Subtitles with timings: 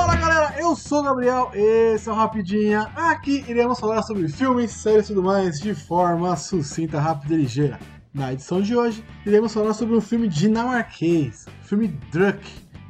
[0.00, 2.90] Fala galera, eu sou o Gabriel, esse é o Rapidinha.
[2.96, 7.78] Aqui iremos falar sobre filmes, séries e tudo mais de forma sucinta, rápida e ligeira.
[8.14, 12.40] Na edição de hoje, iremos falar sobre um filme dinamarquês, o filme Druck.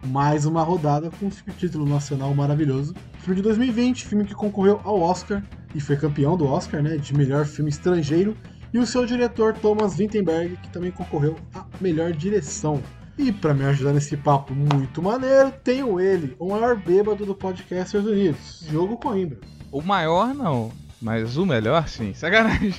[0.06, 2.95] Mais uma rodada com um título nacional maravilhoso.
[3.18, 5.42] Filme de 2020, filme que concorreu ao Oscar
[5.74, 8.36] e foi campeão do Oscar, né, de melhor filme estrangeiro.
[8.72, 12.80] E o seu diretor, Thomas Vinterberg, que também concorreu a melhor direção.
[13.20, 18.06] E para me ajudar nesse papo muito maneiro, tenho ele, o maior bêbado do Podcasters
[18.06, 19.38] Unidos, Diogo Coimbra.
[19.70, 22.75] O maior não, mas o melhor sim, sacanagem.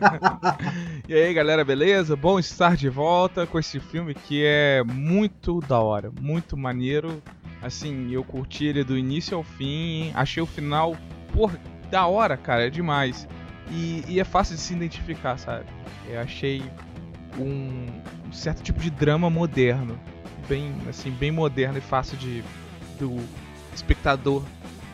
[1.06, 2.16] e aí galera, beleza?
[2.16, 7.22] Bom estar de volta com esse filme que é muito da hora, muito maneiro.
[7.60, 10.96] Assim, eu curti ele do início ao fim, achei o final,
[11.30, 11.60] porra,
[11.90, 13.28] da hora, cara, é demais.
[13.70, 15.66] E, e é fácil de se identificar, sabe?
[16.08, 16.62] Eu achei
[17.38, 17.86] um,
[18.32, 20.00] um certo tipo de drama moderno,
[20.48, 22.42] bem assim, bem moderno e fácil de
[22.98, 23.20] do
[23.74, 24.42] espectador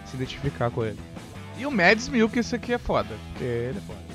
[0.05, 0.99] se identificar com ele.
[1.57, 4.09] E o Mads Milk, isso aqui é foda, ele é foda.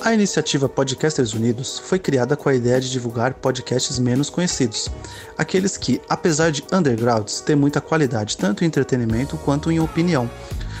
[0.00, 4.88] A iniciativa Podcasters Unidos foi criada com a ideia de divulgar podcasts menos conhecidos,
[5.36, 10.30] aqueles que, apesar de undergrounds, têm muita qualidade tanto em entretenimento quanto em opinião.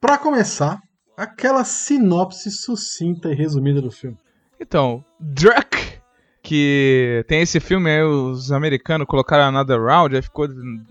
[0.00, 0.80] para começar,
[1.16, 4.16] aquela sinopse sucinta e resumida do filme.
[4.58, 6.00] Então, Druck,
[6.42, 10.46] que tem esse filme aí, os americanos colocaram Another Round, aí ficou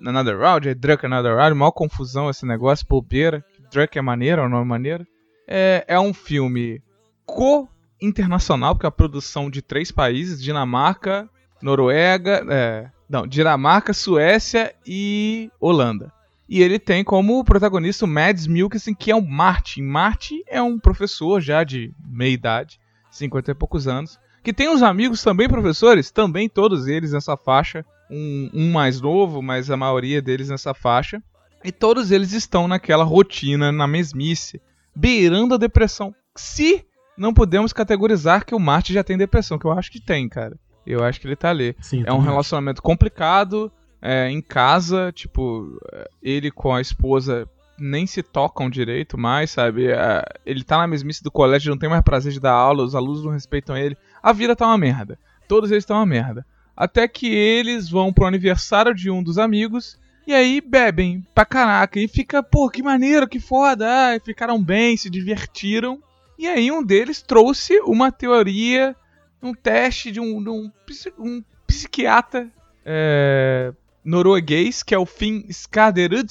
[0.05, 3.43] Another Round, aí Druck Another Round, maior confusão esse negócio, bobeira.
[3.71, 5.05] Druck é maneiro, é um nome maneiro.
[5.47, 6.81] É, é um filme
[7.25, 11.27] co-internacional, porque é a produção de três países, Dinamarca,
[11.61, 16.13] Noruega, é, não, Dinamarca, Suécia e Holanda.
[16.49, 19.83] E ele tem como protagonista o Mads Mikkelsen, que é um Martin.
[19.83, 22.79] Martin é um professor já de meia idade,
[23.11, 27.85] 50 e poucos anos, que tem uns amigos também professores, também todos eles nessa faixa,
[28.09, 31.21] um, um mais novo, mas a maioria deles nessa faixa.
[31.63, 34.59] E todos eles estão naquela rotina, na mesmice,
[34.95, 36.15] beirando a depressão.
[36.35, 36.83] Se
[37.15, 40.57] não podemos categorizar que o Martin já tem depressão, que eu acho que tem, cara.
[40.83, 41.75] Eu acho que ele tá ali.
[41.79, 43.71] Sim, é um relacionamento complicado,
[44.01, 45.79] é, em casa, tipo,
[46.21, 49.87] ele com a esposa nem se tocam direito mais, sabe?
[49.91, 52.95] É, ele tá na mesmice do colégio, não tem mais prazer de dar aula, os
[52.95, 53.97] alunos não respeitam ele.
[54.21, 55.17] A vida tá uma merda.
[55.47, 56.45] Todos eles estão uma merda.
[56.75, 61.99] Até que eles vão pro aniversário de um dos amigos e aí bebem pra caraca.
[61.99, 63.85] E fica, pô, que maneiro, que foda.
[63.87, 66.01] Ah, ficaram bem, se divertiram.
[66.37, 68.95] E aí um deles trouxe uma teoria,
[69.41, 70.71] um teste de um, de um,
[71.17, 72.49] um psiquiatra
[72.85, 73.73] é,
[74.09, 76.27] norueguês, que é o Finn Skaderud,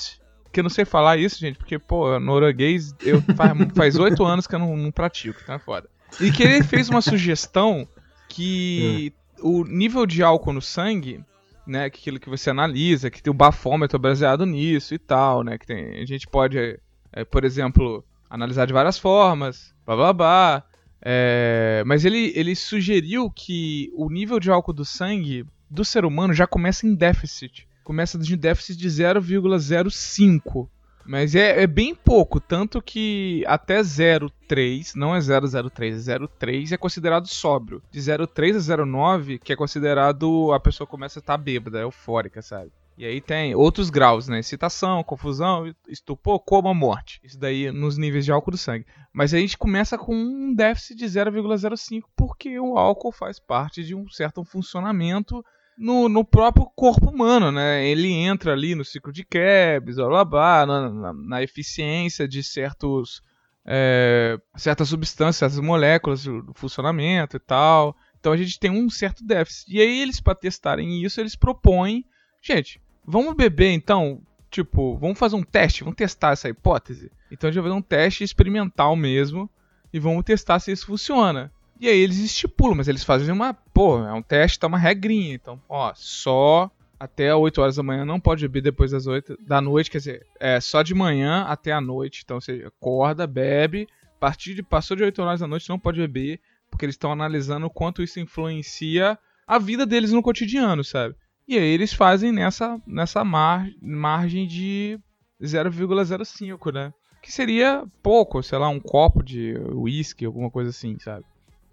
[0.53, 3.23] que eu não sei falar isso, gente, porque, pô, norueguês eu
[3.77, 5.89] faz oito anos que eu não, não pratico, tá foda.
[6.21, 7.87] E que ele fez uma sugestão
[8.29, 11.23] que o nível de álcool no sangue,
[11.67, 15.67] né, aquilo que você analisa, que tem o bafômetro baseado nisso e tal, né, que
[15.67, 16.81] tem, a gente pode,
[17.13, 20.65] é, por exemplo, analisar de várias formas, blá blá blá,
[21.01, 26.33] é, mas ele, ele sugeriu que o nível de álcool do sangue do ser humano
[26.33, 27.68] já começa em déficit.
[27.89, 30.69] Começa de déficit de 0,05.
[31.07, 36.77] Mas é, é, bem pouco, tanto que até 0,3, não é 003, é 0,3 é
[36.77, 37.83] considerado sóbrio.
[37.91, 42.71] De 0,3 a 0,9, que é considerado a pessoa começa a estar bêbada, eufórica, sabe?
[42.99, 44.41] E aí tem outros graus, né?
[44.41, 47.19] Excitação, confusão, estupor, coma, morte.
[47.25, 48.85] Isso daí nos níveis de álcool do sangue.
[49.15, 53.95] Mas a gente começa com um déficit de 0,05 porque o álcool faz parte de
[53.95, 55.43] um certo funcionamento
[55.79, 57.87] no, no próprio corpo humano, né?
[57.87, 62.43] Ele entra ali no ciclo de Krebs, blá blá blá, na, na, na eficiência de
[62.43, 63.23] certos,
[63.65, 67.97] é, certas substâncias, certas moléculas, do funcionamento e tal.
[68.19, 69.73] Então a gente tem um certo déficit.
[69.73, 72.05] E aí eles, para testarem isso, eles propõem,
[72.43, 74.21] gente, vamos beber então,
[74.51, 77.13] tipo, vamos fazer um teste, vamos testar essa hipótese.
[77.31, 79.49] Então a gente vai fazer um teste experimental mesmo
[79.93, 81.53] e vamos testar se isso funciona.
[81.81, 85.35] E aí eles estipulam, mas eles fazem uma, pô, é um teste, tá uma regrinha.
[85.35, 89.61] Então, ó, só até 8 horas da manhã, não pode beber depois das 8 da
[89.61, 92.23] noite, quer dizer, é só de manhã até a noite.
[92.25, 93.87] Então você acorda, bebe,
[94.17, 96.41] a partir de passou de 8 horas da noite não pode beber,
[96.71, 99.17] porque eles estão analisando o quanto isso influencia
[99.47, 101.15] a vida deles no cotidiano, sabe?
[101.47, 104.99] E aí eles fazem nessa, nessa mar, margem de
[105.43, 106.93] 0,05, né?
[107.23, 111.25] Que seria pouco, sei lá, um copo de uísque, alguma coisa assim, sabe?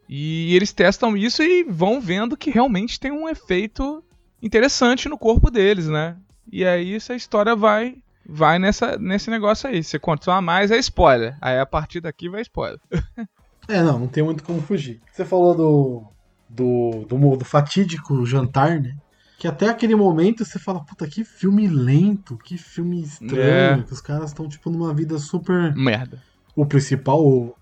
[0.07, 4.03] E eles testam isso e vão vendo que realmente tem um efeito
[4.41, 6.15] interessante no corpo deles, né?
[6.51, 7.97] E aí essa história vai
[8.27, 9.83] vai nessa, nesse negócio aí.
[9.83, 11.37] Se continuar mais, é spoiler.
[11.41, 12.79] Aí a partir daqui vai spoiler.
[13.67, 14.99] é, não, não tem muito como fugir.
[15.11, 16.03] Você falou do,
[16.49, 18.95] do, do, do fatídico jantar, né?
[19.37, 23.83] Que até aquele momento você fala, puta, que filme lento, que filme estranho, é.
[23.83, 25.75] que os caras estão, tipo, numa vida super.
[25.75, 26.21] Merda.
[26.55, 27.23] O principal.
[27.23, 27.55] O,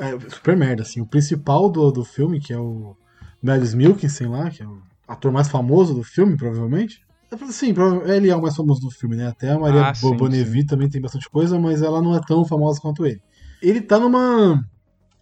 [0.00, 1.00] é, super merda, assim.
[1.00, 2.96] O principal do, do filme, que é o
[3.42, 7.04] Mads Milkinson lá, que é o ator mais famoso do filme, provavelmente.
[7.50, 7.74] Sim,
[8.06, 9.26] ele é o mais famoso do filme, né?
[9.26, 9.92] Até a Maria ah,
[10.68, 13.20] também tem bastante coisa, mas ela não é tão famosa quanto ele.
[13.60, 14.64] Ele tá numa.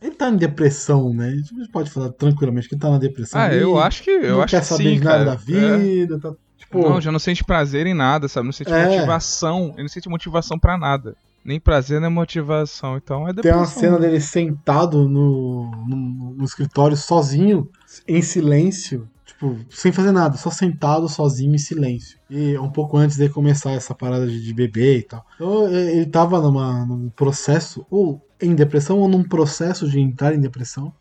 [0.01, 1.29] Ele tá em depressão, né?
[1.29, 3.41] A gente pode falar tranquilamente que ele tá na depressão.
[3.41, 4.11] Ah, eu acho que.
[4.11, 6.17] Eu não acho quer saber sim, de nada da vida.
[6.17, 6.19] É.
[6.19, 6.83] Tá, tipo...
[6.83, 8.47] Não, já não sente prazer em nada, sabe?
[8.47, 8.89] Não sente é.
[8.89, 9.71] motivação.
[9.75, 11.17] Ele não sente motivação para nada.
[11.45, 12.97] Nem prazer, nem motivação.
[12.97, 13.59] Então é depressão.
[13.59, 17.69] Tem uma cena dele sentado no, no, no escritório sozinho,
[18.07, 22.19] em silêncio, tipo, sem fazer nada, só sentado, sozinho, em silêncio.
[22.31, 25.27] E um pouco antes de começar essa parada de, de beber e tal.
[25.35, 30.41] Então ele tava numa, num processo, ou em depressão, ou num processo de entrar em
[30.41, 30.93] depressão.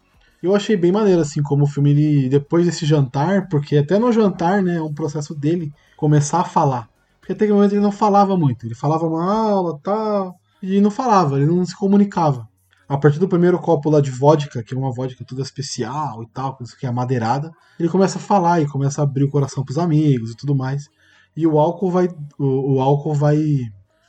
[0.42, 4.12] Eu achei bem maneiro, assim, como o filme, ele, depois desse jantar, porque até no
[4.12, 6.90] jantar, né, é um processo dele começar a falar.
[7.22, 8.66] Porque até aquele momento ele não falava muito.
[8.66, 10.36] Ele falava uma aula tal.
[10.62, 12.48] E não falava, ele não se comunicava.
[12.88, 16.28] A partir do primeiro copo lá de vodka, que é uma vodka toda especial e
[16.28, 19.78] tal, que é amadeirada, ele começa a falar e começa a abrir o coração pros
[19.78, 20.90] amigos e tudo mais.
[21.36, 22.10] E o álcool vai.
[22.38, 23.40] O, o álcool vai.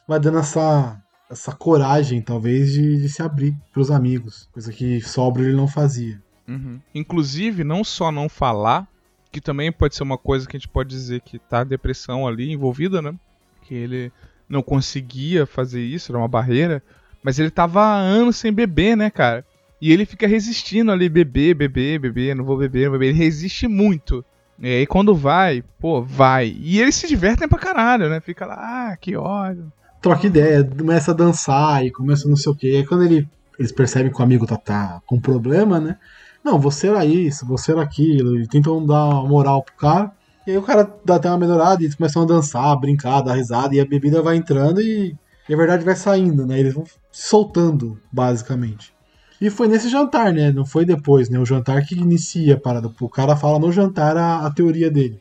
[0.08, 0.98] Vai dando essa.
[1.30, 4.46] Essa coragem, talvez, de, de se abrir pros amigos.
[4.52, 6.20] Coisa que sobra ele não fazia.
[6.46, 6.78] Uhum.
[6.94, 8.86] Inclusive, não só não falar,
[9.32, 12.28] que também pode ser uma coisa que a gente pode dizer que tá a depressão
[12.28, 13.14] ali envolvida, né?
[13.62, 14.12] Que ele
[14.46, 16.82] não conseguia fazer isso, era uma barreira,
[17.22, 19.44] mas ele tava há anos sem beber, né, cara?
[19.80, 23.14] E ele fica resistindo ali, beber, beber, beber, não vou beber, não vou beber.
[23.14, 24.24] Ele resiste muito.
[24.60, 26.54] E aí quando vai, pô, vai.
[26.60, 28.20] E eles se divertem pra caralho, né?
[28.20, 29.72] Fica lá, ah, que ódio.
[30.00, 32.66] Troca ideia, começa a dançar e começa não sei o quê.
[32.76, 33.26] Aí quando ele,
[33.58, 35.96] eles percebem que o amigo tá, tá com problema, né?
[36.44, 40.12] Não, você era isso, você era aquilo, e tentam dar uma moral pro cara.
[40.46, 43.34] E aí o cara dá até uma melhorada e eles começam a dançar, brincar, dar
[43.34, 45.16] risada, e a bebida vai entrando e,
[45.48, 46.58] e a verdade vai saindo, né?
[46.58, 48.92] Eles vão se soltando, basicamente.
[49.40, 50.52] E foi nesse jantar, né?
[50.52, 51.38] Não foi depois, né?
[51.38, 52.92] O jantar que inicia a parada.
[53.00, 55.20] O cara fala no jantar a, a teoria dele.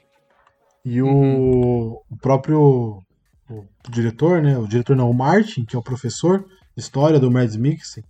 [0.83, 1.97] E o, uhum.
[2.09, 3.03] o próprio
[3.49, 4.57] o diretor, né?
[4.57, 6.45] O diretor não, o Martin, que é o professor
[6.75, 8.03] de história do Mads Mikkelsen,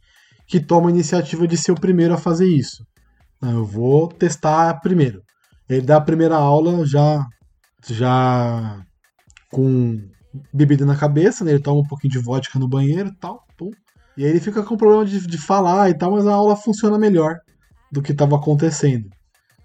[0.47, 2.85] que toma a iniciativa de ser o primeiro a fazer isso.
[3.41, 5.21] Não, eu vou testar primeiro.
[5.67, 7.25] Ele dá a primeira aula já
[7.87, 8.83] já
[9.49, 9.97] com
[10.53, 11.51] bebida na cabeça, né?
[11.51, 13.43] Ele toma um pouquinho de vodka no banheiro e tal.
[13.57, 13.71] Pum.
[14.17, 16.97] E aí ele fica com problema de, de falar e tal, mas a aula funciona
[16.97, 17.37] melhor
[17.91, 19.09] do que estava acontecendo.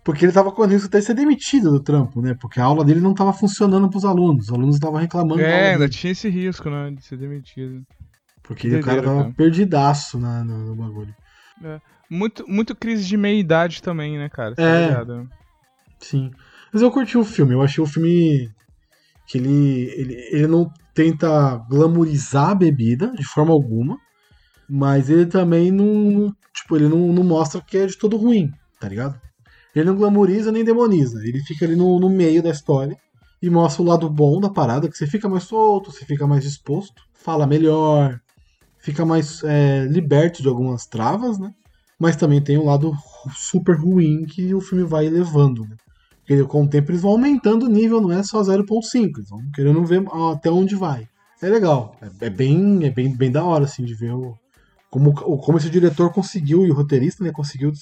[0.04, 2.34] Porque ele estava com risco até de ser demitido do trampo, né?
[2.40, 4.46] Porque a aula dele não estava funcionando para os alunos.
[4.46, 5.40] Os alunos estavam reclamando.
[5.40, 6.92] É, ainda tinha esse risco, né?
[6.92, 7.82] De ser demitido.
[8.42, 9.34] Porque o cara tava cara.
[9.36, 11.12] perdidaço na, no, no bagulho.
[11.64, 11.80] É.
[12.08, 14.54] Muito, muito crise de meia-idade também, né, cara?
[14.54, 15.04] Tá é.
[16.00, 16.30] Sim.
[16.72, 17.54] Mas eu curti o filme.
[17.54, 18.50] Eu achei o filme
[19.26, 23.98] que ele, ele, ele não tenta glamorizar a bebida de forma alguma,
[24.68, 28.88] mas ele também não, tipo, ele não, não mostra que é de todo ruim, tá
[28.88, 29.20] ligado?
[29.74, 32.96] Ele não glamoriza nem demoniza, ele fica ali no, no meio da história
[33.42, 36.42] e mostra o lado bom da parada, que você fica mais solto, você fica mais
[36.42, 38.18] disposto, fala melhor,
[38.78, 41.52] fica mais é, liberto de algumas travas, né?
[41.98, 42.92] Mas também tem um lado
[43.34, 45.66] super ruim que o filme vai levando.
[45.66, 46.42] Né?
[46.44, 49.84] Com o tempo eles vão aumentando o nível, não é só 0.5, eles vão querendo
[49.84, 51.08] ver até onde vai.
[51.40, 54.36] É legal, é, é, bem, é bem, bem da hora assim de ver o,
[54.90, 57.72] como, como esse diretor conseguiu e o roteirista né, conseguiu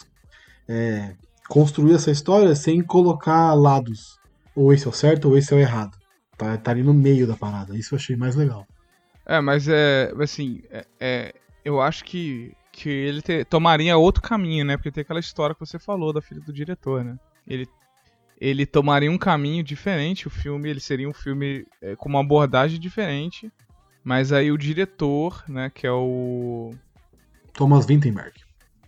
[0.68, 1.14] é,
[1.49, 4.18] construir essa história sem colocar lados.
[4.54, 5.97] Ou esse é o certo ou esse é o errado.
[6.37, 7.76] Tá, tá ali no meio da parada.
[7.76, 8.66] Isso eu achei mais legal.
[9.26, 10.12] É, mas é.
[10.21, 14.76] Assim, é, é eu acho que que ele te, tomaria outro caminho, né?
[14.76, 17.16] Porque tem aquela história que você falou da filha do diretor, né?
[17.47, 17.66] Ele,
[18.40, 22.81] ele tomaria um caminho diferente, o filme, ele seria um filme é, com uma abordagem
[22.81, 23.50] diferente,
[24.02, 26.75] mas aí o diretor, né, que é o...
[27.52, 28.33] Thomas Vinterberg.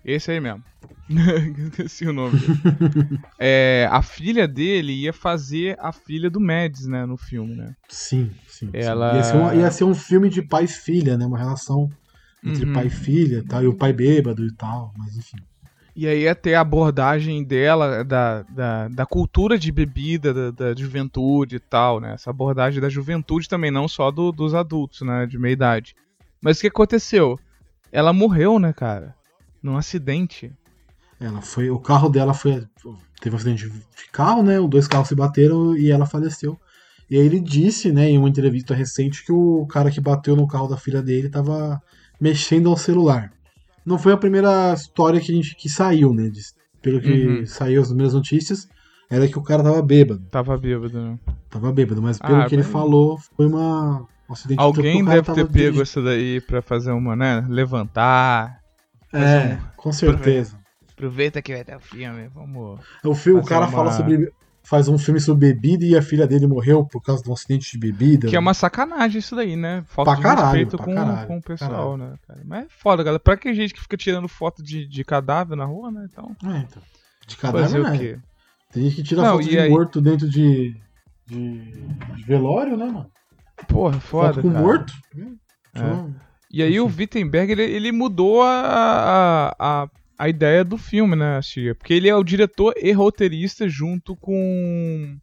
[0.05, 0.64] Esse aí mesmo.
[1.71, 3.21] Esqueci o nome dele.
[3.38, 7.75] é, a filha dele ia fazer a filha do Mads, né, no filme, né?
[7.88, 8.71] Sim, sim.
[8.73, 9.11] Ela...
[9.11, 9.16] Sim.
[9.16, 11.25] Ia, ser uma, ia ser um filme de pai e filha, né?
[11.25, 11.90] Uma relação
[12.45, 12.73] entre uhum.
[12.73, 15.38] pai e filha tal, e o pai bêbado e tal, mas enfim.
[15.95, 21.57] E aí até a abordagem dela, da, da, da cultura de bebida, da, da, juventude
[21.57, 22.12] e tal, né?
[22.12, 25.25] Essa abordagem da juventude também, não só do, dos adultos, né?
[25.25, 25.97] De meia idade.
[26.38, 27.38] Mas o que aconteceu?
[27.90, 29.14] Ela morreu, né, cara?
[29.62, 30.52] Num acidente.
[31.19, 31.71] Ela foi.
[31.71, 32.62] O carro dela foi.
[33.23, 34.61] Teve um acidente de carro, né?
[34.61, 36.61] Os dois carros se bateram e ela faleceu.
[37.09, 40.47] E aí ele disse, né, em uma entrevista recente, que o cara que bateu no
[40.47, 41.81] carro da filha dele tava
[42.20, 43.32] mexendo ao celular
[43.87, 46.28] não foi a primeira história que, a gente, que saiu, né?
[46.28, 46.40] De,
[46.82, 47.46] pelo que uhum.
[47.46, 48.68] saiu as primeiras notícias,
[49.08, 50.20] era que o cara tava bêbado.
[50.28, 51.18] Tava bêbado, né?
[51.49, 54.04] Tava bêbado, mas pelo ah, que ele falou, foi uma.
[54.28, 57.46] Um acidente Alguém deve ter pego isso daí pra fazer uma, né?
[57.49, 58.58] Levantar.
[59.12, 59.58] É, um...
[59.76, 60.58] com certeza.
[60.92, 62.80] Aproveita que vai ter o filme, vamos.
[63.04, 63.73] O, filme, o cara uma...
[63.73, 64.32] fala sobre
[64.66, 67.70] faz um filme sobre bebida e a filha dele morreu por causa de um acidente
[67.70, 68.26] de bebida.
[68.26, 69.85] Que é uma sacanagem isso daí, né?
[69.87, 71.96] Falta pra de caralho, respeito com, caralho, com o pessoal, caralho.
[71.99, 72.40] né, cara?
[72.44, 73.20] Mas é foda, galera.
[73.20, 76.08] Pra que gente que fica tirando foto de, de cadáver na rua, né?
[76.11, 76.37] Então.
[76.44, 76.82] É, então.
[77.28, 77.96] De cadáver, Fazer o né?
[77.96, 78.18] quê?
[78.73, 79.70] Tem gente que tira não, foto de aí...
[79.70, 80.75] morto dentro de,
[81.26, 81.58] de,
[82.16, 83.11] de, velório, né, mano?
[83.68, 84.64] Porra, foda, foto com cara.
[84.64, 84.92] morto.
[85.76, 86.26] É.
[86.50, 91.40] E aí o Wittenberg, ele, ele mudou a, a, a a ideia do filme, né,
[91.42, 91.75] Chia?
[91.75, 95.16] Porque ele é o diretor e roteirista junto com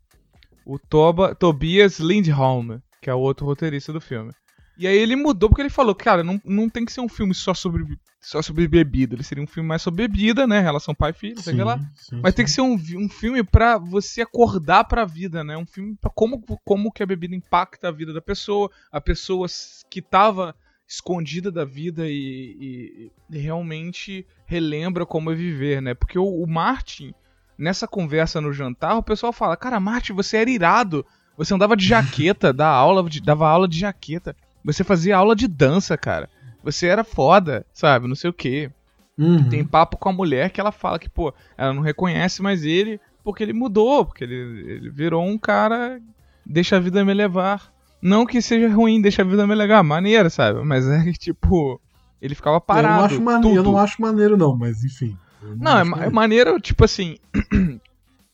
[0.66, 4.32] o Toba, Tobias Lindholm, que é o outro roteirista do filme.
[4.78, 7.34] E aí ele mudou porque ele falou, cara, não, não tem que ser um filme
[7.34, 7.86] só sobre,
[8.20, 9.14] só sobre bebida.
[9.14, 10.60] Ele seria um filme mais sobre bebida, né?
[10.60, 11.78] Relação pai e filho, sei lá.
[11.96, 12.38] Sim, Mas sim.
[12.38, 15.56] tem que ser um, um filme para você acordar pra vida, né?
[15.56, 18.72] Um filme pra como, como que a bebida impacta a vida da pessoa.
[18.92, 19.46] A pessoa
[19.92, 20.56] que tava
[20.94, 25.96] escondida da vida e, e, e realmente relembra como é viver, né?
[25.96, 27.16] Porque o, o, Martin,
[27.58, 31.04] nessa conversa no jantar, o pessoal fala: Cara, Martin, você era irado.
[31.36, 34.36] Você andava de jaqueta, dava aula de, dava aula de jaqueta.
[34.64, 36.30] Você fazia aula de dança, cara.
[36.64, 38.08] Você era foda, sabe?
[38.08, 38.70] Não sei o quê.
[39.18, 39.50] Uhum.
[39.50, 43.00] Tem papo com a mulher que ela fala que, pô, ela não reconhece mais ele
[43.24, 46.00] porque ele mudou, porque ele, ele virou um cara.
[46.46, 47.73] Deixa a vida me levar.
[48.04, 50.62] Não que seja ruim, deixa a vida me legal, maneiro, sabe?
[50.66, 51.80] Mas é que, tipo,
[52.22, 52.96] ele ficava parado.
[52.96, 55.18] Eu não acho maneiro, eu não acho maneiro não, mas enfim.
[55.42, 56.10] Não, não é, maneiro.
[56.10, 57.18] é maneiro, tipo assim.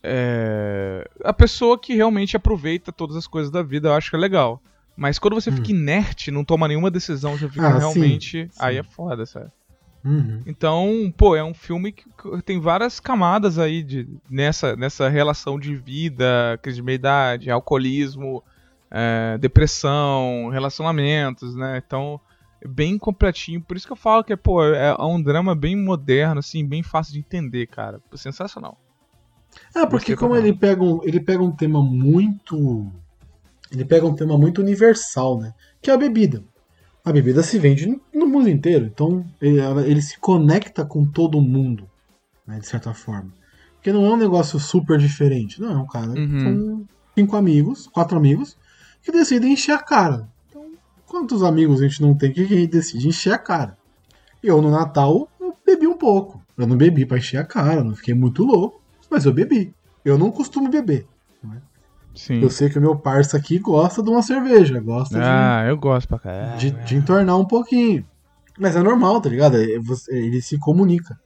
[0.01, 1.07] é...
[1.23, 4.59] A pessoa que realmente aproveita todas as coisas da vida, eu acho que é legal.
[4.97, 5.57] Mas quando você hum.
[5.57, 8.45] fica inerte, não toma nenhuma decisão, você fica ah, realmente.
[8.45, 8.59] Sim, sim.
[8.59, 9.51] Aí é foda, sabe?
[10.03, 10.41] Uhum.
[10.47, 12.05] Então, pô, é um filme que
[12.43, 18.43] tem várias camadas aí de, nessa, nessa relação de vida, crise de meia-idade, alcoolismo,
[18.91, 21.81] é, depressão, relacionamentos, né?
[21.85, 22.19] Então,
[22.61, 23.61] é bem completinho.
[23.61, 26.83] Por isso que eu falo que pô, é, é um drama bem moderno, assim, bem
[26.83, 28.01] fácil de entender, cara.
[28.15, 28.77] Sensacional.
[29.75, 32.91] É, porque como ele pega, um, ele pega um tema muito.
[33.71, 35.53] Ele pega um tema muito universal, né?
[35.81, 36.43] Que é a bebida.
[37.03, 41.89] A bebida se vende no mundo inteiro, então ele, ele se conecta com todo mundo,
[42.45, 43.31] né, de certa forma.
[43.75, 45.61] Porque não é um negócio super diferente.
[45.61, 46.43] Não, é um cara uhum.
[46.43, 48.57] com cinco amigos, quatro amigos,
[49.09, 50.29] que decidem encher a cara.
[50.47, 50.71] Então,
[51.05, 53.77] quantos amigos a gente não tem que a gente decide encher a cara?
[54.41, 56.41] Eu no Natal eu bebi um pouco.
[56.57, 59.73] Eu não bebi para encher a cara, não fiquei muito louco, mas eu bebi.
[60.03, 61.07] Eu não costumo beber.
[61.43, 61.61] Né?
[62.13, 62.41] Sim.
[62.41, 65.69] Eu sei que o meu parça aqui gosta de uma cerveja, gosta ah, de.
[65.69, 66.57] eu gosto pra caralho.
[66.57, 68.05] De, de entornar um pouquinho.
[68.57, 69.55] Mas é normal, tá ligado?
[69.57, 71.19] É, ele se comunica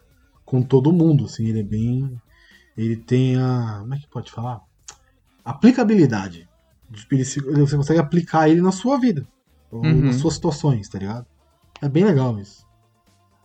[0.46, 2.22] com todo mundo, assim, ele é bem.
[2.78, 3.78] Ele tem a.
[3.80, 4.62] Como é que pode falar?
[5.44, 6.48] Aplicabilidade
[7.10, 9.28] você consegue aplicar ele na sua vida.
[9.72, 10.06] Ou uhum.
[10.06, 11.26] nas suas situações, tá ligado?
[11.82, 12.64] É bem legal isso.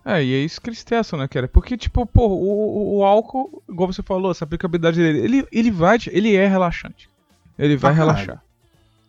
[0.04, 1.48] É, e é isso que eles testam, né, cara?
[1.48, 5.98] Porque, tipo, pô, o, o, álcool, igual você falou, essa aplicabilidade dele, ele, ele vai,
[6.06, 7.10] ele é relaxante.
[7.58, 8.42] Ele vai ah, relaxar.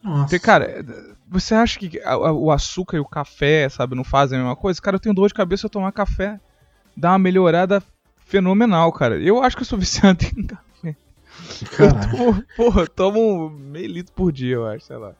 [0.03, 0.23] Nossa.
[0.23, 0.83] Porque, cara,
[1.27, 4.81] você acha que o açúcar e o café, sabe, não fazem a mesma coisa?
[4.81, 6.39] Cara, eu tenho dor de cabeça eu tomar café.
[6.97, 7.83] Dá uma melhorada
[8.25, 9.17] fenomenal, cara.
[9.19, 10.47] Eu acho que eu sou viciado em
[11.77, 15.13] tomo, porra, tomo meio litro por dia, eu acho, sei lá.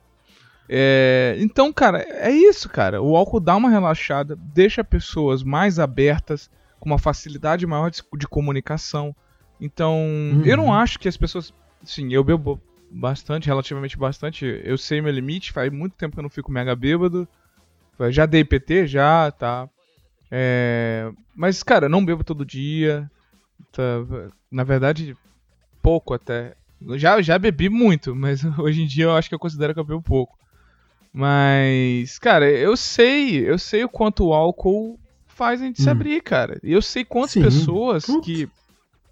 [0.71, 3.01] É, então, cara, é isso, cara.
[3.01, 6.49] O álcool dá uma relaxada, deixa pessoas mais abertas,
[6.79, 9.15] com uma facilidade maior de, de comunicação.
[9.59, 10.45] Então, uhum.
[10.45, 11.51] eu não acho que as pessoas.
[11.83, 12.61] Sim, eu bebo
[12.91, 14.45] bastante, relativamente bastante.
[14.63, 17.27] Eu sei meu limite, faz muito tempo que eu não fico mega bêbado.
[18.11, 19.67] Já dei PT, já, tá.
[20.31, 23.09] É, mas, cara, não bebo todo dia.
[23.71, 23.83] Tá,
[24.51, 25.17] na verdade,
[25.81, 26.55] pouco até.
[26.95, 29.85] Já, já bebi muito, mas hoje em dia eu acho que eu considero que eu
[29.85, 30.37] bebo pouco.
[31.11, 35.83] Mas, cara, eu sei, eu sei o quanto o álcool faz a gente hum.
[35.83, 36.59] se abrir, cara.
[36.63, 37.41] E eu sei quantas Sim.
[37.41, 38.25] pessoas Putz.
[38.25, 38.49] que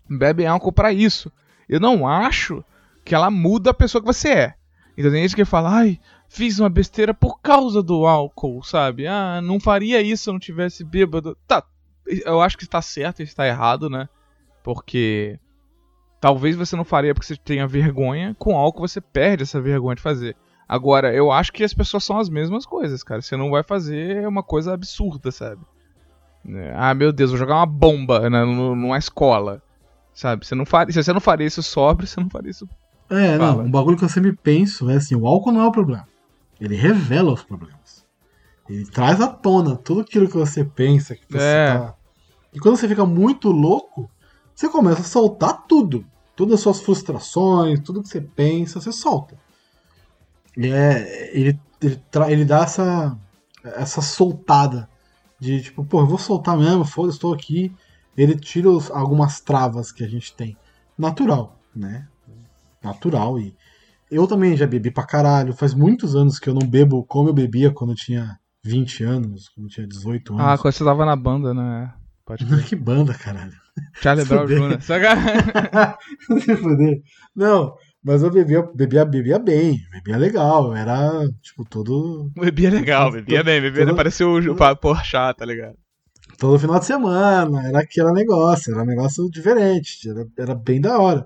[0.09, 1.31] bebem álcool para isso.
[1.67, 2.63] Eu não acho
[3.03, 4.53] que ela muda a pessoa que você é.
[4.97, 9.07] Então tem gente que fala, ai, fiz uma besteira por causa do álcool, sabe?
[9.07, 11.37] Ah, não faria isso se eu não tivesse bêbado.
[11.47, 11.63] Tá,
[12.05, 14.09] eu acho que está certo e está errado, né?
[14.63, 15.39] Porque
[16.19, 20.01] talvez você não faria porque você tenha vergonha, com álcool você perde essa vergonha de
[20.01, 20.35] fazer.
[20.67, 23.21] Agora, eu acho que as pessoas são as mesmas coisas, cara.
[23.21, 25.61] Você não vai fazer uma coisa absurda, sabe?
[26.45, 29.61] É, ah, meu Deus, vou jogar uma bomba né, numa escola.
[30.13, 30.45] Sabe?
[30.45, 32.67] Você não faria, se você não faria isso sobre, você não faria isso.
[33.09, 33.57] É, Fala.
[33.57, 33.65] não.
[33.65, 36.07] Um bagulho que eu sempre penso é assim: o álcool não é o problema.
[36.59, 38.05] Ele revela os problemas.
[38.67, 41.67] Ele traz à tona tudo aquilo que você pensa, que você é.
[41.77, 41.93] tá.
[42.53, 44.09] E quando você fica muito louco,
[44.57, 46.03] você começa a soltar tudo.
[46.35, 49.37] Todas as suas frustrações, tudo que você pensa, você solta.
[50.57, 53.15] E é, ele, ele, ele dá essa,
[53.63, 54.89] essa soltada
[55.39, 57.71] de tipo, pô, eu vou soltar mesmo, foda-se, estou aqui.
[58.17, 60.57] Ele tira os, algumas travas que a gente tem.
[60.97, 62.07] Natural, né?
[62.83, 63.39] Natural.
[63.39, 63.55] E
[64.09, 65.53] eu também já bebi pra caralho.
[65.53, 69.49] Faz muitos anos que eu não bebo como eu bebia quando eu tinha 20 anos,
[69.49, 70.43] quando eu tinha 18 anos.
[70.43, 71.93] Ah, quando você tava na banda, né?
[72.25, 73.66] Pode que banda, caralho.
[74.01, 74.79] Charlie Brown Jr.
[77.35, 82.31] Não, mas eu bebia, bebia, bebia bem, bebia legal, era, tipo, todo...
[82.35, 85.75] Bebia legal, bebia todo, bem, bebia, todo, parecia o todo, Porchat, tá ligado?
[86.37, 90.97] Todo final de semana, era aquele negócio, era um negócio diferente, era, era bem da
[90.97, 91.25] hora.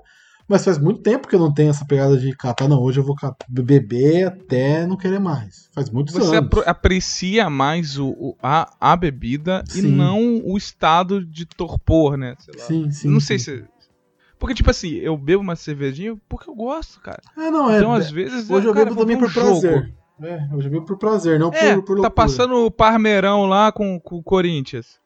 [0.51, 2.81] Mas faz muito tempo que eu não tenho essa pegada de catar, não.
[2.81, 3.15] Hoje eu vou
[3.47, 5.69] beber até não querer mais.
[5.73, 6.49] Faz muitos Você anos.
[6.51, 9.79] Você aprecia mais o, o, a, a bebida sim.
[9.79, 12.35] e não o estado de torpor, né?
[12.57, 13.07] Sim, sim.
[13.07, 13.27] Não sim.
[13.27, 13.65] sei se.
[14.37, 17.21] Porque, tipo assim, eu bebo uma cervejinha porque eu gosto, cara.
[17.37, 17.77] É, não, é.
[17.77, 18.49] Então, às vezes.
[18.49, 19.61] Hoje eu, eu bebo também um por jogo.
[19.61, 19.95] prazer.
[20.21, 22.01] É, hoje eu bebo por prazer, não é, por, por loucura.
[22.01, 24.99] Tá passando o Parmeirão lá com, com o Corinthians.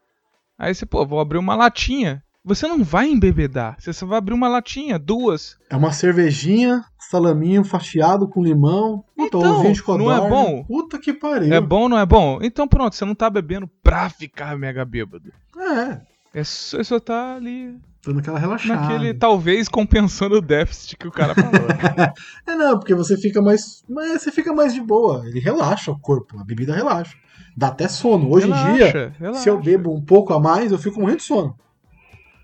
[0.57, 3.75] Aí você, pô, vou abrir uma latinha você não vai embebedar.
[3.79, 5.57] Você só vai abrir uma latinha, duas.
[5.67, 9.03] É uma cervejinha, salaminho fatiado com limão.
[9.15, 10.63] Puta, então, de não é bom?
[10.63, 11.51] Puta que pariu.
[11.51, 12.37] É bom, não é bom?
[12.43, 15.33] Então pronto, você não tá bebendo pra ficar mega bêbado.
[15.57, 16.01] É.
[16.35, 17.75] É só, só tá ali.
[18.05, 18.79] Dando aquela relaxada.
[18.79, 21.67] Naquele, talvez compensando o déficit que o cara falou.
[22.45, 23.83] é não, porque você fica mais.
[23.89, 25.27] Mas você fica mais de boa.
[25.27, 26.37] Ele relaxa o corpo.
[26.39, 27.15] A bebida relaxa.
[27.57, 28.29] Dá até sono.
[28.29, 29.41] Hoje relaxa, em dia, relaxa.
[29.41, 31.55] se eu bebo um pouco a mais, eu fico morrendo de sono.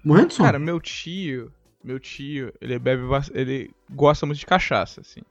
[0.03, 0.47] Morrendo de sono.
[0.47, 1.51] Cara, meu tio,
[1.83, 5.21] meu tio, ele bebe, ele gosta muito de cachaça, assim.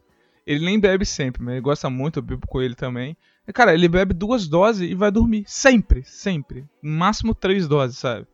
[0.46, 3.16] Ele nem bebe sempre, mas ele gosta muito, eu bebo com ele também.
[3.52, 5.44] Cara, ele bebe duas doses e vai dormir.
[5.46, 6.64] Sempre, sempre.
[6.82, 8.26] No máximo três doses, sabe?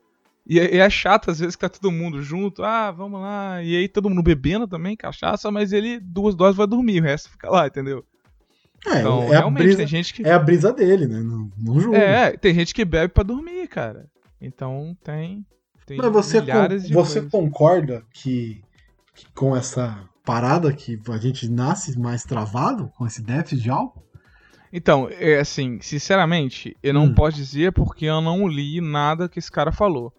[0.46, 2.62] E, e é chato às vezes que tá todo mundo junto.
[2.62, 3.62] Ah, vamos lá.
[3.62, 7.30] E aí todo mundo bebendo também, cachaça, mas ele duas doses vai dormir, o resto
[7.30, 8.04] fica lá, entendeu?
[8.86, 10.22] É, então, é realmente, brisa, tem gente que.
[10.26, 11.20] É a brisa dele, né?
[11.20, 11.98] Não, não julga.
[11.98, 14.06] É, tem gente que bebe para dormir, cara.
[14.40, 15.44] Então tem.
[15.86, 18.60] Tem Mas você, com, você concorda que,
[19.14, 24.04] que, com essa parada que a gente nasce mais travado, com esse déficit de álcool?
[24.72, 27.14] Então, é assim, sinceramente, eu não hum.
[27.14, 30.12] posso dizer porque eu não li nada que esse cara falou.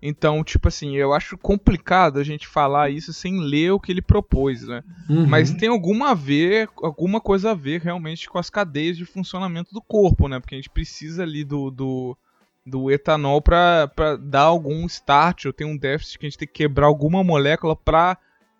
[0.00, 4.02] Então, tipo assim, eu acho complicado a gente falar isso sem ler o que ele
[4.02, 4.82] propôs, né?
[5.08, 5.28] Uhum.
[5.28, 9.72] Mas tem alguma a ver, alguma coisa a ver realmente com as cadeias de funcionamento
[9.72, 10.40] do corpo, né?
[10.40, 12.16] Porque a gente precisa ali do, do
[12.64, 16.54] do etanol para dar algum start, ou tem um déficit que a gente tem que
[16.54, 18.16] quebrar alguma molécula para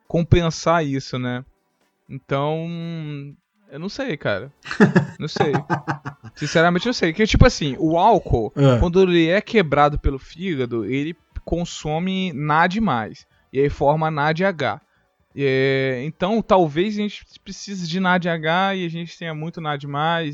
[0.08, 1.44] compensar isso, né?
[2.08, 2.66] Então,
[3.70, 4.52] eu não sei, cara.
[5.18, 5.52] Não sei.
[6.34, 7.12] Sinceramente, não sei.
[7.12, 8.78] Porque, tipo assim, o álcool, é.
[8.80, 12.80] quando ele é quebrado pelo fígado, ele consome NAD+.
[13.52, 14.80] E aí forma NADH.
[15.34, 19.86] É, então, talvez a gente precise de NADH e a gente tenha muito NAD+,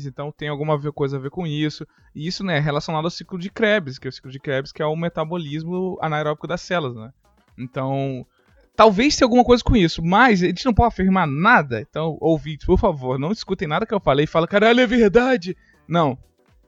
[0.05, 1.87] então tem alguma coisa a ver com isso.
[2.13, 4.71] E isso né, é relacionado ao ciclo de Krebs, que é o ciclo de Krebs
[4.71, 7.11] que é o metabolismo anaeróbico das células, né?
[7.57, 8.25] Então,
[8.75, 11.81] talvez tenha alguma coisa com isso, mas a gente não pode afirmar nada.
[11.81, 15.55] Então, ouvintes, por favor, não escutem nada que eu falei e falem, caralho, é verdade.
[15.87, 16.17] Não,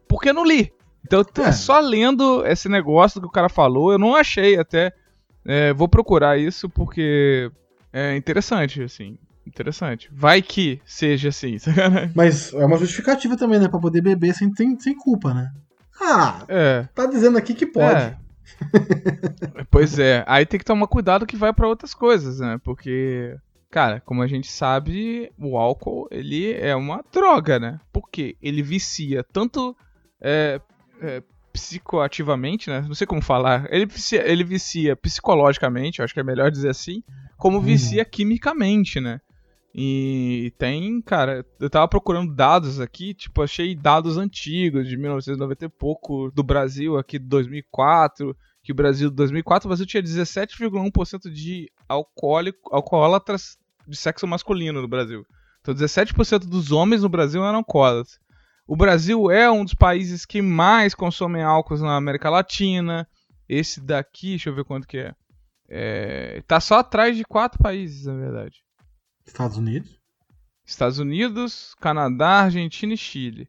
[0.07, 0.71] porque eu não li.
[1.05, 1.51] Então, é.
[1.51, 4.93] só lendo esse negócio que o cara falou, eu não achei até...
[5.43, 7.51] É, vou procurar isso porque
[7.91, 9.17] é interessante, assim.
[9.45, 10.09] Interessante.
[10.13, 11.57] Vai que seja assim.
[12.15, 13.67] Mas é uma justificativa também, né?
[13.67, 15.51] Pra poder beber sem, sem, sem culpa, né?
[15.99, 16.87] Ah, é.
[16.95, 18.01] tá dizendo aqui que pode.
[18.01, 18.17] É.
[19.69, 20.23] pois é.
[20.27, 22.59] Aí tem que tomar cuidado que vai para outras coisas, né?
[22.63, 23.35] Porque,
[23.69, 27.79] cara, como a gente sabe, o álcool, ele é uma droga, né?
[27.91, 29.75] Porque ele vicia tanto
[30.19, 30.59] é,
[31.01, 32.81] é, psicoativamente, né?
[32.81, 33.67] Não sei como falar.
[33.69, 37.03] Ele vicia, ele vicia psicologicamente, acho que é melhor dizer assim,
[37.41, 37.63] como uhum.
[37.63, 39.19] vicia quimicamente, né?
[39.73, 45.69] E tem, cara, eu tava procurando dados aqui, tipo, achei dados antigos, de 1990 e
[45.69, 51.31] pouco, do Brasil aqui de 2004, que o Brasil, de 2004, o Brasil tinha 17,1%
[51.31, 55.25] de alcoólico, alcoólatras de sexo masculino no Brasil.
[55.61, 58.19] Então 17% dos homens no Brasil eram alcoólatras.
[58.67, 63.07] O Brasil é um dos países que mais consomem álcool na América Latina.
[63.49, 65.15] Esse daqui, deixa eu ver quanto que é.
[65.73, 68.57] É, tá só atrás de quatro países, na verdade.
[69.25, 69.97] Estados Unidos?
[70.65, 73.47] Estados Unidos, Canadá, Argentina e Chile.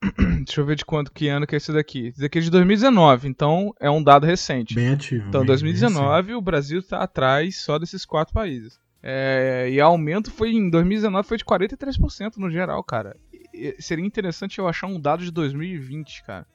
[0.46, 2.06] Deixa eu ver de quanto que ano que é esse daqui.
[2.06, 4.74] Esse daqui é de 2019, então é um dado recente.
[4.74, 5.28] Bem ativo.
[5.28, 8.80] Então, bem, 2019, bem o Brasil está atrás só desses quatro países.
[9.02, 13.14] É, e aumento foi em 2019 foi de 43% no geral, cara.
[13.52, 16.46] E, seria interessante eu achar um dado de 2020, cara.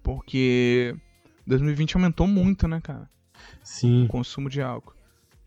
[0.00, 0.94] Porque
[1.44, 3.10] 2020 aumentou muito, né, cara?
[3.62, 4.04] Sim.
[4.04, 4.94] O consumo de álcool.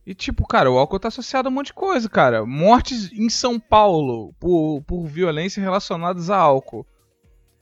[0.05, 2.45] E tipo, cara, o álcool tá associado a um monte de coisa, cara.
[2.45, 6.85] Mortes em São Paulo por, por violência relacionadas a álcool.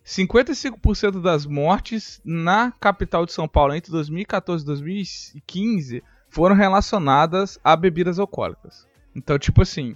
[0.05, 7.75] 55% das mortes na capital de São Paulo entre 2014 e 2015 foram relacionadas a
[7.75, 8.87] bebidas alcoólicas.
[9.15, 9.95] Então, tipo assim,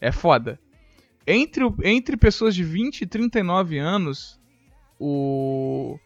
[0.00, 0.58] é foda.
[1.26, 4.40] Entre, entre pessoas de 20 e 39 anos,
[4.98, 5.98] o,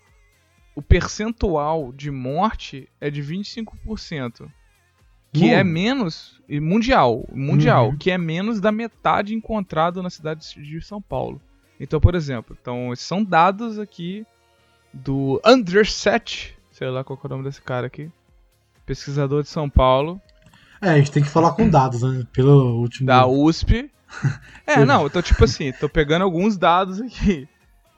[0.75, 4.51] o percentual de morte é de 25%.
[5.33, 5.55] Que Uh.
[5.55, 6.41] é menos.
[6.49, 7.27] e Mundial.
[7.33, 7.89] Mundial.
[7.91, 7.97] Uhum.
[7.97, 11.41] Que é menos da metade encontrado na cidade de São Paulo.
[11.81, 14.25] Então, por exemplo, então, são dados aqui
[14.93, 16.57] do Underset.
[16.71, 18.11] Sei lá qual é o nome desse cara aqui.
[18.87, 20.21] Pesquisador de São Paulo.
[20.81, 22.25] É, a gente tem que falar com dados, né?
[22.33, 23.07] Pelo último.
[23.07, 23.91] Da USP.
[24.65, 27.49] É, não, então tipo assim, tô pegando alguns dados aqui.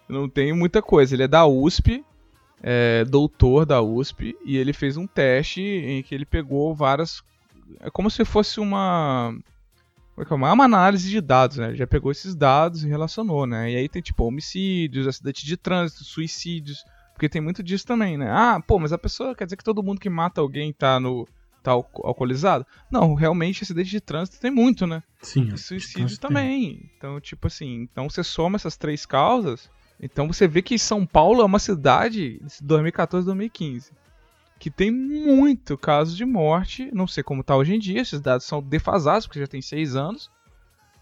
[0.09, 1.15] Não tem muita coisa.
[1.15, 2.03] Ele é da USP,
[2.63, 7.23] é doutor da USP, e ele fez um teste em que ele pegou várias.
[7.81, 9.35] É como se fosse uma.
[10.15, 10.37] como é que é?
[10.37, 11.69] Uma uma análise de dados, né?
[11.69, 13.71] Ele já pegou esses dados e relacionou, né?
[13.73, 16.79] E aí tem tipo homicídios, acidentes de trânsito, suicídios.
[17.13, 18.31] Porque tem muito disso também, né?
[18.31, 21.27] Ah, pô, mas a pessoa quer dizer que todo mundo que mata alguém tá no.
[21.63, 22.67] tá alco- alcoolizado?
[22.91, 25.03] Não, realmente acidente de trânsito tem muito, né?
[25.23, 25.49] Sim.
[25.55, 26.91] E suicídio trânsito também.
[26.97, 31.43] Então, tipo assim, então você soma essas três causas, então você vê que São Paulo
[31.43, 33.93] é uma cidade, de 2014 2015,
[34.59, 38.47] que tem muito caso de morte, não sei como tá hoje em dia, esses dados
[38.47, 40.31] são defasados, porque já tem seis anos,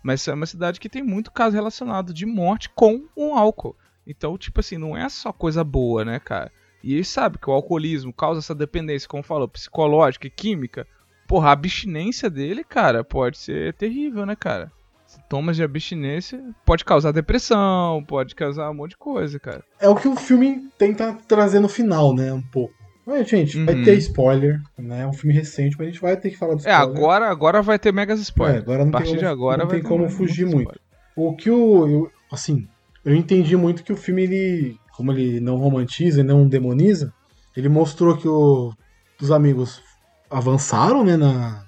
[0.03, 3.77] mas é uma cidade que tem muito caso relacionado de morte com o álcool.
[4.07, 6.53] Então, tipo assim, não é só coisa boa, né, cara?
[6.83, 10.87] E ele sabe que o alcoolismo causa essa dependência, como falou, psicológica e química.
[11.27, 14.71] Porra, a abstinência dele, cara, pode ser terrível, né, cara?
[15.15, 19.63] Sintomas de abstinência pode causar depressão, pode causar um monte de coisa, cara.
[19.81, 22.33] É o que o filme tenta trazer no final, né?
[22.33, 22.75] Um pouco.
[23.07, 23.83] Mas, gente, vai Uhum.
[23.83, 25.03] ter spoiler, né?
[25.03, 26.97] É um filme recente, mas a gente vai ter que falar do É, spoiler.
[26.97, 28.63] agora, agora vai ter megas É, spoilers.
[28.63, 30.65] agora não a partir tem como, de agora não vai tem como muito fugir spoiler.
[30.67, 30.81] muito.
[31.17, 31.87] O que o.
[31.87, 32.67] eu- assim,
[33.05, 34.77] eu entendi muito que o filme, ele.
[34.97, 37.13] Como ele não romantiza e não demoniza,
[37.57, 38.73] ele mostrou que o,
[39.21, 39.83] os amigos
[40.31, 41.65] avançaram, né, na,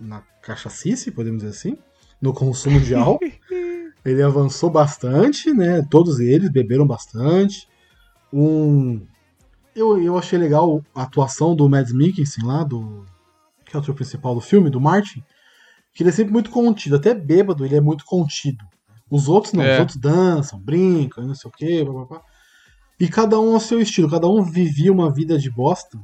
[0.00, 1.76] na cachacice, podemos dizer assim,
[2.20, 3.20] no consumo de álcool.
[4.04, 5.82] ele avançou bastante, né?
[5.90, 7.68] Todos eles beberam bastante.
[8.32, 9.06] Um.
[9.74, 13.04] Eu, eu achei legal a atuação do Mads Mikkelsen lá, do.
[13.64, 15.22] Que é o ator principal do filme, do Martin.
[15.92, 18.64] Que ele é sempre muito contido, até bêbado ele é muito contido.
[19.10, 19.74] Os outros não, É.
[19.74, 22.22] os outros dançam, brincam, não sei o que, blá, blá, blá.
[22.98, 25.98] E cada um ao seu estilo, cada um vivia uma vida de bosta,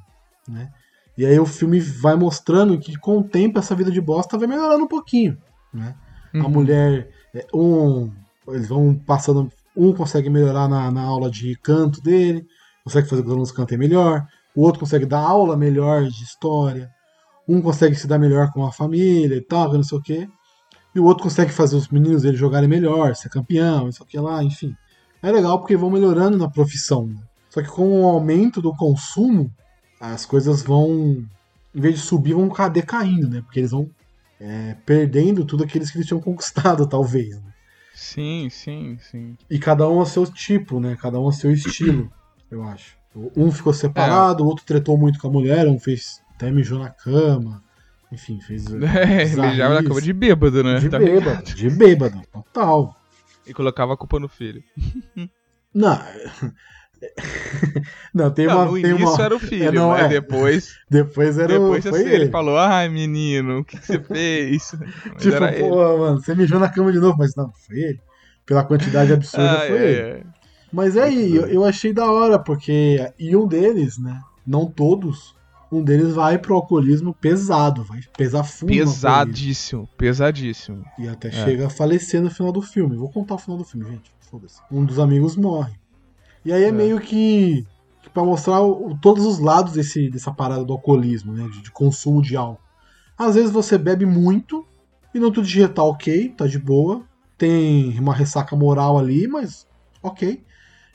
[0.49, 0.71] né?
[1.17, 4.49] E aí o filme vai mostrando que com o tempo essa vida de bosta vai
[4.49, 5.37] melhorando um pouquinho,
[5.73, 5.95] né?
[6.35, 6.49] A Uhum.
[6.49, 8.11] mulher, é, um,
[8.49, 12.45] eles vão passando, um consegue melhorar na, na aula de canto dele,
[12.85, 16.23] consegue fazer com que os alunos cantem melhor, o outro consegue dar aula melhor de
[16.25, 16.91] história,
[17.49, 20.29] um consegue se dar melhor com a família e tal, não sei o quê,
[20.95, 24.43] e o outro consegue fazer os meninos dele jogarem melhor, ser campeão, isso aqui lá,
[24.43, 24.75] enfim.
[25.23, 27.07] É legal porque vão melhorando na profissão.
[27.07, 27.21] né?
[27.49, 29.51] Só que com o aumento do consumo,
[30.01, 30.89] as coisas vão,
[31.75, 33.41] em vez de subir, vão decaindo, né?
[33.43, 33.89] Porque eles vão
[34.45, 37.41] é, perdendo tudo aqueles que eles tinham conquistado, talvez.
[37.41, 37.53] né?
[37.95, 39.37] Sim, sim, sim.
[39.49, 40.97] E cada um a seu tipo, né?
[41.01, 42.11] Cada um a seu estilo,
[42.51, 42.97] eu acho.
[43.37, 46.89] Um ficou separado, o outro tretou muito com a mulher, um fez até mijou na
[46.91, 47.63] cama.
[48.11, 48.65] Enfim, fez.
[48.83, 50.79] É, já na cama de bêbado, né?
[50.81, 51.55] De Tá bêbado, ligado?
[51.55, 52.97] de bêbado, total.
[53.47, 54.63] E colocava a culpa no filho.
[55.75, 55.99] Não.
[58.15, 58.65] Não, tem não, uma.
[58.67, 59.25] no tem início uma...
[59.25, 60.09] era o filho, É, não, mas é.
[60.09, 61.73] depois, Depois era o.
[61.75, 62.15] depois assim, ele.
[62.25, 64.73] ele falou, ai menino, o que, que você fez?
[65.13, 65.69] Mas Tipo, era ele.
[65.69, 68.01] pô, mano, você mijou na cama de novo, mas não, foi ele.
[68.45, 70.13] Pela quantidade absurda, Ai, foi ai, ele.
[70.13, 70.23] ai.
[70.73, 72.99] Mas é aí, eu, eu achei da hora, porque.
[73.19, 74.21] E um deles, né?
[74.47, 75.35] Não todos.
[75.71, 78.69] Um deles vai pro alcoolismo pesado, vai pesar fundo.
[78.69, 80.85] Pesadíssimo, pesadíssimo.
[80.99, 81.31] E até É.
[81.33, 82.97] chega a falecer no final do filme.
[82.97, 84.13] Vou contar o final do filme, gente.
[84.31, 84.61] Foda-se.
[84.71, 85.73] Um dos amigos morre.
[86.45, 86.73] E aí é, É.
[86.73, 87.67] meio que,
[88.03, 91.49] que para mostrar o- todos os lados desse, dessa parada do alcoolismo, né?
[91.49, 92.61] De, de consumo de álcool.
[93.17, 94.67] Às vezes você bebe muito
[95.15, 97.03] e no outro dia tá ok, tá de boa.
[97.39, 99.67] Tem uma ressaca moral ali, mas
[100.03, 100.43] ok.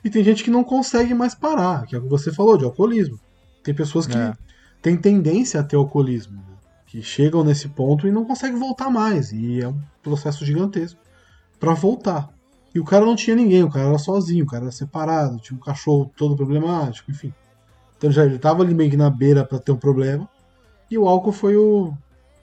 [0.04, 2.66] E tem gente que não consegue mais parar, que é o que você falou, de
[2.66, 3.20] alcoolismo.
[3.64, 4.34] Tem pessoas que É.
[4.82, 6.44] tem tendência a ter alcoolismo, né?
[6.86, 10.98] que chegam nesse ponto e não conseguem voltar mais, e é um processo gigantesco
[11.60, 12.30] para voltar.
[12.78, 15.58] E o cara não tinha ninguém, o cara era sozinho, o cara era separado, tinha
[15.58, 17.34] um cachorro todo problemático, enfim.
[17.98, 20.30] Então já ele tava ali meio que na beira para ter um problema,
[20.88, 21.92] e o álcool foi o,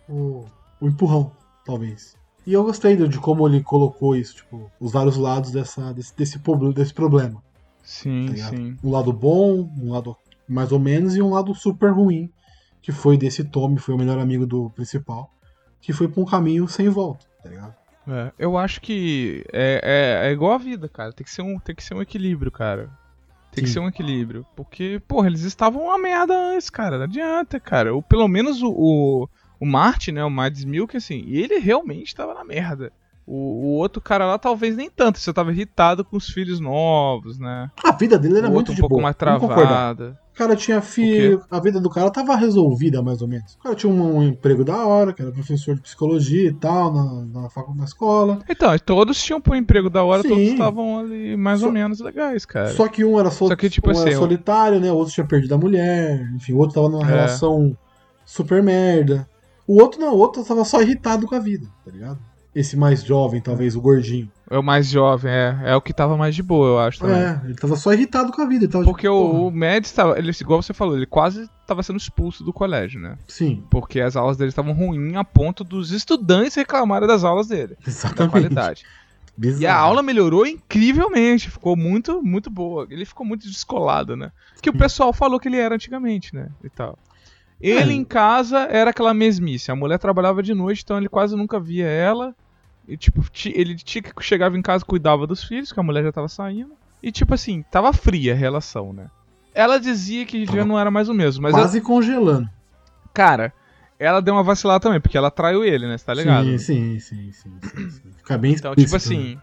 [0.08, 0.44] o,
[0.80, 1.30] o empurrão,
[1.64, 2.16] talvez.
[2.44, 6.40] E eu gostei de como ele colocou isso, tipo, os vários lados dessa, desse, desse,
[6.74, 7.40] desse problema.
[7.84, 8.76] Sim, tá sim.
[8.82, 10.16] Um lado bom, um lado
[10.48, 12.28] mais ou menos, e um lado super ruim,
[12.82, 15.30] que foi desse Tommy, foi o melhor amigo do principal,
[15.80, 17.83] que foi pra um caminho sem volta, tá ligado?
[18.06, 21.12] É, eu acho que é, é, é, igual a vida, cara.
[21.12, 22.90] Tem que ser um, tem que ser um equilíbrio, cara.
[23.50, 23.64] Tem Sim.
[23.64, 24.46] que ser um equilíbrio.
[24.54, 26.98] Porque, porra, eles estavam uma merda antes, cara.
[26.98, 27.94] Não adianta, cara.
[27.94, 29.28] Ou pelo menos o, o,
[29.60, 30.24] o Martin, né?
[30.24, 32.92] O Mads Milk, assim, ele realmente tava na merda.
[33.26, 37.38] O, o, outro cara lá talvez nem tanto, você tava irritado com os filhos novos,
[37.38, 37.70] né?
[37.82, 39.02] A vida dele era o muito outro de um pouco boa.
[39.02, 40.18] mais travada.
[40.34, 43.54] O cara tinha filho, a vida do cara tava resolvida mais ou menos.
[43.54, 46.92] O cara tinha um, um emprego da hora, que era professor de psicologia e tal,
[46.92, 48.40] na, na, faculdade, na escola.
[48.48, 50.28] Então, todos tinham um emprego da hora, Sim.
[50.30, 52.70] todos estavam ali mais só, ou menos legais, cara.
[52.70, 54.90] Só que um era, sol, só que, tipo um assim, era solitário, né?
[54.90, 57.14] O outro tinha perdido a mulher, enfim, o outro tava numa é.
[57.14, 57.78] relação
[58.26, 59.28] super merda.
[59.68, 62.18] O outro não, o outro tava só irritado com a vida, tá ligado?
[62.54, 64.30] Esse mais jovem, talvez, o gordinho.
[64.48, 65.58] É o mais jovem, é.
[65.64, 67.16] É o que tava mais de boa, eu acho também.
[67.16, 68.68] É, ele tava só irritado com a vida.
[68.68, 72.44] Tava Porque o, o Mads tava, ele, igual você falou, ele quase tava sendo expulso
[72.44, 73.18] do colégio, né?
[73.26, 73.64] Sim.
[73.70, 77.76] Porque as aulas dele estavam ruins a ponto dos estudantes reclamarem das aulas dele.
[77.86, 78.18] Exatamente.
[78.18, 78.84] Da qualidade.
[79.36, 79.62] Bizarro.
[79.62, 82.86] E a aula melhorou incrivelmente, ficou muito, muito boa.
[82.88, 84.30] Ele ficou muito descolado, né?
[84.62, 86.48] Que o pessoal falou que ele era antigamente, né?
[86.62, 86.96] E tal.
[87.60, 87.96] Ele é.
[87.96, 89.70] em casa era aquela mesmice.
[89.70, 92.34] A mulher trabalhava de noite, então ele quase nunca via ela.
[92.86, 96.12] E, tipo, ele tinha que chegava em casa cuidava dos filhos, que a mulher já
[96.12, 96.72] tava saindo.
[97.02, 99.06] E, tipo assim, tava fria a relação, né?
[99.54, 101.52] Ela dizia que já não era mais o mesmo, mas.
[101.52, 101.82] Quase eu...
[101.82, 102.48] congelando.
[103.12, 103.52] Cara,
[103.98, 105.96] ela deu uma vacilada também, porque ela traiu ele, né?
[105.96, 106.44] Você tá ligado?
[106.44, 107.90] Sim, sim, sim, sim.
[107.90, 108.10] sim.
[108.16, 109.38] Fica bem Então, tipo assim.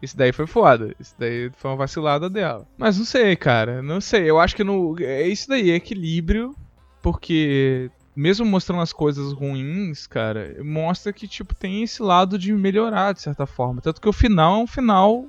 [0.00, 0.94] Isso daí foi foda.
[1.00, 2.64] Isso daí foi uma vacilada dela.
[2.78, 3.82] Mas não sei, cara.
[3.82, 4.30] Não sei.
[4.30, 4.96] Eu acho que no...
[5.00, 6.54] é isso daí, é equilíbrio.
[7.02, 13.14] Porque mesmo mostrando as coisas ruins, cara, mostra que, tipo, tem esse lado de melhorar,
[13.14, 13.80] de certa forma.
[13.80, 15.26] Tanto que o final é um final,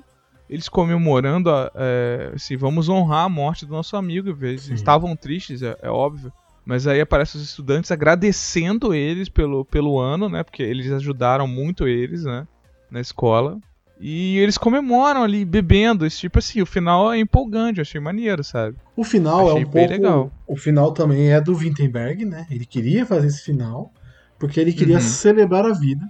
[0.48, 4.36] eles comemorando, é, assim, vamos honrar a morte do nosso amigo.
[4.44, 6.32] Eles estavam tristes, é, é, óbvio.
[6.66, 10.42] Mas aí aparecem os estudantes agradecendo eles pelo, pelo ano, né?
[10.42, 12.44] Porque eles ajudaram muito eles, né?
[12.90, 13.60] Na escola.
[14.00, 16.06] E eles comemoram ali, bebendo.
[16.06, 18.76] Esse tipo assim, o final é empolgante, eu achei maneiro, sabe?
[18.96, 19.90] O final achei é um pouco.
[19.90, 20.32] legal.
[20.46, 22.46] O final também é do Wittenberg, né?
[22.50, 23.92] Ele queria fazer esse final,
[24.38, 25.02] porque ele queria uhum.
[25.02, 26.02] celebrar a vida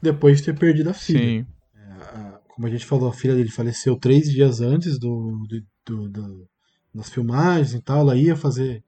[0.00, 1.18] depois de ter perdido a filha.
[1.18, 1.46] Sim.
[1.74, 6.08] É, como a gente falou, a filha dele faleceu três dias antes do, do, do,
[6.10, 6.48] do
[6.94, 8.00] das filmagens e tal.
[8.00, 8.82] Ela ia fazer.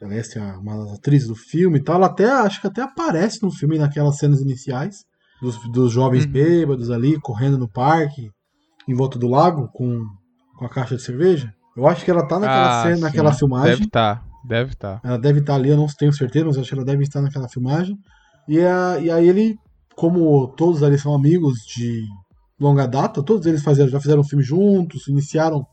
[0.00, 1.96] Ela é uma das atrizes do filme e tal.
[1.96, 5.04] Ela até acho que até aparece no filme naquelas cenas iniciais
[5.40, 6.32] dos, dos jovens uhum.
[6.32, 8.30] bêbados ali, correndo no parque,
[8.88, 10.04] em volta do lago, com,
[10.56, 11.52] com a caixa de cerveja.
[11.76, 13.02] Eu acho que ela tá naquela ah, cena, sim.
[13.02, 13.70] naquela filmagem.
[13.70, 15.00] Deve estar, tá, deve estar.
[15.00, 15.08] Tá.
[15.08, 17.20] Ela deve estar tá ali, eu não tenho certeza, mas acho que ela deve estar
[17.20, 17.98] naquela filmagem.
[18.48, 19.58] E, a, e aí ele,
[19.94, 22.04] como todos ali são amigos de
[22.58, 25.66] longa data, todos eles fizeram, já fizeram um filme juntos, iniciaram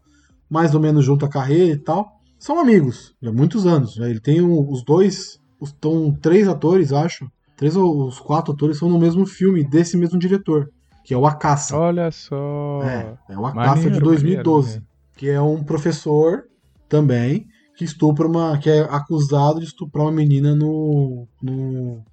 [0.50, 2.12] mais ou menos junto a carreira e tal.
[2.38, 3.94] São amigos, já há muitos anos.
[3.94, 4.10] Já.
[4.10, 7.26] Ele tem um, os dois, estão três atores, acho,
[7.64, 10.70] Três ou os quatro atores são no mesmo filme desse mesmo diretor,
[11.02, 11.78] que é o Acaça.
[11.78, 12.82] Olha só.
[12.84, 16.44] É, é o Acaça de 2012, maneiro, que é um professor
[16.90, 17.48] também
[17.78, 22.04] que estupra uma, que é acusado de estuprar uma menina no no,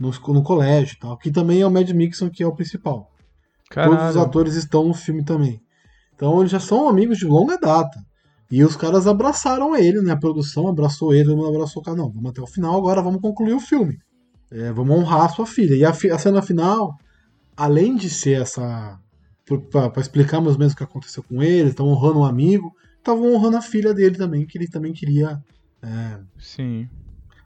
[0.00, 1.18] no, no colégio, tal.
[1.18, 3.10] Que também é o Mad Mixon que é o principal.
[3.68, 3.98] Caralho.
[3.98, 5.60] Todos os atores estão no filme também.
[6.14, 8.00] Então eles já são amigos de longa data.
[8.50, 10.12] E os caras abraçaram ele, né?
[10.12, 11.94] A produção abraçou ele, todo mundo abraçou o cara.
[11.94, 13.98] Não, vamos até o final, agora vamos concluir o filme.
[14.54, 15.74] É, vamos honrar a sua filha.
[15.74, 16.96] E a, a cena final,
[17.56, 18.96] além de ser essa.
[19.70, 23.34] para explicar mais ou menos o que aconteceu com ele, estão honrando um amigo, estavam
[23.34, 25.42] honrando a filha dele também, que ele também queria.
[25.82, 26.88] É, Sim.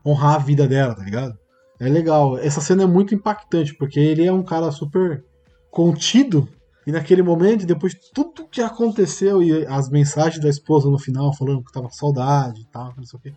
[0.04, 1.36] Honrar a vida dela, tá ligado?
[1.80, 2.36] É legal.
[2.38, 5.24] Essa cena é muito impactante, porque ele é um cara super
[5.70, 6.46] contido.
[6.86, 11.34] E naquele momento, depois de tudo que aconteceu e as mensagens da esposa no final
[11.34, 13.32] falando que tava com saudade e tal, não sei o quê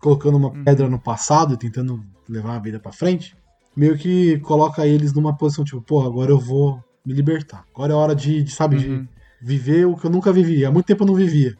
[0.00, 0.64] colocando uma uhum.
[0.64, 3.36] pedra no passado e tentando levar a vida para frente,
[3.76, 7.64] meio que coloca eles numa posição tipo, pô, agora eu vou me libertar.
[7.74, 9.02] Agora é hora de, de sabe, uhum.
[9.02, 9.08] de
[9.40, 10.64] viver o que eu nunca vivi.
[10.64, 11.56] Há muito tempo eu não vivia.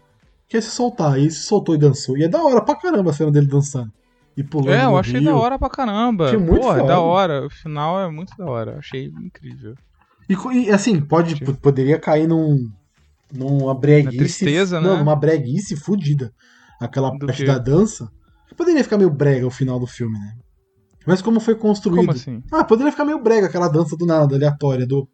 [0.48, 1.18] Quer se soltar.
[1.18, 2.16] E ele se soltou e dançou.
[2.16, 3.92] E é da hora pra caramba a cena dele dançando.
[4.36, 4.74] E pulando.
[4.74, 5.30] É, eu achei rio.
[5.30, 6.26] da hora pra caramba.
[6.26, 7.46] Achei muito Pô, é da hora.
[7.46, 8.78] O final é muito da hora.
[8.78, 9.74] Achei incrível.
[10.28, 12.68] E, e assim, pode, poderia cair num.
[13.32, 14.16] numa breguice.
[14.16, 14.98] Na tristeza, não, né?
[14.98, 16.32] numa breguice fudida.
[16.80, 18.10] Aquela Do parte da dança.
[18.56, 20.32] Poderia ficar meio brega o final do filme, né?
[21.06, 21.98] Mas como foi construído.
[22.00, 22.42] Como assim?
[22.52, 25.08] Ah, poderia ficar meio brega aquela dança do nada, aleatória, do,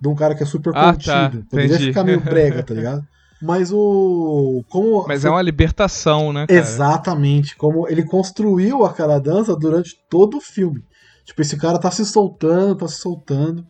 [0.00, 1.10] de um cara que é super Ah, contido.
[1.10, 1.86] tá, poderia entendi.
[1.86, 3.02] ficar meio brega, tá ligado?
[3.40, 4.62] Mas o.
[4.68, 5.06] Como.
[5.06, 6.58] Mas é uma libertação, né, cara?
[6.58, 10.82] Exatamente, como ele construiu aquela dança durante todo o filme.
[11.24, 13.64] Tipo, esse cara tá se soltando, tá se soltando.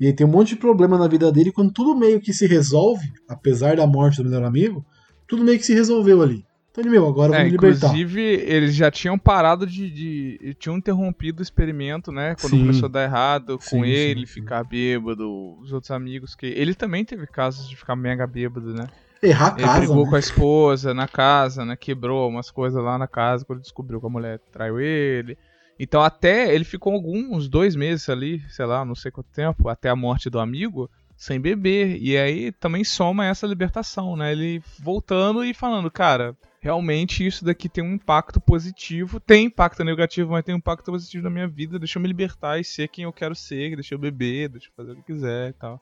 [0.00, 1.52] E aí tem um monte de problema na vida dele.
[1.52, 4.84] Quando tudo meio que se resolve, apesar da morte do melhor amigo,
[5.28, 6.44] tudo meio que se resolveu ali.
[6.72, 7.88] Então ele, meu, agora vou É, libertar.
[7.88, 9.90] inclusive, eles já tinham parado de.
[9.90, 12.34] de tinham interrompido o experimento, né?
[12.40, 12.60] Quando Sim.
[12.60, 14.40] começou a dar errado, com Sim, ele sim, sim.
[14.40, 15.28] ficar bêbado,
[15.60, 16.46] os outros amigos que.
[16.46, 18.86] Ele também teve casos de ficar mega bêbado, né?
[19.22, 19.80] Errar a Ele casa.
[19.80, 20.10] brigou né?
[20.10, 21.76] com a esposa na casa, né?
[21.76, 25.36] Quebrou umas coisas lá na casa quando descobriu que a mulher traiu ele.
[25.78, 29.90] Então até ele ficou alguns dois meses ali, sei lá, não sei quanto tempo, até
[29.90, 31.98] a morte do amigo, sem beber.
[32.00, 34.32] E aí também soma essa libertação, né?
[34.32, 39.18] Ele voltando e falando, cara, realmente isso daqui tem um impacto positivo.
[39.20, 41.78] Tem impacto negativo, mas tem um impacto positivo na minha vida.
[41.78, 44.72] Deixa eu me libertar e ser quem eu quero ser, deixa eu beber, deixa eu
[44.76, 45.80] fazer o que quiser e tal.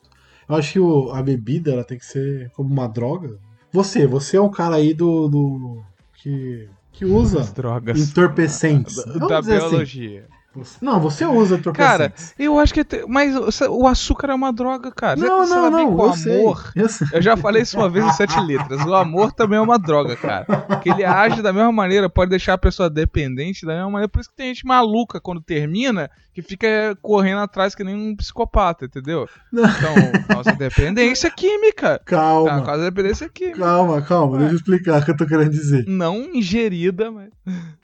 [0.48, 3.38] Eu acho que o- a bebida ela tem que ser como uma droga.
[3.70, 5.28] Você, você é um cara aí do.
[5.28, 5.82] do
[6.14, 8.00] que, que usa As drogas.
[8.00, 8.96] entorpecentes.
[9.20, 10.22] Da, da dizer assim.
[10.82, 12.34] Não, você usa Cara, entorpecentes.
[12.36, 12.82] Eu acho que.
[12.82, 15.14] te- Mas o- açúcar é uma droga, cara.
[15.18, 16.40] não, Você não, não, o eu sei.
[16.40, 16.72] amor.
[16.74, 17.06] Eu sei.
[17.12, 18.84] Eu já falei isso uma vez em sete letras.
[18.84, 20.44] O amor também é uma droga, cara.
[20.82, 24.08] Que ele age da mesma maneira, pode deixar a pessoa dependente da mesma maneira.
[24.08, 26.10] Por isso que tem gente maluca quando termina,
[26.42, 29.28] que fica correndo atrás que nem um psicopata, entendeu?
[29.52, 29.62] Não.
[29.64, 29.94] Então,
[30.28, 31.98] causa dependência química.
[31.98, 33.58] Tá, Calma, causa dependência química.
[33.58, 34.38] calma, calma.
[34.38, 35.84] Deixa eu explicar o que eu tô querendo dizer.
[35.86, 37.30] Não ingerida, mas.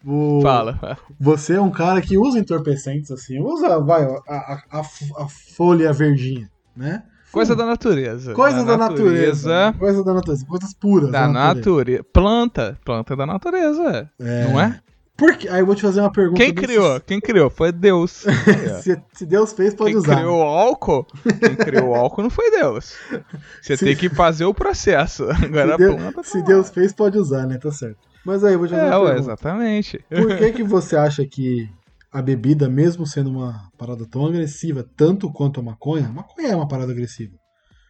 [0.04, 0.98] O- Fala.
[1.18, 3.40] Você é um cara que usa entorpecentes assim.
[3.40, 7.02] Usa, vai, a, a, a, a folha verdinha, né?
[7.32, 8.32] Coisa da natureza.
[8.32, 9.74] Coisa da, natureza.
[9.78, 10.46] Coisa da natureza.
[10.46, 11.10] Coisas puras.
[11.10, 12.02] Da natureza.
[12.10, 12.78] Planta.
[12.82, 14.10] Planta da natureza.
[14.18, 14.80] Não é?
[15.16, 15.48] Por quê?
[15.48, 16.42] Aí eu vou te fazer uma pergunta.
[16.42, 17.00] Quem criou?
[17.00, 17.48] Quem criou?
[17.48, 18.24] Foi Deus.
[18.82, 20.16] Se, se Deus fez, pode Quem usar.
[20.16, 21.06] criou o álcool?
[21.40, 22.94] Quem criou o álcool não foi Deus.
[23.62, 25.24] Você Se- tem que fazer o processo.
[25.42, 26.42] Agora Se, Deus, tá se.
[26.42, 27.56] Deus fez, pode usar, né?
[27.58, 27.96] Tá certo.
[28.24, 29.32] Mas aí eu vou te fazer É, uma ué, pergunta.
[29.32, 30.04] exatamente.
[30.10, 31.66] Por que, que você acha que
[32.12, 36.56] a bebida, mesmo sendo uma parada tão agressiva, tanto quanto a maconha, a maconha é
[36.56, 37.32] uma parada agressiva,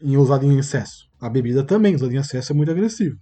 [0.01, 1.07] em usada em excesso.
[1.21, 3.17] A bebida também, usada em excesso, é muito agressiva.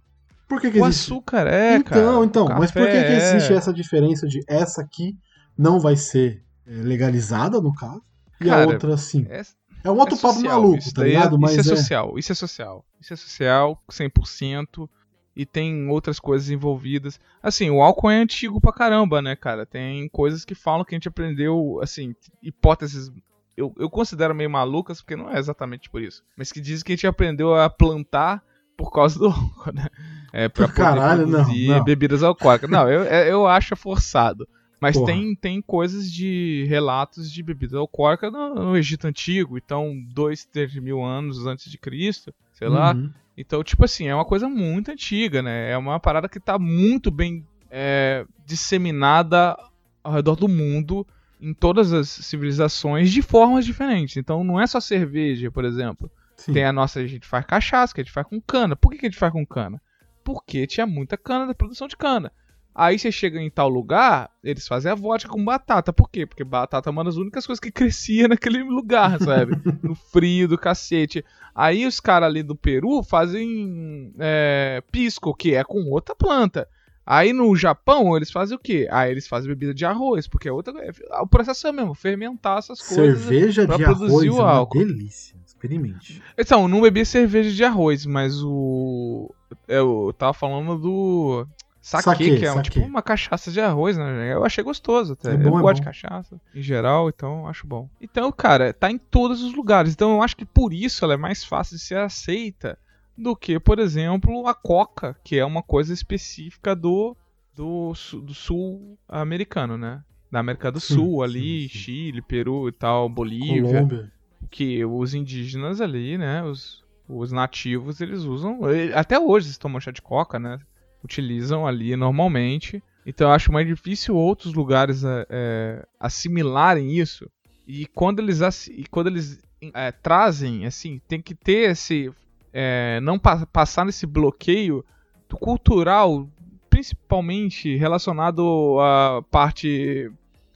[0.49, 1.11] Por que, que O existe?
[1.13, 2.25] açúcar é, então, cara.
[2.25, 3.57] então, O mas por que, que existe é.
[3.57, 5.17] essa diferença de essa aqui
[5.57, 8.03] não vai ser é, legalizada, no caso,
[8.41, 9.27] e a Cara, outra sim?
[9.31, 9.43] É,
[9.85, 11.39] É um outro é papo social, maluco, tá daí é- ligado?
[11.39, 12.85] Mas isso é, é, social, isso é social.
[13.01, 14.89] Isso é social, 100%.
[15.37, 17.19] E tem outras coisas envolvidas.
[17.43, 19.67] Assim, o álcool é antigo pra caramba, né, cara?
[19.67, 23.11] Tem coisas que falam que a gente aprendeu, assim, hipóteses.
[23.57, 26.23] Eu, eu considero meio malucas, porque não é exatamente por isso.
[26.37, 28.45] Mas que dizem que a gente aprendeu a plantar
[28.77, 29.89] por causa do álcool, né?
[30.33, 31.85] É, pra poder Caralho, não, produzir não.
[31.85, 32.69] bebidas alcoólicas.
[32.69, 34.49] Não, eu, é- eu acho forçado.
[34.81, 35.13] Mas Porra.
[35.13, 40.75] tem, tem coisas de relatos de bebida alcoólica no, no Egito Antigo, então, dois, três
[40.75, 42.93] mil anos antes de Cristo, sei lá.
[42.93, 43.11] Uhum.
[43.37, 45.71] Então, tipo assim, é uma coisa muito antiga, né?
[45.71, 49.57] É uma parada que tá muito bem é, disseminada
[50.03, 51.07] ao redor do mundo,
[51.41, 54.17] em todas as civilizações, de formas diferentes.
[54.17, 56.11] Então, não é só cerveja, por exemplo.
[56.37, 56.53] Sim.
[56.53, 58.75] Tem a nossa, a gente faz cachaça, que a gente faz com cana.
[58.77, 59.81] Por que, que a gente faz com cana?
[60.23, 62.33] Porque tinha muita cana da produção de cana.
[62.75, 65.93] Aí você chega em tal lugar, eles fazem a vodka com batata.
[65.93, 66.27] Por quê?
[66.27, 69.53] Porque batata é uma das únicas coisas que crescia naquele lugar, sabe?
[69.81, 71.25] no frio do cacete.
[71.55, 76.69] Aí os caras ali do Peru fazem é, pisco, que é com outra planta.
[77.07, 78.89] Aí no Japão eles fazem o quê?
[78.91, 80.73] Aí eles fazem bebida de arroz, porque é outra.
[80.83, 83.21] é- o processo é o mesmo, fermentar essas coisas.
[83.21, 84.79] Cerveja pra de produzir arroz o é uma álcool.
[84.79, 85.37] delícia.
[85.65, 86.23] Experimente.
[86.39, 89.35] Então, não bebia cerveja de arroz, mas o.
[89.67, 91.47] Eu tava falando do.
[91.81, 92.71] Saque, Saquê, que é um, saquê.
[92.71, 94.33] tipo uma cachaça de arroz, né?
[94.33, 95.35] Eu achei gostoso até.
[95.35, 95.85] É bom, eu é gosto de bom.
[95.85, 97.91] cachaça em geral, então eu acho bom.
[98.01, 99.93] Então, cara, tá em todos os lugares.
[99.93, 102.79] Então eu acho que por isso ela é mais fácil de ser aceita
[103.17, 107.15] do que, por exemplo, a coca, que é uma coisa específica do,
[107.55, 107.93] do,
[108.23, 110.03] do sul americano, né?
[110.33, 111.79] Da América do Sul, sim, ali, sim.
[111.79, 114.13] Chile, Peru e tal, Bolívia Colômbia.
[114.51, 118.61] Que os indígenas ali, né, os, os nativos, eles usam,
[118.95, 120.59] até hoje eles tomam chá de coca, né,
[121.03, 122.83] utilizam ali normalmente.
[123.07, 127.29] Então eu acho mais difícil outros lugares eh, eh, assimilarem isso.
[127.67, 132.11] E quando eles, e quando eles eh, trazem, assim, tem que ter esse,
[132.53, 134.83] eh, não pa- passar nesse bloqueio
[135.29, 136.27] do cultural,
[136.71, 140.11] principalmente relacionado à parte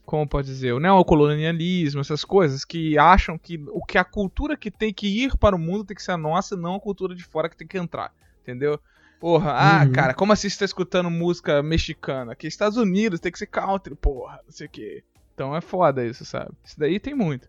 [0.08, 4.70] como pode dizer, o neocolonialismo, essas coisas que acham que o que a cultura que
[4.70, 7.14] tem que ir para o mundo tem que ser a nossa e não a cultura
[7.14, 8.80] de fora que tem que entrar, entendeu?
[9.20, 9.92] Porra, ah, Uhum.
[9.92, 12.32] cara, como assim você tá escutando música mexicana?
[12.32, 15.04] Aqui Estados Unidos, tem que ser country, porra, não sei o quê.
[15.34, 16.52] Então é foda isso, sabe?
[16.64, 17.46] Isso daí tem muito.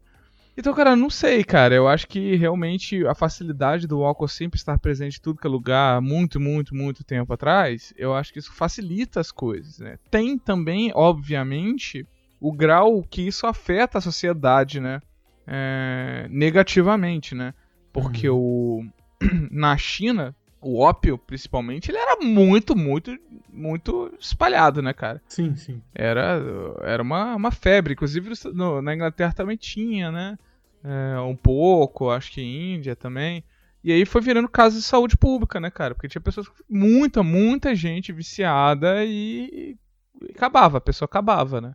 [0.57, 1.73] Então, cara, não sei, cara.
[1.73, 5.49] Eu acho que realmente a facilidade do álcool sempre estar presente em tudo que é
[5.49, 9.97] lugar, muito, muito, muito tempo atrás, eu acho que isso facilita as coisas, né?
[10.11, 12.05] Tem também, obviamente,
[12.39, 15.01] o grau que isso afeta a sociedade, né?
[15.47, 17.53] É, negativamente, né?
[17.91, 18.83] Porque o
[19.51, 23.17] na China, o ópio, principalmente, ele era muito, muito,
[23.51, 25.21] muito espalhado, né, cara?
[25.27, 25.81] Sim, sim.
[25.93, 26.39] Era,
[26.83, 27.93] era uma, uma febre.
[27.93, 30.37] Inclusive no- na Inglaterra também tinha, né?
[30.83, 33.43] É, um pouco, acho que Índia também.
[33.83, 35.95] E aí foi virando caso de saúde pública, né, cara?
[35.95, 39.75] Porque tinha pessoas, muita, muita gente viciada e,
[40.21, 41.73] e acabava, a pessoa acabava, né?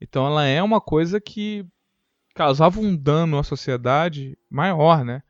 [0.00, 1.66] Então ela é uma coisa que
[2.34, 5.22] causava um dano à sociedade maior, né?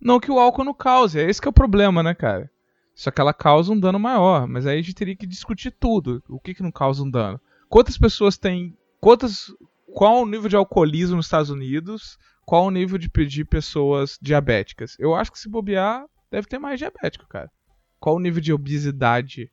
[0.00, 2.50] Não que o álcool não cause, é esse que é o problema, né, cara?
[2.94, 6.22] Só que ela causa um dano maior, mas aí a gente teria que discutir tudo.
[6.28, 7.40] O que que não causa um dano?
[7.68, 8.76] Quantas pessoas têm.
[9.00, 9.46] Quantas.
[9.94, 12.18] Qual o nível de alcoolismo nos Estados Unidos?
[12.44, 14.96] Qual o nível de pedir pessoas diabéticas?
[14.98, 17.50] Eu acho que se bobear, deve ter mais diabético, cara.
[17.98, 19.50] Qual o nível de obesidade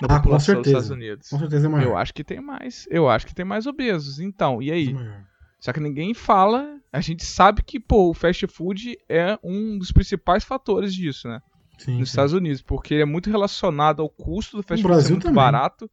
[0.00, 0.70] da Ah, com população dos certeza.
[0.78, 1.28] Estados Unidos?
[1.28, 1.84] Com certeza é maior.
[1.86, 2.86] Eu acho que tem mais.
[2.90, 4.20] Eu acho que tem mais obesos.
[4.20, 4.92] Então, e aí?
[4.92, 5.24] Maior.
[5.58, 6.78] Só que ninguém fala.
[6.92, 11.40] A gente sabe que, pô, o fast food é um dos principais fatores disso, né?
[11.78, 12.12] Sim, Nos sim.
[12.12, 15.22] Estados Unidos, porque ele é muito relacionado ao custo do fast No food Brasil muito
[15.24, 15.36] também.
[15.36, 15.90] barato.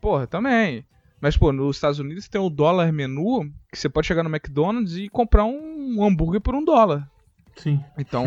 [0.00, 0.86] Porra, também.
[1.20, 4.96] Mas, pô, nos Estados Unidos tem o dólar menu, que você pode chegar no McDonald's
[4.96, 7.10] e comprar um hambúrguer por um dólar.
[7.56, 8.26] Sim, Então,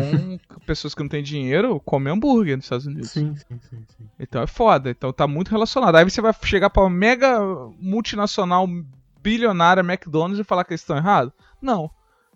[0.66, 3.10] pessoas que não têm dinheiro comem hambúrguer nos Estados Unidos.
[3.10, 4.08] sim, sim, sim, sim.
[4.18, 4.90] Então é foda.
[4.90, 5.94] Então tá muito relacionado.
[5.96, 7.38] Aí você vai chegar pra uma mega
[7.78, 8.66] multinacional
[9.22, 11.32] bilionária McDonald's e falar que eles estão errados?
[11.62, 11.90] Não.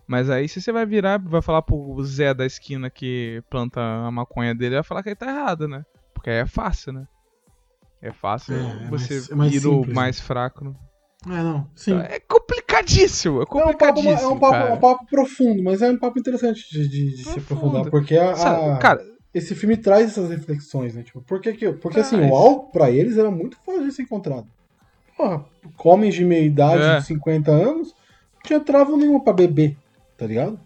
[0.06, 4.10] Mas aí se você vai virar, vai falar pro Zé da esquina que planta a
[4.10, 5.84] maconha dele, vai falar que ele tá errado, né?
[6.14, 7.06] Porque aí é fácil, né?
[8.02, 10.64] É fácil É, é você mais- é mais ir o simples, mais fraco.
[10.64, 10.74] Né?
[11.26, 11.66] É, não.
[11.74, 11.98] Sim.
[12.00, 15.80] É complicadíssimo, é É um, papo, complicadíssimo, é, um papo, é um papo profundo, mas
[15.82, 19.54] é um papo interessante de, de- de se aprofundar, porque a, Sabe, a- cara, esse
[19.54, 21.02] filme traz essas reflexões, né?
[21.02, 22.30] Tipo, por que que, porque assim, Traz.
[22.30, 24.46] o álcool pra eles era muito fácil de ser encontrado.
[25.16, 25.44] Porra,
[25.84, 26.98] homens de meia idade, É.
[26.98, 27.88] de 50 anos,
[28.34, 29.76] não tinha trava nenhuma pra beber,
[30.18, 30.58] tá ligado?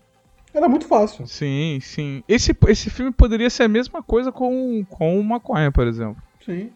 [0.53, 1.27] Era muito fácil.
[1.27, 2.23] sim, sim.
[2.27, 6.17] Esse, esse filme poderia ser a mesma coisa com, com maconha, por exemplo.
[6.45, 6.71] Sim.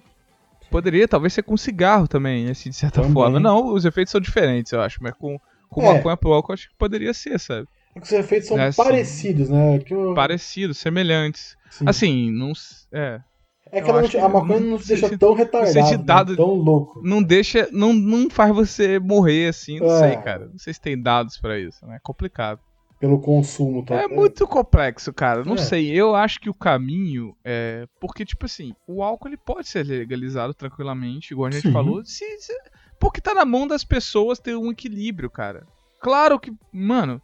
[0.72, 3.12] Poderia talvez ser com cigarro também, assim, de certa Também.
[3.12, 3.38] forma.
[3.38, 5.94] Não, os efeitos são diferentes, eu acho, mas com, com É.
[5.94, 7.68] maconha pro álcool acho que poderia ser, sabe?
[7.94, 8.82] É que os efeitos são É, sim.
[8.82, 9.78] parecidos, né?
[9.80, 11.56] Que eu- Parecidos, semelhantes.
[11.70, 11.84] sim.
[11.86, 12.52] Assim, não.
[12.90, 13.20] É.
[13.70, 16.36] é que não que a maconha não não sei deixa se- tão retardado, se né?
[16.36, 17.00] tão louco.
[17.04, 17.68] Não deixa.
[17.72, 19.98] Não, não faz você morrer assim, não É.
[19.98, 20.46] sei, cara.
[20.50, 21.96] Não sei se tem dados pra isso, né?
[21.96, 22.60] É complicado.
[23.03, 23.84] Pelo consumo.
[23.84, 23.96] Tá?
[23.96, 25.44] É muito complexo, cara.
[25.44, 25.59] Não É.
[25.59, 25.90] sei.
[25.90, 27.88] Eu acho que o caminho é.
[28.00, 31.72] Porque, tipo assim, o álcool ele pode ser legalizado tranquilamente, igual a gente Sim.
[31.72, 32.05] falou.
[32.05, 32.57] Se, se-
[33.00, 35.66] Porque tá na mão das pessoas ter um equilíbrio, cara.
[36.00, 37.20] Claro que, mano.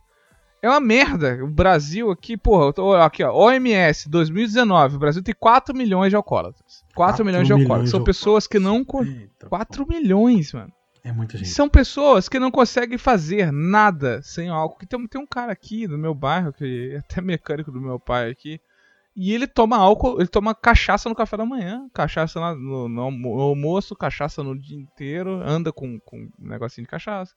[0.61, 1.39] É uma merda.
[1.45, 2.73] O Brasil aqui, porra,
[3.07, 6.83] aqui, ó, OMS 2019, o Brasil tem 4 milhões de alcoólatras.
[6.93, 7.91] 4, Quatro milhões de alcoólatras.
[7.91, 8.79] São pessoas que não.
[8.79, 10.73] Eita, 4 milhões, mano.
[11.09, 11.49] É muita gente.
[11.49, 14.87] São pessoas que não conseguem fazer nada sem álcool.
[14.87, 18.31] Tem, tem um cara aqui no meu bairro, que é até mecânico do meu pai
[18.31, 18.61] aqui.
[19.17, 23.41] E ele toma álcool, ele toma cachaça no café da manhã, cachaça no, no no
[23.41, 27.35] almoço, cachaça no dia inteiro, anda com, com um negocinho de cachaça.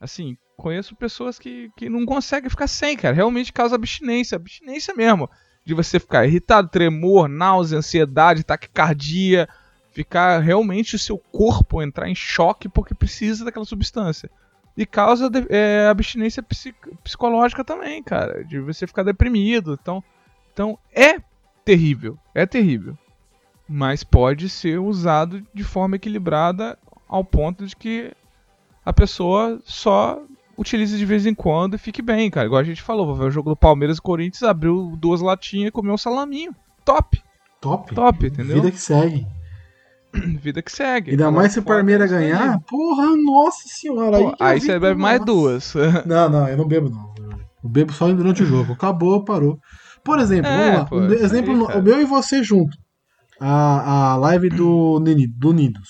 [0.00, 3.14] Assim, conheço pessoas que, que não conseguem ficar sem, cara.
[3.14, 5.30] Realmente causa abstinência, abstinência mesmo.
[5.64, 9.48] De você ficar irritado, tremor, náusea, ansiedade, taquicardia,
[9.92, 14.30] ficar realmente o seu corpo entrar em choque porque precisa daquela substância.
[14.76, 16.74] E causa de- é, abstinência psi-
[17.04, 18.42] psicológica também, cara.
[18.44, 19.78] De você ficar deprimido.
[19.80, 20.02] Então,
[20.52, 21.18] então é
[21.64, 22.18] terrível.
[22.34, 22.96] É terrível.
[23.68, 28.12] Mas pode ser usado de forma equilibrada ao ponto de que
[28.84, 30.22] a pessoa só
[30.56, 32.46] utilize de vez em quando e fique bem, cara.
[32.46, 35.68] Igual a gente falou, vou ver o jogo do Palmeiras e Corinthians, abriu duas latinhas
[35.68, 36.54] e comeu um salaminho.
[36.84, 37.22] Top,
[37.60, 37.94] Top.
[37.94, 38.56] top, entendeu?
[38.56, 39.26] Vida que segue.
[40.40, 41.12] Vida que segue.
[41.12, 42.12] Ainda mais se o Parmeira é aí.
[42.12, 44.18] ganhar, porra, nossa senhora.
[44.18, 45.32] Pô, aí vi você bebe mais nossa.
[45.32, 45.74] duas.
[46.06, 47.12] Não, não, eu não bebo, não.
[47.64, 48.72] Eu bebo só durante o jogo.
[48.74, 49.58] Acabou, parou.
[50.04, 50.84] Por exemplo, É, vamos lá.
[50.86, 51.78] pô, um aí, exemplo, cara.
[51.78, 52.76] o meu e você junto.
[53.40, 55.00] A, a live do,
[55.38, 55.88] do Nidos.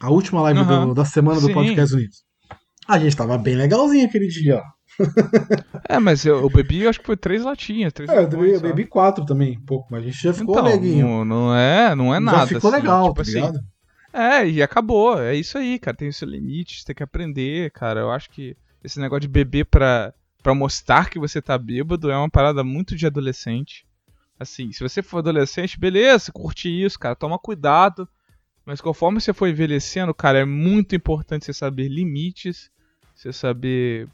[0.00, 0.88] A última live Aham.
[0.88, 1.54] do- da semana do Sim.
[1.54, 2.18] Podcast Unidos.
[2.88, 4.62] A gente tava bem legalzinho aquele dia, ó.
[5.88, 7.92] É, mas eu, eu bebi, acho que foi três latinhas.
[7.92, 10.54] Três É, eu bebi, eu bebi quatro também, um pouco, mas a gente já ficou
[10.54, 11.06] então, leguinho.
[11.06, 12.46] não, não é, não é Já nada.
[12.46, 13.64] ficou assim, legal, tipo tá assim, ligado?
[14.12, 15.20] É, e acabou.
[15.20, 15.96] É isso aí, cara.
[15.96, 18.00] Tem o seu limite, você tem que aprender, cara.
[18.00, 20.12] Eu acho que esse negócio de beber pra,
[20.42, 23.86] pra mostrar que você tá bêbado é uma parada muito de adolescente.
[24.38, 28.08] Assim, se você for adolescente, beleza, curte isso, cara, toma cuidado.
[28.66, 32.70] Mas conforme você for envelhecendo, cara, é muito importante você saber limites,
[33.14, 34.08] você saber,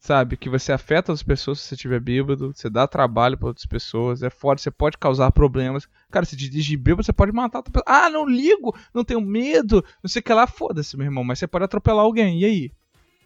[0.00, 3.66] sabe, que você afeta as pessoas se você estiver bêbado, você dá trabalho para outras
[3.66, 5.86] pessoas, é foda, você pode causar problemas.
[6.10, 7.84] Cara, se dirigir bêbado, você pode matar outra pessoa.
[7.86, 11.38] Ah, não ligo, não tenho medo, não sei o que lá, foda-se, meu irmão, mas
[11.38, 12.72] você pode atropelar alguém, e aí?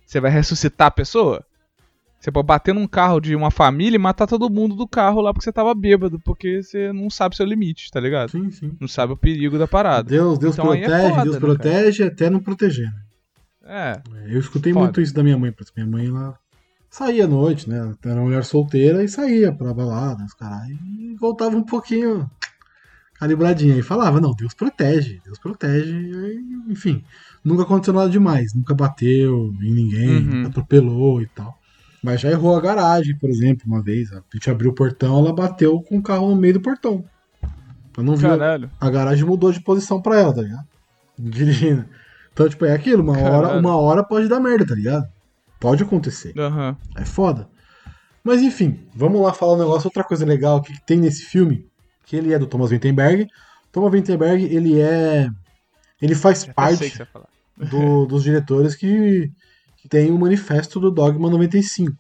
[0.05, 1.45] Você vai ressuscitar a pessoa?
[2.19, 5.33] Você pode bater num carro de uma família e matar todo mundo do carro lá
[5.33, 8.31] porque você tava bêbado, porque você não sabe seu limite, tá ligado?
[8.31, 8.77] Sim, sim.
[8.81, 10.09] Não sabe o perigo da parada.
[10.09, 12.91] Deus, Deus Então é protege, foda, Deus né, protege até não proteger.
[12.91, 13.03] né?
[13.67, 14.03] É.
[14.27, 14.85] Eu escutei Foda.
[14.87, 15.55] muito isso da minha mãe.
[15.77, 16.39] Minha mãe, ela
[16.97, 17.93] saía à noite, né?
[18.05, 20.69] Era uma mulher solteira e saía pra balada, os caras.
[20.69, 22.31] E voltava um pouquinho
[23.19, 23.77] calibradinha.
[23.77, 25.93] E falava, não, Deus protege, Deus protege.
[25.93, 27.03] e, enfim,
[27.45, 28.55] nunca aconteceu nada demais.
[28.55, 30.47] Nunca bateu em ninguém, Uhum.
[30.47, 31.59] atropelou e tal.
[32.03, 34.13] Mas já errou a garagem, por exemplo, uma vez.
[34.13, 37.05] A gente abriu o portão, ela bateu com o carro no meio do portão.
[37.97, 38.71] Ela não viu Caralho.
[38.81, 40.67] a garagem mudou de posição pra ela, tá ligado?
[41.19, 41.87] Dirigindo.
[42.33, 45.07] Então, tipo, é aquilo, uma hora, uma hora pode dar merda, tá ligado?
[45.65, 46.39] Pode acontecer.
[46.39, 46.77] Aham.
[46.95, 47.49] É foda.
[48.23, 51.67] Mas enfim, vamos lá falar um negócio, outra coisa legal que tem nesse filme,
[52.05, 53.27] que ele é do Thomas Vinterberg.
[53.73, 55.29] Thomas Vinterberg, ele é.
[56.03, 56.77] Ele faz que parte
[57.71, 59.31] do- dos diretores que,
[59.79, 61.97] que tem o manifesto do Dogma 95.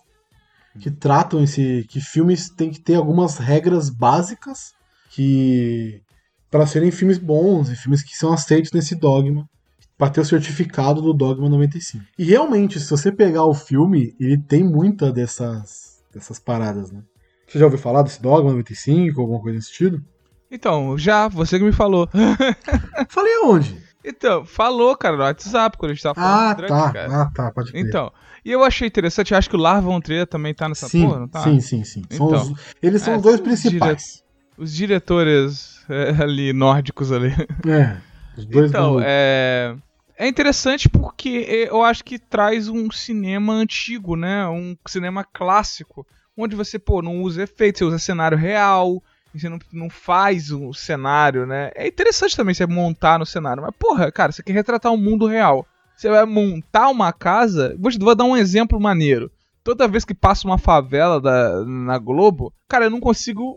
[0.78, 1.86] Que tratam esse.
[1.88, 4.72] que filmes têm que ter algumas regras básicas
[5.10, 6.02] que.
[6.50, 9.48] para serem filmes bons e filmes que são aceitos nesse dogma.
[9.96, 12.04] Pra ter o certificado do Dogma 95.
[12.18, 17.00] E realmente, se você pegar o filme, ele tem muita dessas, dessas paradas, né?
[17.46, 20.02] Você já ouviu falar desse Dogma 95, alguma coisa desse sentido?
[20.50, 22.08] Então, já, você que me falou.
[23.08, 23.76] Falei aonde?
[24.04, 26.92] Então, falou, cara, no WhatsApp, quando a gente tava falando Ah, drug, tá.
[26.92, 27.22] cara.
[27.22, 27.86] Ah, tá, pode crer.
[27.86, 28.12] Então,
[28.44, 31.20] e eu achei interessante, acho que o Lar Von Trier também tá nessa sim, porra,
[31.20, 31.42] não tá?
[31.42, 32.02] sim, sim, sim.
[32.10, 32.42] São Então.
[32.42, 34.22] os- eles são É, os dois são principais.
[34.58, 37.32] Os diretores é, ali, nórdicos ali.
[37.66, 37.96] É,
[38.36, 39.74] os dois Então, é...
[40.16, 44.46] É interessante porque eu acho que traz um cinema antigo, né?
[44.46, 46.06] Um cinema clássico,
[46.36, 49.02] onde você, pô, não usa efeitos, você usa cenário real,
[49.34, 51.72] você não, não faz o cenário, né?
[51.74, 55.26] É interessante também você montar no cenário, mas, porra, cara, você quer retratar um mundo
[55.26, 55.66] real.
[55.96, 57.74] Você vai montar uma casa.
[57.78, 59.30] Vou, te- vou dar um exemplo maneiro.
[59.64, 63.56] Toda vez que passa uma favela da, na Globo, cara, eu não consigo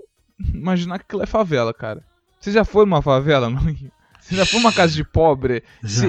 [0.53, 2.03] imaginar que aquilo é favela, cara.
[2.39, 3.91] Você já foi numa favela Rio?
[4.27, 5.63] Você já foi numa casa de pobre?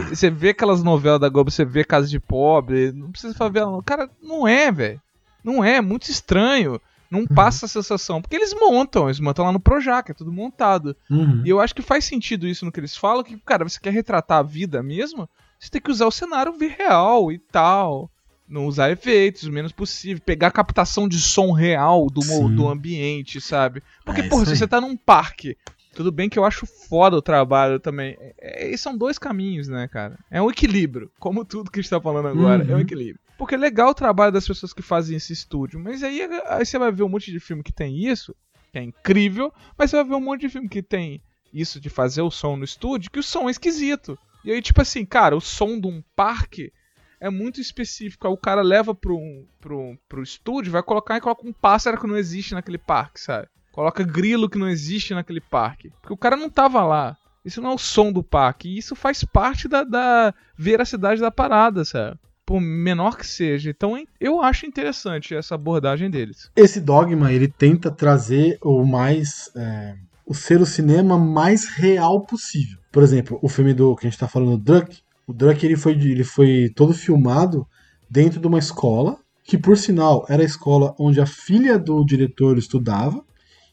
[0.09, 3.83] Você vê aquelas novelas da Globo, você vê casa de pobre, não precisa favela, não.
[3.83, 5.01] Cara, não é, velho.
[5.45, 6.81] Não é, é muito estranho.
[7.11, 8.21] Não passa a sensação.
[8.21, 10.97] Porque eles montam, eles montam lá no Projac, é tudo montado.
[11.09, 11.43] Uhum.
[11.45, 13.93] E eu acho que faz sentido isso no que eles falam, que, cara, você quer
[13.93, 18.11] retratar a vida mesmo, você tem que usar o cenário vir real e tal.
[18.49, 20.23] Não usar efeitos o menos possível.
[20.25, 23.83] Pegar a captação de som real do, do ambiente, sabe?
[24.05, 25.57] Porque, É porra, se você tá num parque,
[25.99, 28.17] tudo bem que eu acho foda o trabalho também.
[28.39, 30.17] É, é, são dois caminhos, né, cara?
[30.31, 31.11] É um equilíbrio.
[31.19, 32.81] Como tudo que a gente tá falando agora, é um Uhum.
[32.81, 33.19] equilíbrio.
[33.37, 35.81] Porque é legal o trabalho das pessoas que fazem esse estúdio.
[35.81, 38.33] Mas aí, aí você vai ver um monte de filme que tem isso,
[38.71, 41.21] que é incrível, mas você vai ver um monte de filme que tem
[41.53, 44.17] isso de fazer o som no estúdio, que o som é esquisito.
[44.45, 46.73] E aí, tipo assim, cara, o som de um parque
[47.21, 48.25] é muito específico.
[48.25, 49.19] Aí o cara leva pro,
[49.61, 53.49] pro, pro estúdio, vai colocar e coloca um pássaro que não existe naquele parque, sabe?
[53.79, 55.93] Coloca grilo que não existe naquele parque.
[56.01, 57.17] Porque o cara não tava lá.
[57.45, 58.69] Isso não é o som do parque.
[58.69, 62.19] E isso faz parte da, da veracidade da parada, sabe?
[62.45, 63.71] Por menor que seja.
[63.71, 66.51] Então eu acho interessante essa abordagem deles.
[66.57, 69.49] Esse dogma, ele tenta trazer o mais.
[69.55, 69.95] é,
[70.27, 72.79] o ser o cinema mais real possível.
[72.91, 74.99] Por exemplo, o filme do que a gente tá falando, Druck.
[75.25, 77.65] O Druck ele foi, ele foi todo filmado
[78.11, 82.59] dentro de uma escola, que por sinal era a escola onde a filha do diretor
[82.59, 83.25] estudava.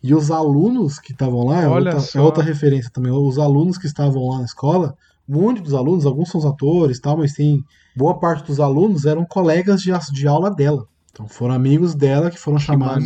[0.08, 3.88] E os alunos que estavam lá, é outra, é outra referência também, os alunos que
[3.88, 4.96] estavam lá na escola,
[5.28, 7.64] um monte dos alunos, alguns são os atores e tal, mas tem
[7.96, 10.86] boa parte dos alunos eram colegas de, de aula dela.
[11.12, 13.04] Então foram amigos dela que foram Que chamados.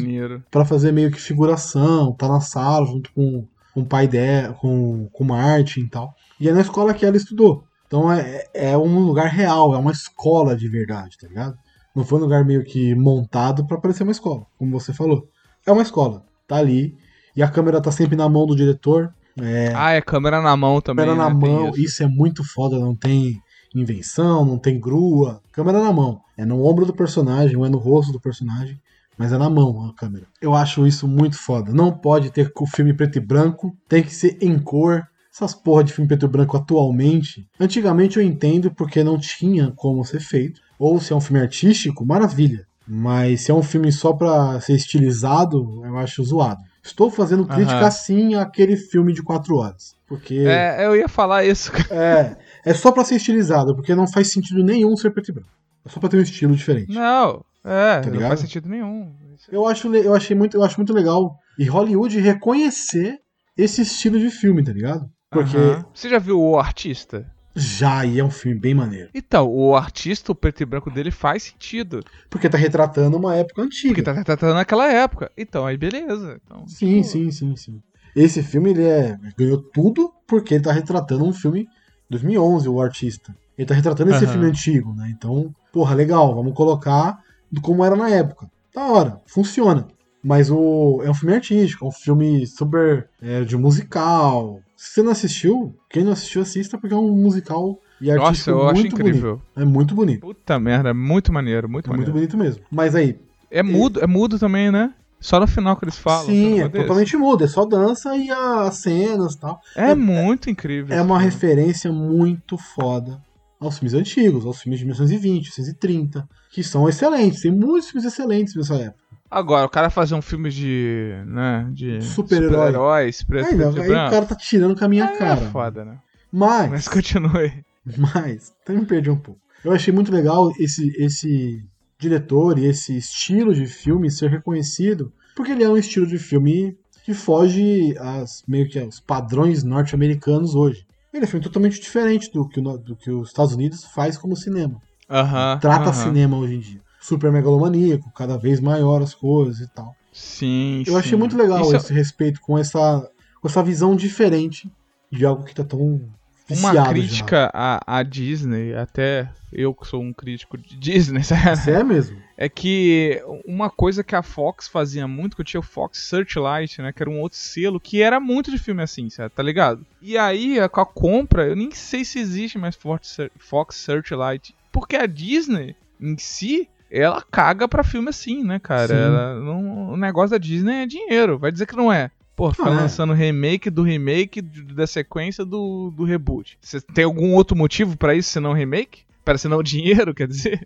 [0.52, 5.08] Pra fazer meio que figuração, tá na sala junto com, com o pai dela, com,
[5.14, 6.14] com o Martin e tal.
[6.38, 7.64] E é na escola que ela estudou.
[7.88, 11.56] Então é, é um lugar real, é uma escola de verdade, tá ligado?
[11.96, 15.30] Não foi um lugar meio que montado pra parecer uma escola, como você falou.
[15.66, 16.96] É uma escola, tá ali,
[17.36, 19.14] e a câmera tá sempre na mão do diretor.
[19.40, 21.06] É, Ah, é câmera na mão também.
[21.06, 21.40] câmera na né?
[21.40, 21.80] Tem mão, isso.
[21.80, 23.40] isso é muito foda, não tem
[23.74, 25.42] invenção, não tem grua.
[25.52, 26.20] Câmera na mão.
[26.36, 28.78] É no ombro do personagem, ou é no rosto do personagem,
[29.18, 30.26] mas é na mão a câmera.
[30.42, 31.72] Eu acho isso muito foda.
[31.72, 35.04] Não pode ter o filme preto e branco, tem que ser em cor.
[35.32, 37.48] Essas porra de filme preto e branco atualmente.
[37.60, 40.60] Antigamente eu entendo porque não tinha como ser feito.
[40.80, 42.66] Ou se é um filme artístico, maravilha.
[42.92, 46.60] Mas se é um filme só pra ser estilizado, eu acho zoado.
[46.84, 47.92] Estou fazendo crítica Aham.
[47.92, 49.96] sim àquele filme de quatro horas.
[50.08, 51.72] Porque É, eu ia falar isso.
[51.94, 52.36] é,
[52.66, 55.50] é só pra ser estilizado, porque não faz sentido nenhum ser preto e branco.
[55.86, 56.92] É só pra ter um estilo diferente.
[56.92, 58.30] Não, é, não ligado?
[58.30, 59.14] faz sentido nenhum.
[59.52, 63.20] Eu acho, eu achei muito, eu acho muito legal e Hollywood reconhecer
[63.56, 65.06] esse estilo de filme, tá ligado?
[65.30, 65.58] Porque.
[65.94, 67.30] Você já viu o artista?
[67.60, 69.10] Já e é um filme bem maneiro.
[69.14, 72.04] Então, o artista, o preto e branco dele faz sentido.
[72.30, 73.90] Porque tá retratando uma época antiga.
[73.94, 75.32] Porque tá retratando naquela época.
[75.38, 76.40] Então, aí beleza.
[76.44, 77.82] Então, Sim, tipo, sim, sim, sim.
[78.16, 81.68] Esse filme ele é, ganhou tudo porque ele tá retratando um filme
[82.10, 83.36] 2011, o artista.
[83.58, 84.32] Ele tá retratando esse Aham.
[84.34, 85.14] filme antigo, né?
[85.16, 87.20] Então, porra, legal, vamos colocar
[87.62, 88.50] como era na época.
[88.74, 89.88] Da hora, funciona.
[90.24, 94.62] Mas o é um filme artístico, é um filme super é, de musical.
[94.82, 98.64] Se você não assistiu, quem não assistiu assista porque é um musical e Nossa, eu
[98.70, 99.32] acho muito incrível.
[99.36, 99.44] bonito.
[99.58, 100.22] É muito bonito.
[100.22, 102.14] Puta merda, é muito maneiro, muito É muito maneiro.
[102.14, 102.64] bonito mesmo.
[102.72, 103.20] Mas aí,
[103.52, 104.94] É mudo, é mudo também, né?
[105.20, 106.28] Só no final que eles falam.
[106.28, 109.60] sim, é totalmente mudo, é só dança e as cenas e tal.
[109.76, 110.96] É muito incrível.
[110.96, 111.34] É uma filme.
[111.34, 113.22] referência muito foda
[113.60, 117.42] aos filmes antigos, aos filmes de 1920, 1930, que são excelentes.
[117.42, 119.04] Tem muitos filmes excelentes nessa época.
[119.30, 121.14] Agora, o cara fazer um filme de.
[121.28, 121.70] né?
[121.72, 122.02] De.
[122.02, 123.12] Super-herói.
[123.12, 123.26] Super-heróis, Aí,
[123.58, 124.08] preto e aí branco.
[124.08, 125.42] o cara tá tirando com a minha Aí cara.
[125.42, 126.00] É foda, né?
[126.32, 127.64] Mas, Mas continue.
[127.98, 129.40] mas, até me perdi um pouco.
[129.64, 131.64] Eu achei muito legal esse, esse
[132.00, 136.78] diretor e esse estilo de filme ser reconhecido, porque ele é um estilo de filme
[137.04, 140.86] que foge às, meio que aos padrões norte-americanos hoje.
[141.14, 144.18] Ele é um filme totalmente diferente do que, o do que os Estados Unidos faz
[144.18, 144.80] como cinema.
[145.10, 145.58] Aham.
[145.60, 145.94] trata aham.
[145.94, 146.82] cinema hoje em dia.
[147.10, 149.96] Super megalomaníaco, cada vez maior as coisas e tal.
[150.14, 150.84] Sim.
[150.86, 151.18] Eu achei sim.
[151.18, 153.10] muito legal Isso é esse respeito com essa,
[153.42, 154.72] com essa visão diferente
[155.12, 156.02] de algo que tá tão
[156.50, 161.72] Uma crítica à, à Disney, até eu que sou um crítico de Disney, sabe?
[161.72, 162.22] é mesmo.
[162.38, 166.82] é que uma coisa que a Fox fazia muito, que eu tinha o Fox Searchlight,
[166.82, 169.86] né, que era um outro selo, que era muito de filme assim, tá ligado?
[170.02, 175.08] E aí, com a compra, eu nem sei se existe mais Fox Searchlight, porque a
[175.08, 178.94] Disney, em si, ela caga pra filme assim, né, cara?
[178.94, 182.10] Ela não- o negócio da Disney é dinheiro, vai dizer que não é.
[182.36, 182.76] Pô, fica Ah, é.
[182.82, 186.58] lançando remake do remake da sequência do, do reboot.
[186.62, 189.02] Você tem algum outro motivo pra isso, senão remake?
[189.26, 190.66] Para senão dinheiro, quer dizer?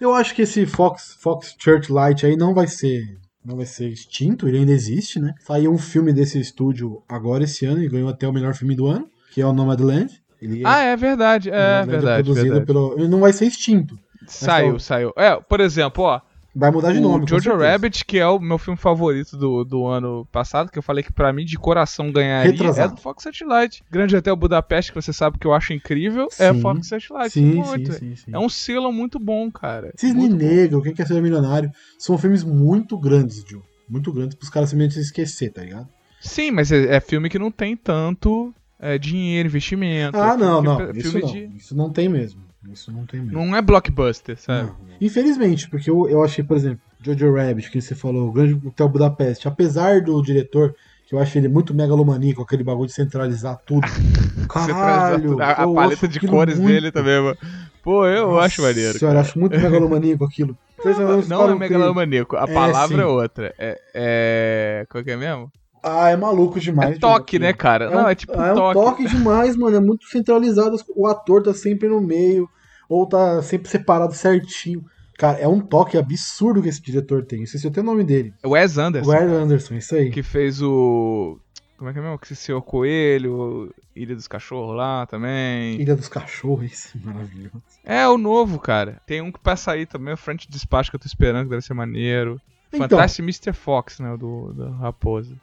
[0.00, 3.02] Eu acho que esse Fox, Fox Church Light aí não vai ser.
[3.44, 5.34] Não vai ser extinto, ele ainda existe, né?
[5.46, 8.86] Saiu um filme desse estúdio agora esse ano e ganhou até o melhor filme do
[8.86, 10.10] ano, que é o Nomadland.
[10.40, 12.66] Ele Ah, é verdade, é Nomadland verdade, produzido verdade.
[12.66, 12.94] pelo.
[12.98, 13.98] Ele não vai ser extinto.
[14.26, 15.12] Saiu, saiu.
[15.16, 16.20] É, por exemplo, ó,
[16.56, 17.24] Vai mudar de nome.
[17.24, 17.56] o Jojo.
[17.56, 21.12] Rabbit, que é o meu filme favorito do, do ano passado, que eu falei que
[21.12, 22.92] pra mim de coração ganharia, Retrasado.
[22.92, 23.82] é do Fox Searchlight.
[23.90, 26.60] Grande Hotel Budapeste, que você sabe que eu acho incrível, é Sim.
[26.60, 27.30] Fox Searchlight.
[27.30, 27.92] Sim, muito.
[27.94, 28.30] sim, sim, sim.
[28.32, 29.90] É um selo muito bom, cara.
[29.96, 30.28] Cisne.
[30.28, 33.60] Negro, Quem Quer Ser Milionário, são filmes muito grandes, Joe.
[33.88, 35.88] Muito grandes pros caras simplesmente esquecer, tá ligado?
[36.20, 40.16] Sim, mas é, é filme que não tem tanto é, dinheiro, investimento.
[40.16, 40.90] Ah, É não, não.
[40.92, 41.32] Isso filme não.
[41.32, 42.42] de- Isso não tem mesmo.
[42.72, 43.38] Isso não tem mesmo.
[43.44, 44.68] Não é blockbuster, sabe?
[44.68, 44.76] Não.
[45.00, 48.88] Infelizmente, porque eu, eu achei, por exemplo, Jojo Rabbit, que você falou, o Grande Hotel
[48.88, 50.74] Budapeste, apesar do diretor,
[51.06, 53.86] que eu achei ele muito megalomaníaco, aquele bagulho de centralizar tudo.
[54.48, 55.40] Caralho!
[55.42, 57.36] a, a paleta de cores muito- dele também, mano.
[57.82, 58.98] Pô, eu Nossa acho maneiro.
[58.98, 59.20] Senhora, cara.
[59.28, 60.56] acho muito megalomaníaco aquilo.
[60.84, 63.02] Não, os não é megalomaníaco, a É, palavra sim.
[63.02, 63.54] é outra.
[63.58, 64.86] É, é.
[64.90, 65.50] Qual que é mesmo?
[65.82, 66.96] Ah, é maluco demais.
[66.96, 67.90] É toque, Diogo, né, cara?
[67.90, 68.74] Não, um- é tipo é um toque.
[68.80, 69.76] toque demais, mano.
[69.76, 70.76] É muito centralizado.
[70.96, 72.48] O ator tá sempre no meio,
[72.88, 74.84] ou tá sempre separado certinho.
[75.16, 77.42] Cara, é um toque absurdo que esse diretor tem.
[77.42, 78.34] Esqueci até o nome dele.
[78.44, 80.10] Wes Anderson, Wes Anderson, isso aí.
[80.10, 81.38] que fez o.
[81.76, 82.18] Como é que é mesmo?
[82.18, 85.80] Que se o Coelho, Ilha dos Cachorros lá também.
[85.80, 87.62] Ilha dos Cachorros, esse maravilhoso.
[87.84, 89.00] É o novo, cara.
[89.06, 91.62] Tem um que pra sair também, o Frente Despacho, que eu tô esperando, que deve
[91.62, 92.40] ser maneiro.
[92.68, 93.52] Então, Fantástico Mr.
[93.52, 94.12] Fox, né?
[94.12, 95.36] O do, do Raposa.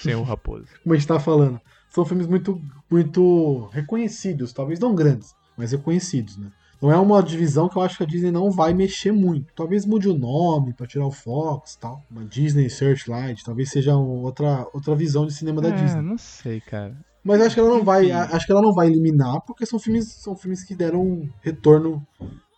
[0.00, 0.66] Sem o Raposa.
[0.82, 6.36] como a gente tá falando, são filmes muito, muito reconhecidos, talvez não grandes, mas reconhecidos,
[6.36, 6.50] né?
[6.84, 9.54] Não é uma divisão que eu acho que a Disney não vai mexer muito.
[9.54, 12.02] Talvez mude o nome pra tirar o Fox e tal.
[12.10, 16.02] Uma Disney Searchlight, talvez seja outra, outra visão de cinema da é, Disney.
[16.02, 16.94] não sei, cara.
[17.24, 20.12] Mas acho que ela não vai, acho que ela não vai eliminar, porque são filmes,
[20.12, 22.06] são filmes que deram um retorno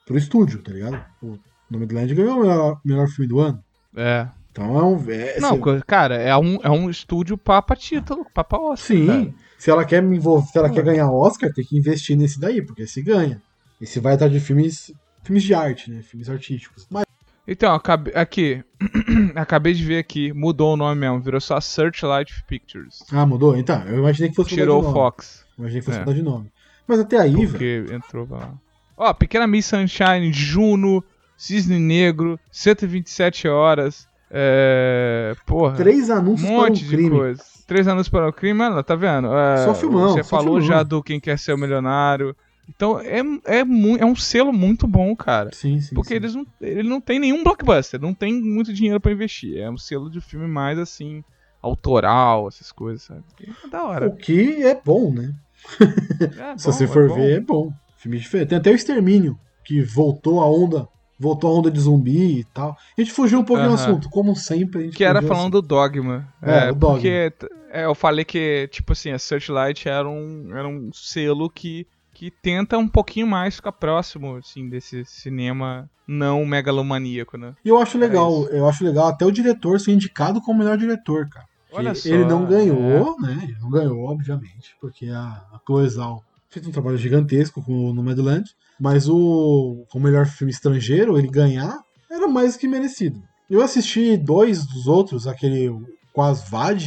[0.05, 1.01] pro estúdio, tá ligado?
[1.23, 1.39] O
[1.71, 3.63] Nomadland ganhou o melhor, melhor filme do ano.
[3.97, 4.27] É.
[4.51, 5.11] Então é um.
[5.11, 8.97] É, Não, se- cara, é um, é um estúdio papa título, papa Oscar.
[8.97, 9.07] sim.
[9.07, 9.35] cara.
[9.57, 12.61] Se ela quer me envolver, se ela quer ganhar Oscar, tem que investir nesse daí,
[12.61, 13.41] porque esse ganha.
[13.81, 16.03] Esse vai atrás de filmes, filmes de arte, né?
[16.03, 16.87] Filmes artísticos.
[16.91, 17.05] Mas
[17.47, 17.79] Então,
[18.15, 18.63] aqui.
[19.37, 23.03] acabei de ver aqui, mudou o nome mesmo, virou só Searchlight Pictures.
[23.13, 23.57] ah, mudou.
[23.57, 25.05] Então, eu imaginei que fosse Tirou o mudar de nome.
[25.07, 25.45] Fox.
[25.59, 26.01] Imaginei que fosse É.
[26.01, 26.53] mudar de nome.
[26.89, 27.49] Mas até aí, velho.
[27.51, 28.53] Porque entrou lá.
[28.97, 31.03] Ó, Pequena Miss Sunshine, Juno,
[31.37, 34.09] Cisne Negro, 127 horas.
[34.31, 35.35] É.
[35.47, 35.77] Porra.
[35.77, 37.11] Três um anúncios para monte o de crime.
[37.11, 37.43] coisa.
[37.67, 39.29] Três anos para o crime, olha, tá vendo?
[39.35, 40.63] É, Só filmão, Você só falou filmão.
[40.63, 42.35] já do Quem Quer Ser o Milionário.
[42.69, 45.51] Então é, é, é um selo muito bom, cara.
[45.53, 45.95] Sim, sim.
[45.95, 46.17] Porque sim.
[46.17, 49.59] eles não, ele não tem nenhum blockbuster, não tem muito dinheiro pra investir.
[49.59, 51.23] É um selo de filme mais assim,
[51.63, 53.23] autoral, essas coisas, sabe?
[53.65, 54.07] É da hora.
[54.09, 55.33] O que é bom, né?
[56.37, 57.15] É Se bom, você é for bom.
[57.15, 57.71] ver, é bom.
[57.99, 58.49] Filme diferente.
[58.49, 60.87] Tem até o Extermínio, que voltou a onda.
[61.19, 62.77] Voltou a onda de zumbi e tal.
[62.97, 63.83] A gente fugiu um pouquinho do Aham.
[63.83, 64.91] assunto, como sempre.
[64.91, 66.29] Que era do falando do Dogma.
[66.43, 66.95] É, o Dogma.
[66.95, 67.33] Porque
[67.71, 71.87] é, eu falei que, tipo assim, a Searchlight era um, era um selo que,
[72.17, 77.53] que tenta um pouquinho mais ficar próximo, assim, desse cinema não megalomaníaco, né?
[77.63, 78.53] E eu acho legal, isso.
[78.53, 81.45] eu acho legal até o diretor ser indicado como melhor diretor, cara.
[81.71, 83.21] Olha só, ele não ganhou, é.
[83.21, 83.41] né?
[83.43, 88.03] Ele não ganhou, obviamente, porque a, a Chloe Zhao fez um trabalho gigantesco com, no
[88.03, 88.49] Madland,
[88.81, 91.79] mas o, o melhor filme estrangeiro, ele ganhar,
[92.11, 93.21] era mais que merecido.
[93.51, 95.71] Eu assisti dois dos outros, aquele
[96.15, 96.81] com as Vad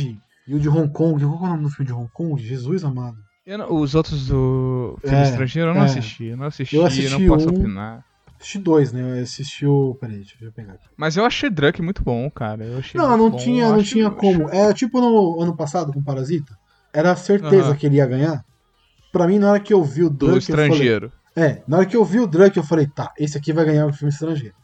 [0.48, 1.24] e o de Hong Kong.
[1.24, 2.42] Qual é o nome do filme de Hong Kong?
[2.42, 3.29] Jesus amado.
[3.58, 5.86] Não- os outros do filme É, estrangeiro eu não é.
[5.86, 6.26] assisti.
[6.26, 7.50] Eu não assisti, Eu assisti não posso um.
[7.58, 8.04] opinar.
[8.40, 9.20] Assisti dois, né?
[9.20, 9.96] Eu assisti o.
[10.00, 10.86] Peraí, deixa eu pegar aqui.
[10.96, 12.64] Mas eu achei Drunk muito bom, cara.
[12.64, 13.38] Eu achei Não, não bom.
[13.38, 14.48] tinha, Eu não acho- tinha como.
[14.48, 16.54] acho- É tipo no ano passado com Parasita.
[16.94, 17.76] Era certeza Aham.
[17.76, 18.42] que ele ia ganhar.
[19.12, 21.12] Pra mim, na hora que eu vi o Do Drunk, eu falei, estrangeiro.
[21.36, 23.86] É, na hora que eu vi o Drunk, eu falei, tá, esse aqui vai ganhar
[23.88, 24.56] o filme estrangeiro.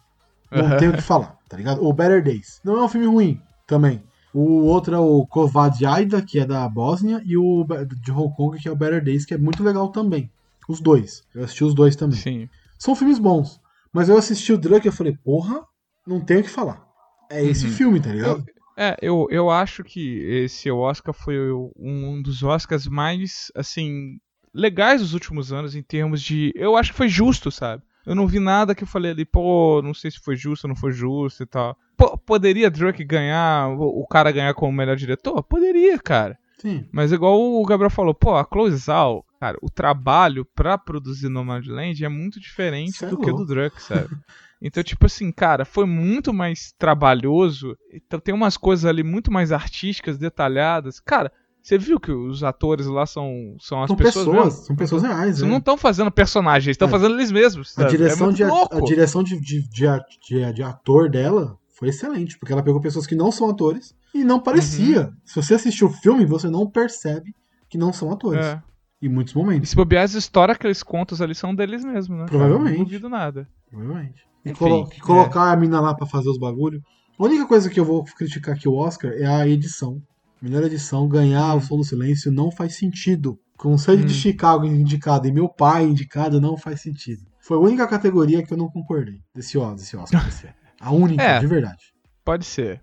[0.52, 0.78] Não Aham.
[0.78, 1.84] tenho o que falar, tá ligado?
[1.84, 2.60] O Better Days.
[2.64, 4.04] Não é um filme ruim, também.
[4.38, 7.66] O outro é o Kovadjaida, que é da Bósnia, e o
[8.04, 10.30] de Hong Kong, que é o Better Days, que é muito legal também.
[10.68, 11.24] Os dois.
[11.34, 12.18] Eu assisti os dois também.
[12.20, 12.50] Sim.
[12.78, 13.62] São filmes bons.
[13.94, 15.62] Mas eu assisti o Drunk e eu falei, porra,
[16.06, 16.86] não tenho o que falar.
[17.32, 17.72] É esse Uhum.
[17.72, 18.44] filme, tá ligado?
[18.78, 21.38] É, eu, eu acho que esse Oscar foi
[21.80, 24.18] um dos Oscars mais, assim,
[24.54, 26.52] legais dos últimos anos em termos de.
[26.56, 27.82] Eu acho que foi justo, sabe?
[28.06, 30.70] Eu não vi nada que eu falei ali, pô, não sei se foi justo ou
[30.70, 31.78] não foi justo e tal.
[31.98, 35.42] Pô, poderia Drake ganhar, o cara ganhar como melhor diretor?
[35.44, 36.38] Poderia, cara.
[36.58, 36.88] Sim.
[36.92, 42.04] Mas igual o Gabriel falou, pô, a Chloe Zhao, cara, o trabalho pra produzir Nomadland
[42.04, 43.46] é muito diferente é do que o do.
[43.46, 44.10] Drake, sabe?
[44.62, 47.78] Então, tipo assim, cara, foi muito mais trabalhoso.
[47.94, 51.00] Então tem umas coisas ali muito mais artísticas, detalhadas.
[51.00, 51.32] Cara,
[51.68, 55.26] você viu que os atores lá são, são as São pessoas, pessoas, são pessoas reais.
[55.38, 55.48] Eles né?
[55.50, 56.92] não estão fazendo personagens, estão É.
[56.92, 57.70] fazendo eles mesmos.
[57.78, 57.92] A sabe?
[57.98, 58.78] direção, é de, a, louco.
[58.78, 59.86] a direção de, de, de,
[60.30, 64.24] de- de ator dela foi excelente, porque ela pegou pessoas que não são atores e
[64.24, 65.02] não parecia.
[65.08, 65.14] Uhum.
[65.26, 67.34] Se você assistir o filme, você não percebe
[67.68, 68.46] que não são atores.
[68.46, 68.62] É.
[69.02, 72.18] Em muitos E momentos, se bobear, as histórias que eles contam ali são deles mesmos,
[72.20, 72.26] né?
[72.28, 72.78] Provavelmente.
[72.78, 73.48] Não duvido nada.
[73.70, 74.22] provavelmente.
[74.46, 75.00] E, Enfim, colo- e é.
[75.00, 76.80] colocar a mina lá pra fazer os bagulho.
[77.20, 80.00] A única coisa que eu vou criticar aqui o Oscar é a edição.
[80.46, 83.38] Melhor edição, ganhar o Som do Silêncio não faz sentido.
[83.58, 84.16] Com o Sandy de Hum.
[84.18, 87.24] Chicago indicado e meu pai indicado, não faz sentido.
[87.40, 90.22] Foi a única categoria que eu não concordei desse, Oscar- desse Oscar.
[90.80, 91.40] a única, É.
[91.40, 91.84] de verdade.
[92.24, 92.82] Pode ser.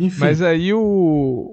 [0.00, 0.18] Enfim.
[0.20, 0.80] Mas aí o.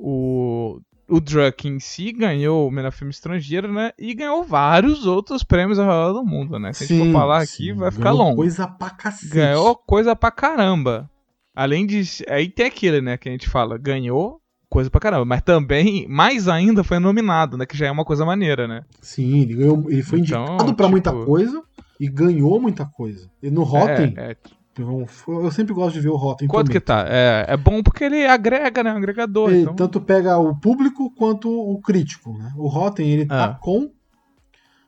[0.03, 3.91] O, o Druck em si ganhou o melhor filme estrangeiro, né?
[3.99, 6.74] E ganhou vários outros prêmios ao redor do mundo, né?
[6.74, 8.36] Se a gente for falar aqui, sim, vai ficar ganhou longo.
[8.38, 9.34] Coisa pra cacete.
[9.34, 11.09] Ganhou coisa pra caramba.
[11.53, 12.01] Além de.
[12.30, 13.18] Aí tem aquele, né?
[13.18, 14.41] Que a gente fala, ganhou
[14.72, 15.26] coisa pra caramba.
[15.26, 17.65] Mas também, mais ainda, foi nominado, né?
[17.65, 18.84] Que já é uma coisa maneira, né?
[19.01, 21.61] Sim, ele, ganhou, ele foi Então, indicado pra tipo- muita coisa
[21.99, 23.30] e ganhou muita coisa.
[23.43, 24.36] E no Rotten, É, é.
[24.80, 26.80] eu eu sempre gosto de ver o Rotten Quanto também.
[26.80, 27.05] que tá?
[27.07, 28.93] É, é bom porque ele agrega, né?
[28.93, 29.49] Um agregador.
[29.49, 29.76] Ele então...
[29.76, 32.53] tanto pega o público quanto o crítico, né?
[32.55, 33.53] O Rotten, ele tá Ah.
[33.61, 33.91] com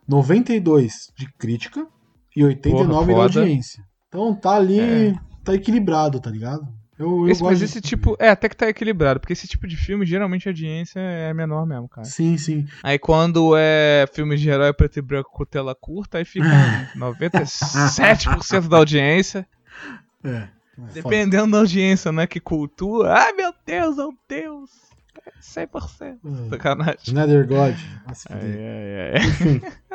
[0.07, 1.85] 92 de crítica
[2.35, 3.39] e 89 de foda.
[3.41, 3.83] audiência.
[4.07, 5.13] Então tá ali, É.
[5.43, 6.67] tá equilibrado, tá ligado?
[6.99, 8.15] Eu, eu Esse- mas de- esse tipo.
[8.19, 11.65] É, até que tá equilibrado, porque esse tipo de filme, geralmente a audiência é menor
[11.65, 12.05] mesmo, cara.
[12.05, 12.67] Sim, sim.
[12.83, 16.45] Aí quando é filme de herói preto e branco com tela curta, aí fica
[16.95, 19.45] 97% da audiência.
[20.23, 20.29] É.
[20.29, 20.91] é foda.
[20.93, 22.27] Dependendo da audiência, né?
[22.27, 23.11] Que cultua.
[23.13, 24.69] Ai meu Deus, meu Deus!
[25.41, 26.17] 100%.
[26.45, 26.49] É.
[26.49, 26.97] Sacanagem.
[27.03, 27.75] Snyder God.
[28.07, 28.59] Nossa, fuder.
[28.59, 29.27] ai, ai.
[29.27, 29.61] Enfim,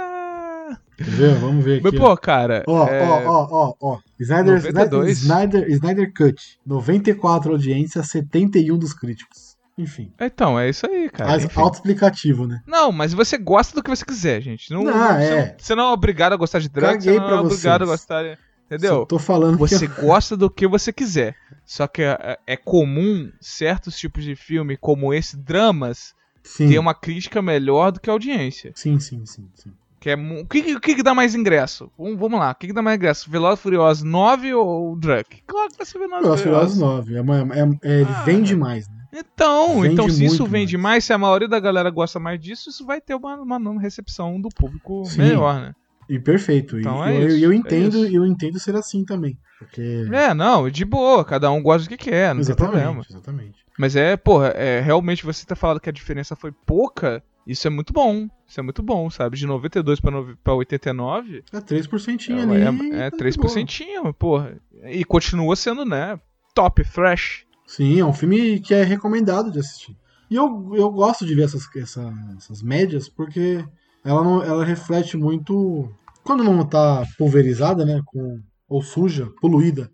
[0.97, 1.35] Quer ver?
[1.37, 1.85] Vamos ver aqui.
[1.85, 2.65] Mas, pô, cara.
[2.67, 3.99] Ó, é, ó, ó, ó, ó.
[4.19, 5.19] Snyder, 92.
[5.23, 6.59] Snyder, Snyder Cut.
[6.67, 9.57] 94 audiência, 71 dos críticos.
[9.77, 10.13] Enfim.
[10.21, 11.31] Então, é isso aí, cara.
[11.55, 12.61] Autoexplicativo, né?
[12.67, 14.73] Não, mas você gosta do que você quiser, gente.
[14.73, 15.21] Não, Não, não- é.
[15.21, 17.41] Você, não, você não é obrigado a gostar de drag, você Caguei não pra é
[17.41, 18.23] obrigado a gostar.
[18.25, 19.07] de- Só Entendeu?
[19.07, 19.95] tô falando Você que.
[20.03, 21.37] gosta do que você quiser.
[21.65, 26.13] Só que é, é comum certos tipos de filme, como esse, dramas,
[26.43, 26.69] Sim.
[26.69, 28.73] ter uma crítica melhor do que a audiência.
[28.75, 29.71] sim, sim, sim, sim.
[30.01, 31.91] Que é, o que, o que, que dá mais ingresso?
[31.99, 33.29] Vamos, vamos lá, o que, que dá mais ingresso?
[33.31, 35.43] Velozes e Furiosos 9 ou Drunk?
[35.47, 36.79] Claro que vai ser e Furiosos Furiosos.
[36.79, 37.17] 9.
[37.17, 38.23] É, uma- é- é- ele Ah.
[38.25, 38.95] vende mais, né?
[39.13, 40.83] Então, Vende então se isso vende mais.
[40.97, 44.41] mais, se a maioria da galera gosta mais disso, isso vai ter uma, uma recepção
[44.41, 45.23] do público Sim.
[45.23, 45.75] melhor, né?
[46.09, 46.79] E perfeito.
[46.79, 48.15] Então e é eu, isso, eu é entendo, isso.
[48.17, 49.37] eu entendo ser assim também.
[49.59, 50.07] Porque.
[50.13, 53.01] É, não, de boa, cada um gosta do que quer, não tem problema.
[53.01, 53.59] exatamente, exatamente.
[53.79, 57.71] Mas é, porra, é, realmente você tá falando que a diferença foi pouca, isso é
[57.71, 58.29] muito bom.
[58.47, 59.37] Isso é muito bom, sabe?
[59.37, 60.13] De 92 pra,
[60.45, 62.63] pra 89, É 3% é, ali.
[62.95, 63.49] é, é tá de boa.
[63.55, 64.57] 3%, porra.
[64.85, 66.19] E continua sendo, né,
[66.55, 67.45] top, fresh.
[67.67, 69.97] Sim, é um filme que é recomendado de assistir.
[70.31, 73.65] E eu, eu gosto de ver essas, essa- essas médias porque
[74.05, 75.91] ela, não, ela reflete muito.
[76.25, 78.01] Quando não tá pulverizada, né?
[78.07, 79.91] Com, ou suja, poluída,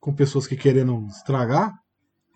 [0.00, 1.72] com pessoas que querendo estragar,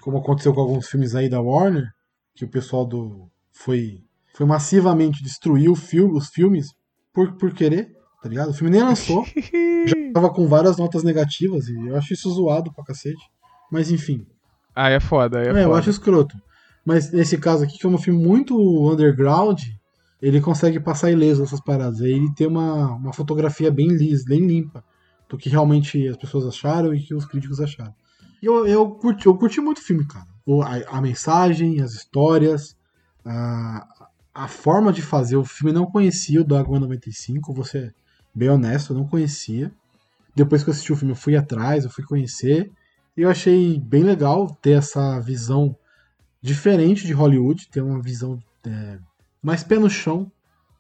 [0.00, 1.88] como aconteceu com alguns filmes aí da Warner,
[2.34, 3.28] que o pessoal do.
[3.52, 4.02] foi,
[4.41, 6.68] foi massivamente destruir filme, os filmes
[7.12, 8.49] por, por querer, tá ligado?
[8.49, 9.22] O filme nem lançou,
[10.14, 13.20] tava com várias notas negativas, e eu acho isso zoado pra cacete.
[13.70, 14.26] Mas enfim.
[14.74, 15.61] Aí é foda, é, É, foda.
[15.61, 16.34] eu acho escroto.
[16.86, 18.57] Mas nesse caso aqui, que é um filme muito
[18.91, 19.61] underground,
[20.22, 22.01] ele consegue passar ileso essas paradas.
[22.01, 24.82] Aí ele tem uma, uma fotografia bem lisa, bem limpa,
[25.28, 27.95] do que realmente as pessoas acharam e que os críticos acharam.
[28.43, 30.26] E eu, eu, curti, eu curti muito o filme, cara.
[30.47, 32.74] O- A, a mensagem, as histórias,
[33.24, 33.86] a,
[34.35, 35.37] a forma de fazer.
[35.37, 37.95] O filme não conhecia o Dogma 95, vou ser
[38.35, 39.72] bem honesto, eu não conhecia.
[40.35, 42.70] Depois que eu assisti o filme, eu fui atrás, eu fui conhecer.
[43.16, 45.76] E eu achei bem legal ter essa visão
[46.41, 48.99] diferente de Hollywood, ter uma visão é,
[49.43, 50.31] mais pé no chão.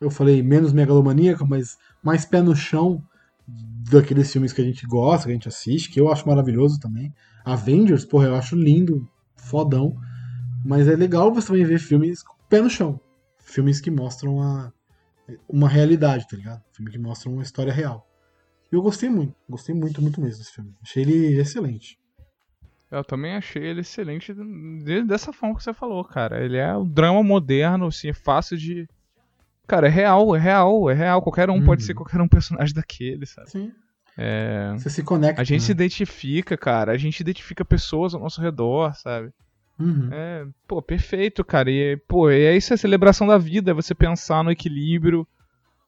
[0.00, 3.02] Eu falei menos megalomaníaca, mas mais pé no chão
[3.46, 7.12] daqueles filmes que a gente gosta, que a gente assiste, que eu acho maravilhoso também.
[7.44, 9.96] Avengers, porra, eu acho lindo, fodão.
[10.64, 13.00] Mas é legal você também ver filmes pé no chão.
[13.50, 14.72] Filmes que mostram a,
[15.48, 16.62] uma realidade, tá ligado?
[16.72, 18.06] Filme que mostram uma história real.
[18.72, 20.72] E eu gostei muito, gostei muito, muito mesmo desse filme.
[20.82, 21.98] Achei ele excelente.
[22.90, 26.44] Eu também achei ele excelente de- dessa forma que você falou, cara.
[26.44, 28.88] Ele é um drama moderno, assim, fácil de.
[29.66, 31.22] Cara, é real, é real, é real.
[31.22, 31.86] Qualquer um pode Uhum.
[31.86, 33.50] ser qualquer um personagem daquele, sabe?
[33.50, 33.72] Sim.
[34.18, 34.72] É.
[34.76, 35.40] Você se conecta.
[35.40, 35.66] A gente né?
[35.66, 36.92] se identifica, cara.
[36.92, 39.30] A gente identifica pessoas ao nosso redor, sabe?
[39.80, 40.08] Uhum.
[40.12, 41.70] É, pô, perfeito, cara.
[41.70, 45.26] E, pô, é isso, é a celebração da vida, é você pensar no equilíbrio.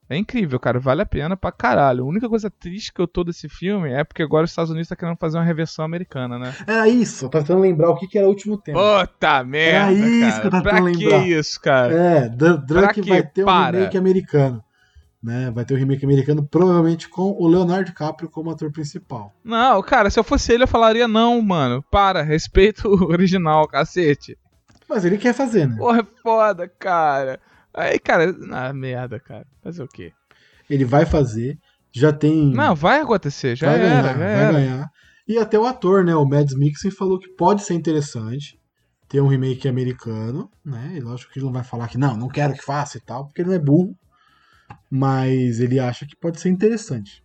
[0.09, 0.79] É incrível, cara.
[0.79, 2.03] Vale a pena pra caralho.
[2.03, 4.89] A única coisa triste que eu tô desse filme é porque agora os Estados Unidos
[4.89, 6.53] tá querendo fazer uma reversão americana, né?
[6.67, 8.79] Era isso, eu tava tentando lembrar o que, que era o último tema.
[8.79, 10.41] Puta merda, isso cara.
[10.41, 11.27] que eu tava pra tentando que lembrar.
[11.27, 11.93] isso, cara?
[11.93, 14.63] É, Drunk vai ter um remake americano.
[15.23, 15.49] Né?
[15.51, 19.33] Vai ter um remake americano, provavelmente com o Leonardo DiCaprio como ator principal.
[19.41, 21.81] Não, cara, se eu fosse ele, eu falaria não, mano.
[21.89, 24.37] Para, respeita o original, cacete.
[24.89, 25.77] Mas ele quer fazer, né?
[25.77, 27.39] Porra, é foda, cara.
[27.73, 29.47] Aí, cara, ah, merda, cara.
[29.63, 30.11] Fazer o quê?
[30.69, 31.57] Ele vai fazer,
[31.91, 32.51] já tem.
[32.51, 34.51] Não, vai acontecer, já vai era, ganhar, já vai era.
[34.51, 34.89] ganhar.
[35.25, 36.13] E até o ator, né?
[36.15, 38.59] O Mads Mikkelsen falou que pode ser interessante
[39.07, 40.93] ter um remake americano, né?
[40.95, 43.25] E lógico que ele não vai falar que não, não quero que faça e tal,
[43.25, 43.95] porque ele não é burro.
[44.89, 47.23] Mas ele acha que pode ser interessante.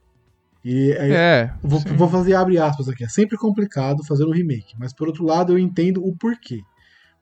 [0.64, 3.04] E aí, É, Vou, vou fazer abre aspas aqui.
[3.04, 6.60] É sempre complicado fazer um remake, mas por outro lado eu entendo o porquê.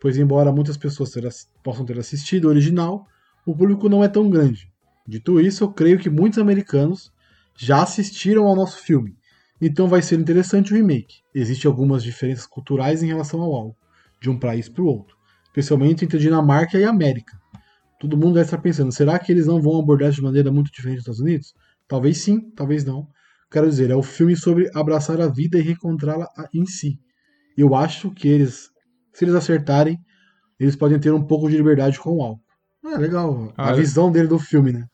[0.01, 1.29] Pois embora muitas pessoas ter
[1.63, 3.07] possam ter assistido o original,
[3.45, 4.69] o público não é tão grande.
[5.07, 7.13] Dito isso, eu creio que muitos americanos
[7.57, 9.17] já assistiram ao nosso filme.
[9.61, 11.23] Então vai ser interessante o remake.
[11.35, 13.77] Existem algumas diferenças culturais em relação ao algo,
[14.21, 17.39] de um país para o outro, especialmente entre Dinamarca e América.
[17.99, 20.97] Todo mundo deve estar pensando, será que eles não vão abordar de maneira muito diferente
[20.97, 21.55] dos Estados Unidos?
[21.89, 23.07] Talvez sim, talvez não.
[23.51, 26.99] Quero dizer, é o filme sobre abraçar a vida e reencontrá-la em si.
[27.57, 28.69] Eu acho que eles,
[29.15, 29.97] se eles acertarem,
[30.61, 32.41] eles podem ter um pouco de liberdade com o álcool.
[32.85, 34.85] É legal, a Ah, visão dele do filme, né?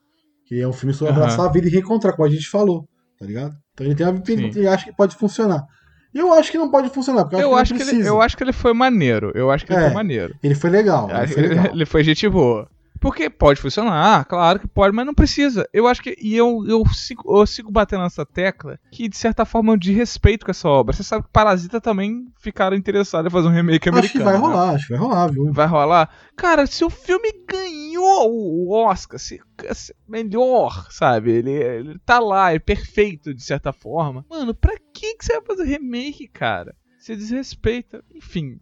[0.46, 2.86] Que é um filme sobre abraçar a vida e reencontrar, como a gente falou,
[3.18, 3.55] tá ligado?
[3.74, 4.59] Então ele tem a, Sim.
[4.59, 5.64] ele acha que pode funcionar.
[6.14, 8.20] Eu acho que não pode funcionar, porque eu, Eu acho acho, que, que ele, eu
[8.20, 9.32] acho que ele foi maneiro.
[9.34, 9.84] Eu acho que ele É.
[9.86, 10.34] foi maneiro.
[10.42, 11.66] Ele foi legal, ele foi legal.
[11.72, 12.68] Ele foi gente boa.
[13.03, 15.68] Porque pode funcionar, claro que pode, mas não precisa.
[15.72, 16.16] Eu acho que.
[16.22, 20.44] E eu, eu, sigo, eu sigo batendo nessa tecla que, de certa forma, eu desrespeito
[20.44, 20.94] com essa obra.
[20.94, 24.05] Você sabe que Parasita também ficaram interessados em fazer um remake americano.
[24.05, 24.38] acho que vai né?
[24.38, 25.53] rolar, acho que vai rolar, viu?
[25.53, 26.11] Vai rolar?
[26.36, 29.40] Cara, se o filme ganhou o Oscar, se,
[29.72, 31.32] se- melhor, sabe?
[31.32, 34.24] Ele, ele tá lá, é perfeito de certa forma.
[34.30, 36.72] Mano, pra que, que você vai fazer remake, cara?
[37.00, 38.05] Você desrespeita.
[38.14, 38.61] Enfim.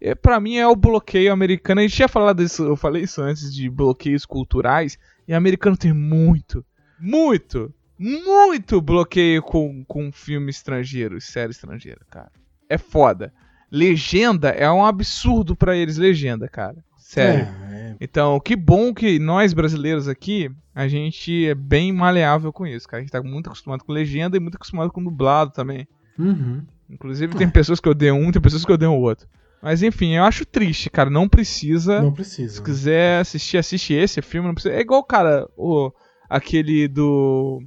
[0.00, 1.80] É, pra mim é o bloqueio americano.
[1.80, 4.98] A gente tinha falado isso, eu falei isso antes de bloqueios culturais.
[5.28, 6.64] E americano tem muito,
[6.98, 12.32] muito, muito bloqueio com, com filme estrangeiro, série estrangeira, cara.
[12.68, 13.32] É foda.
[13.70, 16.82] Legenda é um absurdo pra eles, legenda, cara.
[16.96, 17.46] Sério.
[17.70, 17.96] É, é.
[18.00, 23.00] Então, que bom que nós brasileiros aqui, a gente é bem maleável com isso, cara.
[23.00, 25.86] A gente tá muito acostumado com legenda e muito acostumado com dublado também.
[26.18, 26.62] Uhum.
[26.88, 29.28] Inclusive, tem pessoas que odeiam um, tem pessoas que odeiam o outro.
[29.62, 31.10] Mas enfim, eu acho triste, cara.
[31.10, 32.00] Não precisa.
[32.00, 32.54] Não precisa.
[32.56, 34.48] Se quiser assistir, assiste esse filme.
[34.48, 34.74] Não precisa.
[34.74, 35.92] É igual, cara, o,
[36.28, 37.62] aquele do.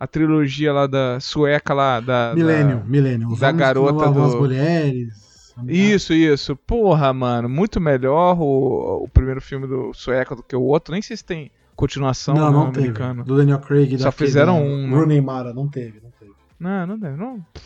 [0.00, 2.32] a trilogia lá da sueca lá da.
[2.34, 3.32] Millennium, Millennium.
[3.32, 5.52] Os da homens garota não, As do- mulheres.
[5.56, 5.72] Da...
[5.72, 6.56] Isso, isso.
[6.56, 7.48] Porra, mano.
[7.48, 10.92] Muito melhor o, o primeiro filme do sueca do que o outro.
[10.92, 13.22] Nem sei se tem continuação Não, não americano.
[13.24, 13.98] Do Daniel Craig.
[13.98, 14.96] Só daquele, fizeram um, né?
[14.96, 16.32] Rooney Mara, não teve, não teve.
[16.58, 17.16] Não, não deve.
[17.16, 17.44] Não.
[17.52, 17.60] Quer-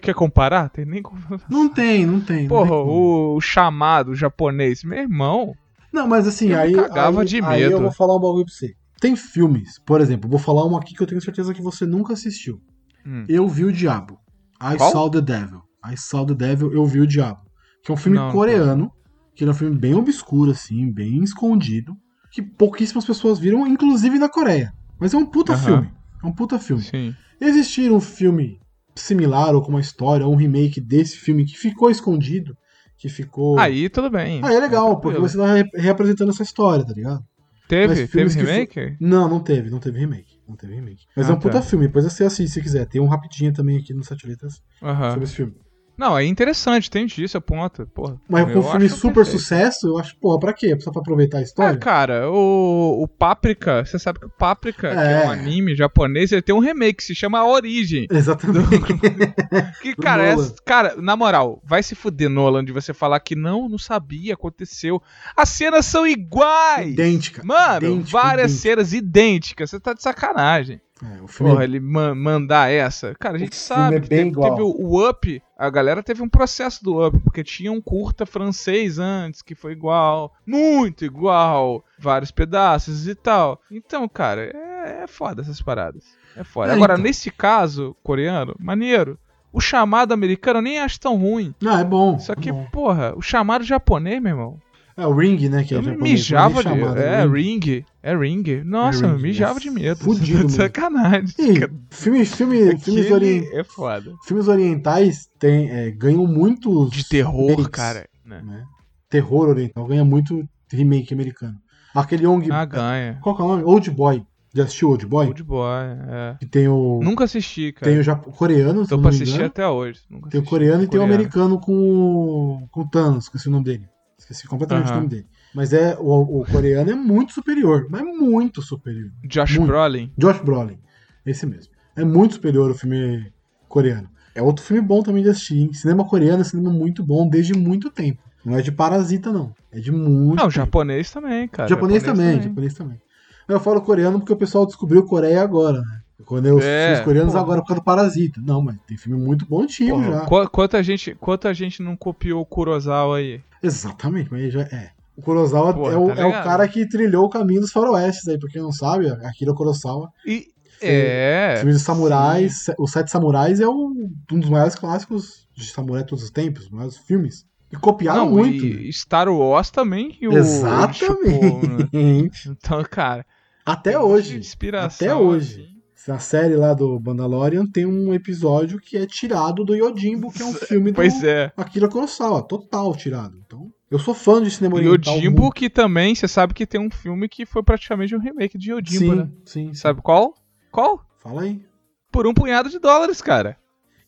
[0.00, 0.68] Quer comparar?
[0.68, 1.02] Tem nem.
[1.48, 2.42] Não tem, não tem.
[2.42, 2.90] não Porra, tem como.
[2.92, 5.52] o, o chamado japonês, meu irmão.
[5.92, 7.72] Não, mas assim, Eu aí, cagava aí, de aí medo.
[7.76, 8.72] eu vou falar um bagulho pra você.
[9.00, 12.12] Tem filmes, por exemplo, vou falar um aqui que eu tenho certeza que você nunca
[12.12, 12.60] assistiu.
[13.06, 13.24] Hum.
[13.28, 14.18] Eu vi o Diabo.
[14.62, 14.92] I Qual?
[14.92, 15.60] Saw the Devil.
[15.84, 17.40] I Saw the Devil, Eu Vi o Diabo.
[17.84, 18.92] Que é um filme Não, não coreano,
[19.34, 21.96] que ele é um filme bem obscuro, assim, bem escondido,
[22.30, 24.72] que pouquíssimas pessoas viram, inclusive na Coreia.
[25.00, 25.64] Mas é um puta Aham.
[25.64, 25.92] filme.
[26.22, 26.82] É um puta filme.
[26.84, 27.12] Sim.
[27.40, 28.60] Existir um filme
[28.94, 32.56] similar ou com uma história, ou um remake desse filme que ficou escondido,
[32.98, 33.58] que ficou.
[33.58, 34.40] Aí tudo bem.
[34.44, 37.22] Ah, é legal, porque você tá re- reapresentando essa história, tá ligado?
[37.68, 38.06] Teve?
[38.06, 38.96] Teve remake?
[39.00, 40.38] Não, não teve, não teve remake.
[40.46, 41.04] Não teve remake.
[41.16, 41.62] Mas Ah, é um puta tá.
[41.62, 42.86] filme, depois você assiste se quiser.
[42.86, 45.10] Tem um rapidinho também aqui no Sete Letras Aham.
[45.10, 45.54] sobre esse filme.
[46.02, 47.86] Não, é interessante, tem disso, é ponto.
[47.94, 48.20] Porra.
[48.28, 49.38] Mas com um filme super perfeito.
[49.38, 50.76] sucesso, eu acho, porra, pra quê?
[50.80, 51.78] Só pra aproveitar a Ah, história?
[51.78, 55.26] cara, o, o Páprica, você sabe que o Páprica, que é É.
[55.26, 58.08] um anime japonês, ele tem um remake que se chama A Origem.
[58.10, 58.68] Exatamente.
[59.80, 63.36] Que, Do cara, é, cara, na moral, vai se fuder, Nolan, de você falar que
[63.36, 65.00] não, não sabia, aconteceu.
[65.36, 66.92] As cenas são iguais!
[66.92, 67.42] Idêntica.
[67.44, 68.68] Mano, idêntica, várias idêntica.
[68.70, 70.80] cenas idênticas, você tá de sacanagem.
[71.02, 73.14] É, o filme Porra, ele ma- mandar essa.
[73.18, 76.82] Cara, a gente sabe é que teve, teve o, Up, a galera teve um processo
[76.84, 83.08] do Up, porque tinha um curta francês antes que foi igual, muito igual, vários pedaços
[83.08, 83.60] e tal.
[83.70, 86.04] Então, cara, é, é foda essas paradas.
[86.36, 86.70] É foda.
[86.70, 87.02] É, Agora, então.
[87.02, 89.18] nesse caso, coreano, maneiro.
[89.52, 91.54] O chamado americano eu nem acho tão ruim.
[91.60, 92.18] Não, é bom.
[92.18, 92.64] Só é que, bom.
[92.72, 94.58] porra, o chamado japonês, meu irmão.
[94.96, 95.64] É o Ring, né?
[95.64, 96.62] Que é Eu japonês, mijava é de.
[96.62, 97.58] chamado, É, Ring.
[97.60, 97.84] ring.
[98.02, 98.62] É ring.
[98.64, 99.96] Nossa, É eu ring, mijava é de medo.
[100.04, 101.34] fudido sacanagem.
[101.38, 101.54] E
[101.90, 104.12] filme, filme, filmes, orien- É foda.
[104.26, 106.90] filmes orientais tem, é, ganham muitos.
[106.90, 108.06] De terror, remakes, cara.
[108.24, 108.42] né?
[108.44, 108.64] né?
[109.08, 111.56] Terror oriental ganha muito remake americano.
[111.94, 112.48] Aquele Young.
[112.50, 113.18] Ah, ganha.
[113.22, 113.62] Qual que é o nome?
[113.64, 114.22] Old Boy.
[114.54, 115.26] Já assistiu Old Boy?
[115.28, 116.36] Old Boy, é.
[116.38, 117.00] Que tem o.
[117.02, 117.90] Nunca assisti, cara.
[117.90, 119.46] Tem o japo- coreano, Tô eu pra assistir engano.
[119.46, 120.00] até hoje.
[120.10, 120.50] Nunca Tem o assisti.
[120.50, 123.86] coreano e tem o americano com o, com o Thanos, esqueci o nome dele.
[124.32, 124.94] Esqueci completamente Aham.
[124.94, 125.26] o nome dele.
[125.54, 129.10] Mas é o, o coreano é muito superior, mas muito superior.
[129.24, 129.68] Josh Muito.
[129.70, 130.10] Brolin.
[130.16, 130.78] Josh Brolin,
[131.26, 131.72] esse mesmo.
[131.94, 133.30] É muito superior o filme
[133.68, 134.08] coreano.
[134.34, 135.58] É outro filme bom também de assistir.
[135.58, 135.72] hein?
[135.74, 138.22] Cinema coreano é cinema muito bom desde muito tempo.
[138.44, 139.52] Não é de parasita, não.
[139.70, 140.50] É de muito Não, tempo.
[140.50, 141.68] japonês também, cara.
[141.68, 142.98] japonês, também, japonês também.
[143.46, 146.00] Eu falo coreano porque o pessoal descobriu Coreia agora, né?
[146.24, 147.42] Quando eu É, os coreanos porra.
[147.44, 148.40] agora por causa do Parasita.
[148.40, 150.24] Não, mas tem filme muito bom antigo já.
[150.24, 153.42] qu- quanta, gente, quanta gente não copiou o Kurosawa aí?
[153.62, 154.90] Exatamente, mas já é.
[155.16, 158.26] O Kurosawa Porra, é, o, tá é o cara que trilhou o caminho dos faroestes
[158.28, 160.08] aí, pra quem não sabe, Akira Kurosawa.
[160.26, 160.46] E.
[160.84, 161.58] É.
[161.58, 163.92] filme de samurais, Os Sete Samurais é o-
[164.32, 167.44] um dos maiores clássicos de samurai de todos os tempos, os maiores filmes.
[167.70, 168.64] E copiaram Não, muito.
[168.66, 170.18] e Star Wars também.
[170.20, 171.86] E o, Exatamente.
[171.92, 172.30] né?
[172.48, 173.24] Então, cara.
[173.64, 174.40] Até um de hoje.
[174.84, 175.68] Até hoje.
[176.08, 180.44] Na série lá do Mandalorian tem um episódio que é tirado do Yojimbo, que é
[180.44, 181.52] um filme do Pois é.
[181.56, 183.38] Akira Kurosawa, total tirado.
[183.46, 185.16] Então, eu sou fã de cinema oriental.
[185.20, 185.54] Jimbo, muito.
[185.54, 188.98] que também, você sabe que tem um filme que foi praticamente um remake de Yojimbo,
[188.98, 189.28] sim, né?
[189.44, 189.74] sim, sim.
[189.74, 190.34] Sabe qual?
[190.72, 191.04] Qual?
[191.20, 191.64] Fala aí.
[192.10, 193.56] Por um punhado de dólares, cara.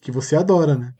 [0.01, 0.93] Que você adora, né?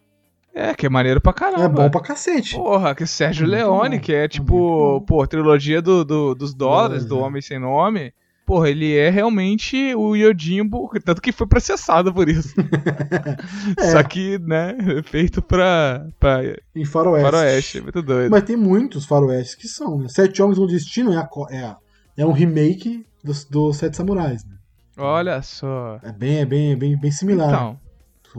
[0.55, 1.65] É, que é maneiro pra caramba.
[1.65, 2.55] É bom pra cacete.
[2.55, 4.03] Porra, que Sérgio Muito Leone, bom.
[4.05, 5.01] que é muito tipo, bom.
[5.01, 7.23] pô, trilogia do, do- dos dólares, Dólares, do é.
[7.23, 8.15] Homem Sem Nome.
[8.47, 12.55] Porra, ele é realmente o Yojimbo, tanto que foi processado por isso.
[13.79, 13.91] É.
[13.93, 16.41] Só que, né, feito pra, pra
[16.75, 17.25] Em Faroeste.
[17.31, 18.31] faroeste, muito doido.
[18.31, 20.09] Mas tem muitos faroestes que são, né?
[20.09, 21.77] Sete Homens no Destino é, a é, a-
[22.19, 24.57] é um remake dos do Sete Samurais, né?
[24.99, 25.99] Olha só.
[26.03, 27.49] É bem, é bem, é bem, bem similar.
[27.49, 27.81] Então,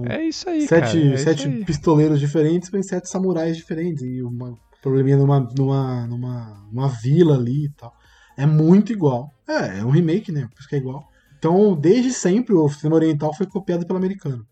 [0.08, 1.14] é isso aí, sete cara.
[1.14, 1.66] é sete aí.
[1.66, 4.04] pistoleiros diferentes, mas sete samurais diferentes.
[4.04, 7.92] E uma probleminha numa, numa, numa, numa vila ali e tal.
[8.38, 9.32] É muito igual.
[9.48, 10.48] É, é um remake, né?
[10.54, 11.08] Por isso que é igual.
[11.38, 14.46] Então, desde sempre, o cinema oriental foi copiado pelo americano.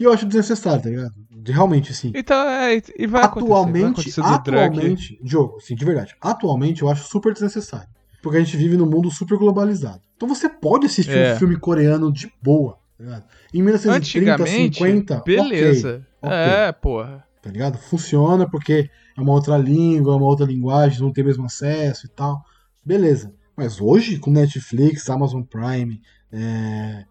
[0.00, 1.12] E eu acho desnecessário, tá ligado?
[1.30, 2.12] De- Realmente, assim.
[2.14, 7.06] Então, é, e vai acontecer, vai atualmente, atualmente, Diogo, assim, de verdade, atualmente eu acho
[7.08, 7.88] super desnecessário.
[8.22, 10.00] Porque a gente vive num mundo super globalizado.
[10.16, 11.34] Então você pode assistir É.
[11.34, 13.24] um filme coreano de boa, tá ligado?
[13.54, 16.06] Em 1930, Antigamente, 50, beleza.
[16.20, 16.36] ok, ok.
[16.36, 17.24] É, porra.
[17.42, 17.78] tá ligado?
[17.78, 22.06] Funciona porque é uma outra língua, é uma outra linguagem, não tem o mesmo acesso
[22.06, 22.42] e tal.
[22.84, 23.34] Beleza.
[23.56, 26.00] Mas hoje, com Netflix, Amazon Prime,
[26.32, 27.04] é,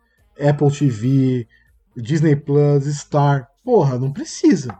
[0.49, 1.47] Apple TV,
[1.95, 4.77] Disney Plus, Star, porra, não precisa.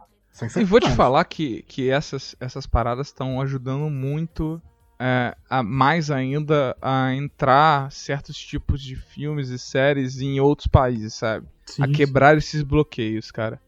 [0.56, 4.62] E vou te falar que, que essas, essas paradas estão ajudando muito
[5.00, 11.16] é, a, mais ainda a entrar certos tipos de filmes e séries em outros países,
[11.16, 11.48] sabe?
[11.66, 13.60] Sim, a quebrar esses bloqueios, cara.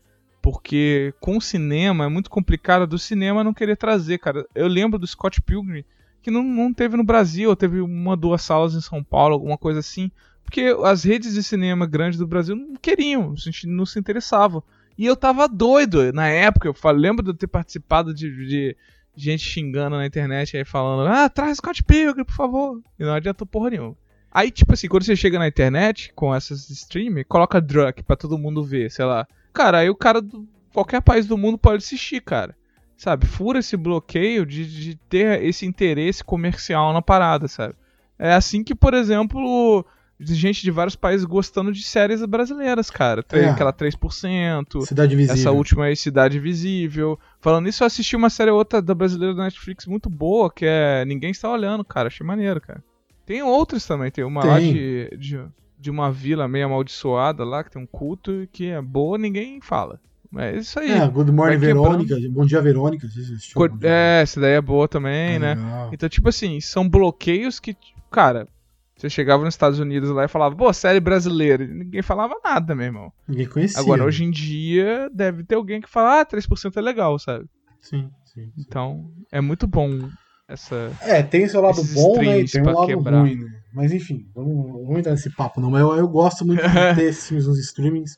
[0.41, 4.45] Porque com o cinema é muito complicado do cinema não querer trazer, cara.
[4.55, 5.83] Eu lembro do Scott Pilgrim,
[6.21, 9.79] que não, não teve no Brasil, teve uma, duas salas em São Paulo, alguma coisa
[9.79, 10.11] assim.
[10.43, 14.63] Porque as redes de cinema grandes do Brasil não queriam, não se interessavam.
[14.97, 18.77] E eu tava doido na época, eu falo, lembro de eu ter participado de, de
[19.15, 22.81] gente xingando na internet aí falando, ah, traz Scott Pilgrim, por favor.
[22.97, 23.95] E não adiantou porra nenhuma.
[24.31, 28.37] Aí, tipo assim, quando você chega na internet com essas streams, coloca Drunk pra todo
[28.37, 29.27] mundo ver, sei lá.
[29.53, 32.55] Cara, aí o cara do qualquer país do mundo pode assistir, cara.
[32.99, 33.25] Sabe?
[33.25, 37.73] Fura esse bloqueio de, de ter esse interesse comercial na parada, sabe?
[38.19, 39.85] É assim que, por exemplo,
[40.19, 43.23] de gente de vários países gostando de séries brasileiras, cara.
[43.23, 43.49] Tem É.
[43.51, 44.85] aquela 3%.
[44.85, 45.33] Cidade Visível.
[45.33, 47.17] Essa última aí, Cidade Visível.
[47.39, 51.05] Falando nisso, eu assisti uma série outra da brasileira da Netflix muito boa, que é
[51.05, 52.07] Ninguém Está Olhando, cara.
[52.09, 52.83] Achei maneiro, cara.
[53.25, 54.73] Tem outras também, tem uma lá Tem.
[54.73, 55.41] de, de,
[55.79, 60.01] de uma vila meio amaldiçoada lá, que tem um culto que é boa, ninguém fala.
[60.31, 60.91] Mas é isso aí.
[60.91, 61.81] É, Good Morning quebrando.
[62.05, 63.55] Verônica, Bom Dia Verônica, assistiu?
[63.55, 65.55] Cor- Bom Dia É, essa daí é boa também, Verônica?
[65.55, 65.65] né?
[65.69, 65.89] Legal.
[65.93, 67.75] Então, tipo assim, são bloqueios que,
[68.11, 68.47] cara,
[68.95, 71.63] você chegava nos Estados Unidos lá e falava, pô, série brasileira.
[71.63, 73.11] E ninguém falava nada, meu irmão.
[73.27, 73.79] Ninguém conhecia.
[73.81, 77.45] Agora, hoje em dia, deve ter alguém que fala, ah, 3% é legal, sabe?
[77.81, 78.45] Sim, sim.
[78.45, 78.51] sim.
[78.57, 80.09] Então, é muito bom
[80.47, 80.91] essa.
[81.01, 82.41] É, tem seu lado bom, né?
[82.41, 83.21] E tem um lado quebrar.
[83.21, 83.47] ruim, né?
[83.73, 85.71] Mas enfim, vamos, vamos entrar nesse papo não.
[85.71, 88.17] Mas eu, eu gosto muito de ter esses filmes nos streamings.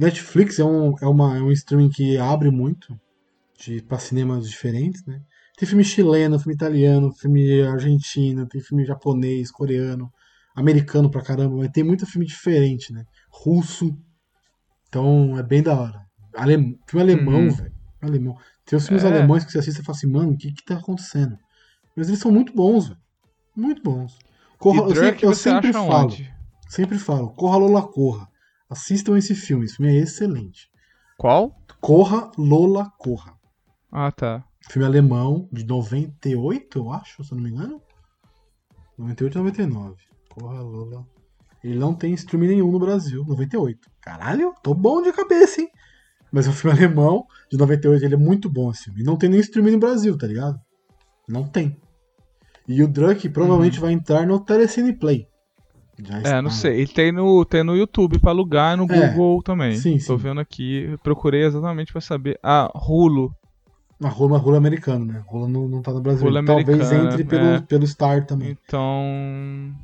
[0.00, 2.98] Netflix é um, é, uma, é um streaming que abre muito
[3.86, 5.20] pra cinemas diferentes, né?
[5.58, 10.10] Tem filme chileno, filme italiano, filme argentino, tem filme japonês, coreano,
[10.56, 13.04] americano pra caramba, mas tem muito filme diferente, né?
[13.30, 13.94] Russo.
[14.88, 16.00] Então é bem da hora.
[16.34, 17.54] Alem, filme alemão, Uhum.
[17.54, 17.72] velho.
[18.00, 18.36] Alemão.
[18.64, 19.08] Tem os filmes É.
[19.08, 21.36] alemães que você assiste e fala assim, mano, o que que tá acontecendo?
[21.94, 23.00] Mas eles são muito bons, velho.
[23.54, 24.16] Muito bons.
[24.58, 26.34] Corra, eu sempre, eu sempre falo, onde?
[26.68, 28.29] sempre falo, Corra Lola Corra.
[28.70, 30.70] Assistam esse filme, esse filme é excelente.
[31.18, 31.54] Qual?
[31.80, 33.34] Corra Lola Corra.
[33.90, 34.44] Ah, tá.
[34.70, 37.82] Filme alemão de 98, eu acho, se eu não me engano.
[38.96, 39.96] 98 ou 99.
[40.30, 41.06] Corra Lola.
[41.64, 43.90] Ele não tem streaming nenhum no Brasil, 98.
[44.00, 45.68] Caralho, tô bom de cabeça, hein?
[46.30, 49.00] Mas é um filme alemão de 98, ele é muito bom esse filme.
[49.00, 50.60] E não tem nem streaming no Brasil, tá ligado?
[51.28, 51.76] Não tem.
[52.68, 55.26] E o Drunk provavelmente vai entrar no Telecine Play.
[56.02, 56.82] Já É, não sei.
[56.82, 59.76] E tem no, tem no YouTube pra alugar e no É, Google também.
[59.76, 60.22] sim, Tô sim.
[60.24, 62.38] vendo aqui, procurei exatamente pra saber.
[62.42, 63.34] Ah, Hulu.
[64.02, 65.22] A rola, rola americano, né?
[65.26, 66.24] Rola não, não tá no Brasil.
[66.26, 67.60] Rola Talvez americana, entre pelo, é.
[67.60, 68.56] pelo Star também.
[68.66, 69.74] Então.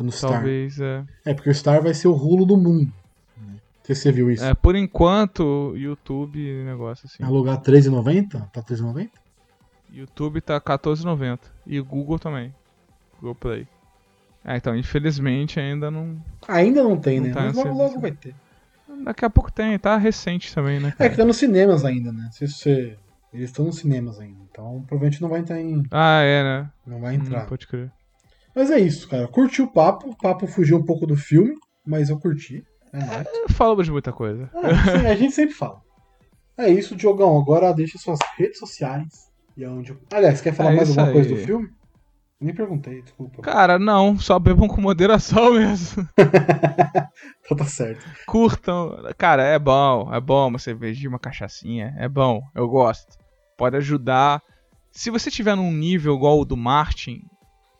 [0.00, 0.30] No Star.
[0.30, 0.78] Talvez.
[0.80, 1.04] É.
[1.24, 2.92] É, porque o Star vai ser o rulo do mundo.
[3.36, 3.54] né?
[3.82, 4.44] Se você viu isso.
[4.44, 4.54] é.
[4.54, 7.24] Por enquanto, YouTube, negócio assim.
[7.24, 8.28] Alugar R$13,90?
[8.52, 9.08] Tá R$13,90?
[9.92, 11.40] YouTube tá 14,90.
[11.66, 12.54] E o Google também.
[13.20, 13.66] Google Play.
[14.44, 16.16] É, então, infelizmente ainda não.
[16.46, 17.34] Ainda não tem, Não né?
[17.34, 18.34] tá Mas logo, logo vai ter.
[19.04, 20.88] Daqui a pouco tem, tá recente também, né?
[20.88, 21.10] É cara?
[21.10, 22.28] que tá nos cinemas ainda, né?
[22.32, 22.96] Se você...
[23.32, 24.38] Eles estão nos cinemas ainda.
[24.50, 25.82] Então provavelmente não vai entrar em.
[25.90, 26.70] Ah, é, né?
[26.86, 27.44] Não vai Hum, entrar.
[27.46, 27.92] pode crer.
[28.56, 29.28] Mas é isso, cara.
[29.28, 30.08] Curti o papo.
[30.08, 31.54] O papo fugiu um pouco do filme,
[31.86, 32.64] mas eu curti.
[32.90, 33.26] É nóis.
[33.50, 34.50] Falamos de muita coisa.
[35.04, 35.82] É, a gente sempre fala.
[36.56, 37.38] É isso, Diogão.
[37.38, 39.28] Agora deixa suas redes sociais.
[39.54, 39.94] E aonde.
[40.10, 41.34] Aliás, quer falar É mais alguma coisa aí.
[41.36, 41.68] do filme?
[42.40, 43.42] Nem perguntei, desculpa.
[43.42, 46.08] Cara, não, só bebam com moderação mesmo.
[47.44, 48.04] Então tá certo.
[48.26, 48.94] Curtam.
[49.16, 51.94] Cara, é bom, é bom uma cervejinha, uma cachaçinha.
[51.96, 53.16] É bom, eu gosto.
[53.56, 54.42] Pode ajudar.
[54.92, 57.22] Se você tiver num nível igual o do Martin,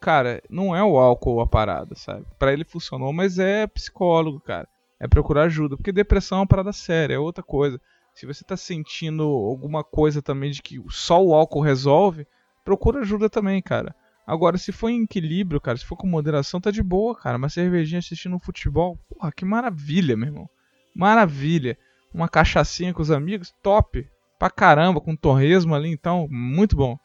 [0.00, 2.24] cara, não é o álcool a parada, sabe?
[2.38, 4.66] Pra ele funcionou, mas é psicólogo, cara.
[4.98, 5.76] É procurar ajuda.
[5.76, 7.78] Porque depressão é uma parada séria, é outra coisa.
[8.14, 12.26] Se você tá sentindo alguma coisa também de que só o álcool resolve,
[12.64, 13.94] procura ajuda também, cara.
[14.28, 17.38] Agora, se for em equilíbrio, cara, se for com moderação, tá de boa, cara.
[17.38, 20.50] Uma cervejinha assistindo um futebol, porra, que maravilha, meu irmão.
[20.94, 21.78] Maravilha.
[22.12, 24.06] Uma cachaçinha com os amigos, top.
[24.38, 26.98] Pra caramba, com torresmo ali, então, muito bom.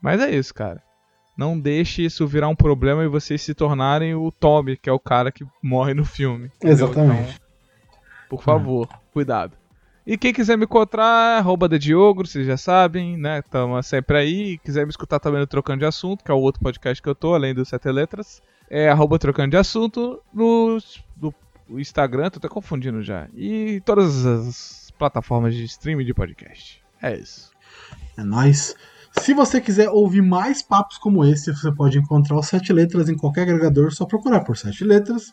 [0.00, 0.82] Mas é isso, cara.
[1.36, 4.98] Não deixe isso virar um problema e vocês se tornarem o Tommy, que é o
[4.98, 6.46] cara que morre no filme.
[6.46, 6.72] entendeu?
[6.72, 7.32] Exatamente.
[7.32, 9.59] Então, por favor, cuidado.
[10.10, 13.42] E quem quiser me encontrar, arroba de Diogo, vocês já sabem, né?
[13.42, 14.58] Tamo sempre aí.
[14.58, 17.14] Quiser me escutar também no Trocando de Assunto, que é o outro podcast que eu
[17.14, 18.42] tô, além do Sete Letras.
[18.68, 20.78] É arroba Trocando de Assunto no,
[21.68, 23.28] no Instagram, tô até confundindo já.
[23.36, 26.82] E todas as plataformas de streaming de podcast.
[27.00, 27.52] É isso.
[28.16, 28.74] É nóis.
[29.12, 33.16] Se você quiser ouvir mais papos como esse, você pode encontrar os Sete Letras em
[33.16, 35.32] qualquer agregador, só procurar por Sete Letras.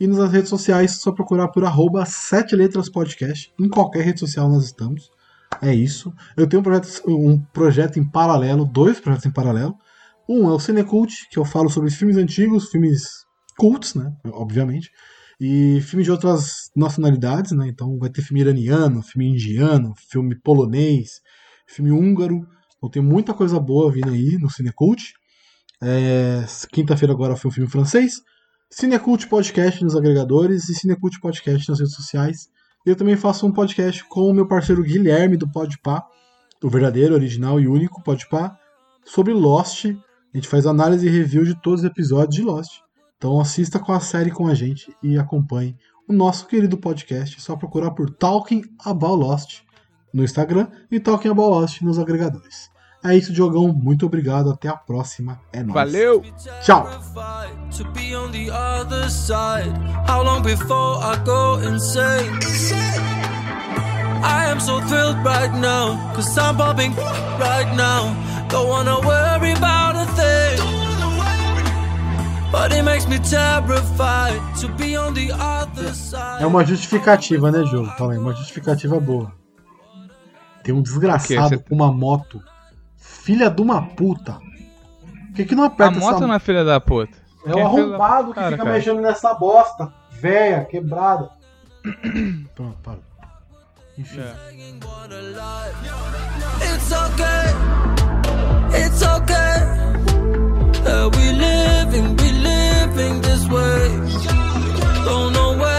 [0.00, 3.52] E nas redes sociais, só procurar por arroba Sete Letras Podcast.
[3.58, 5.10] Em qualquer rede social nós estamos.
[5.60, 6.12] É isso.
[6.36, 9.76] Eu tenho um projeto, um projeto em paralelo, dois projetos em paralelo.
[10.28, 13.26] Um é o Cinecult, que eu falo sobre filmes antigos, filmes
[13.56, 14.14] cults, né?
[14.26, 14.90] Obviamente.
[15.40, 17.66] E filmes de outras nacionalidades, né?
[17.68, 21.20] Então vai ter filme iraniano, filme indiano, filme polonês,
[21.66, 22.46] filme húngaro.
[22.76, 25.12] Então tem muita coisa boa vindo aí no Cinecult.
[25.82, 28.20] É, Quinta-feira agora foi um filme francês.
[28.70, 32.50] Cinecult Podcast nos agregadores e Cinecult Podcast nas redes sociais.
[32.84, 36.04] Eu também faço um podcast com o meu parceiro Guilherme do Podpah,
[36.62, 38.58] o verdadeiro, original e único Podpah,
[39.06, 39.86] sobre Lost.
[39.86, 42.82] A gente faz análise e review de todos os episódios de Lost.
[43.16, 45.74] Então assista com a série com a gente e acompanhe
[46.06, 47.38] o nosso querido podcast.
[47.38, 49.62] É só procurar por Talking About Lost
[50.12, 52.70] no Instagram e Talking About Lost nos agregadores.
[53.04, 53.72] É isso, Diogão.
[53.72, 54.50] Muito obrigado.
[54.50, 55.40] Até a próxima.
[55.52, 55.74] É nóis.
[55.74, 56.22] Valeu!
[56.62, 56.88] Tchau!
[57.76, 59.72] To be on the other side.
[60.08, 62.38] How long before I go insane?
[64.22, 65.96] I am so thrilled right now.
[66.14, 66.92] Cause I'm popping
[67.38, 68.14] right now.
[68.48, 70.58] Don't wanna worry about a thing.
[72.50, 76.42] But it makes me terrified to be on the other side.
[76.42, 77.86] É uma justificativa, né, jogo?
[77.98, 79.30] Fala aí, uma justificativa boa.
[80.64, 82.42] Tem um desgraçado com uma moto
[83.28, 84.32] filha de uma puta.
[84.32, 86.26] Por que, que não aperta A moto essa...
[86.26, 87.12] não é filha da puta.
[87.44, 88.74] É o é arrombado que cara, fica cara.
[88.74, 89.92] mexendo nessa bosta.
[90.12, 91.28] Véia, quebrada.
[92.56, 93.02] Pronto, parou.
[93.98, 94.02] É.
[96.64, 97.44] It's okay.
[98.74, 99.60] It's okay.
[100.86, 101.32] Uh, we
[102.16, 103.88] we this way.
[105.04, 105.77] Don't know where.